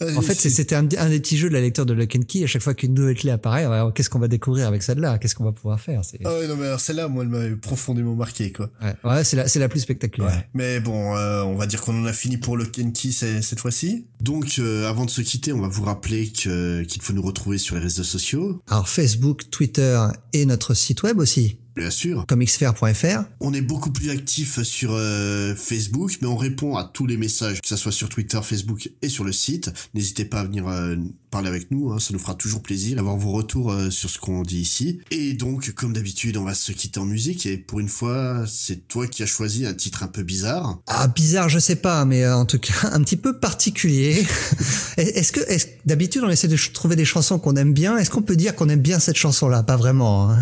[0.16, 2.44] En fait c'était un, un des petits jeux de la lecteur de Lock and Key,
[2.44, 5.18] à chaque fois qu'une nouvelle clé apparaît, qu'est-ce qu'on va découvrir avec celle-là?
[5.18, 6.00] Qu'est-ce qu'on va pouvoir faire?
[6.24, 8.70] Ah ouais, non, mais alors celle-là, moi, elle m'avait profondément marqué, quoi.
[8.82, 10.30] Ouais, ouais c'est la, c'est la plus spectaculaire.
[10.30, 10.48] Ouais.
[10.54, 13.60] Mais bon, euh, on va dire qu'on en a fini pour Lock and Key cette
[13.60, 14.06] fois-ci.
[14.20, 17.58] Donc, euh, avant de se quitter, on va vous rappeler que, qu'il faut nous retrouver
[17.58, 18.62] sur les réseaux sociaux.
[18.68, 20.00] Alors, Facebook, Twitter
[20.32, 21.58] et notre site web aussi.
[21.78, 22.26] Bien sûr.
[22.26, 23.22] Comicsfair.fr.
[23.38, 27.60] On est beaucoup plus actif sur euh, Facebook, mais on répond à tous les messages,
[27.60, 29.70] que ce soit sur Twitter, Facebook et sur le site.
[29.94, 30.96] N'hésitez pas à venir euh,
[31.30, 34.18] parler avec nous, hein, ça nous fera toujours plaisir d'avoir vos retours euh, sur ce
[34.18, 35.00] qu'on dit ici.
[35.10, 38.88] Et donc, comme d'habitude, on va se quitter en musique, et pour une fois, c'est
[38.88, 40.78] toi qui as choisi un titre un peu bizarre.
[40.86, 44.26] Ah, bizarre, je sais pas, mais en tout cas, un petit peu particulier.
[44.96, 48.22] est-ce que, est d'habitude, on essaie de trouver des chansons qu'on aime bien, est-ce qu'on
[48.22, 49.62] peut dire qu'on aime bien cette chanson-là?
[49.62, 50.30] Pas vraiment.
[50.30, 50.38] Hein.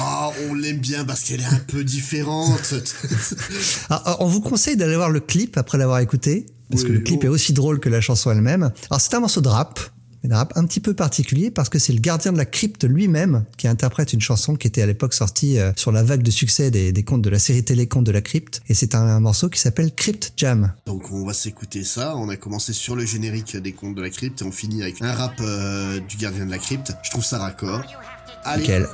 [0.00, 2.74] oh, on l'aime bien parce qu'elle est un peu différente.
[3.88, 7.00] Alors, on vous conseille d'aller voir le clip après l'avoir écouté, parce oui, que le
[7.00, 7.26] clip oh.
[7.26, 8.72] est aussi drôle que la chanson elle-même.
[8.90, 9.80] Alors c'est un morceau de rap,
[10.32, 13.44] un rap un petit peu particulier parce que c'est le gardien de la crypte lui-même
[13.56, 16.70] qui interprète une chanson qui était à l'époque sortie euh, sur la vague de succès
[16.70, 19.20] des, des contes de la série télé Contes de la crypte et c'est un, un,
[19.20, 20.72] morceau qui s'appelle Crypt Jam.
[20.86, 24.10] Donc on va s'écouter ça, on a commencé sur le générique des contes de la
[24.10, 26.92] crypte et on finit avec un rap euh, du gardien de la crypte.
[27.02, 27.82] Je trouve ça raccord.
[28.44, 28.62] Allez.
[28.62, 28.86] Nickel.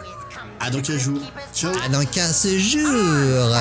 [0.65, 1.19] À dans 15 jours.
[1.53, 1.73] Ciao.
[1.85, 3.57] À dans 15 jours.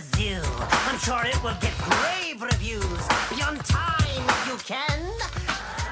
[0.00, 3.02] I'm sure it will get grave reviews.
[3.30, 5.00] Be on time if you can.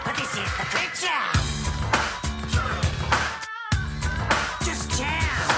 [0.04, 1.34] But this is the Crit Jam.
[4.64, 5.48] Just jam.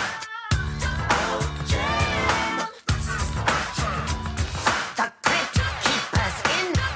[4.97, 6.89] The Crypt Keeper's in the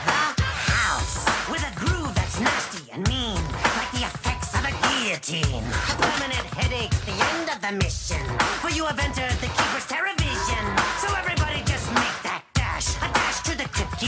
[0.72, 3.36] house with a groove that's nasty and mean,
[3.76, 5.64] like the effects of a guillotine.
[6.00, 8.24] Permanent headaches, the end of the mission.
[8.62, 10.64] For you have entered the Keeper's television.
[10.98, 11.41] So everybody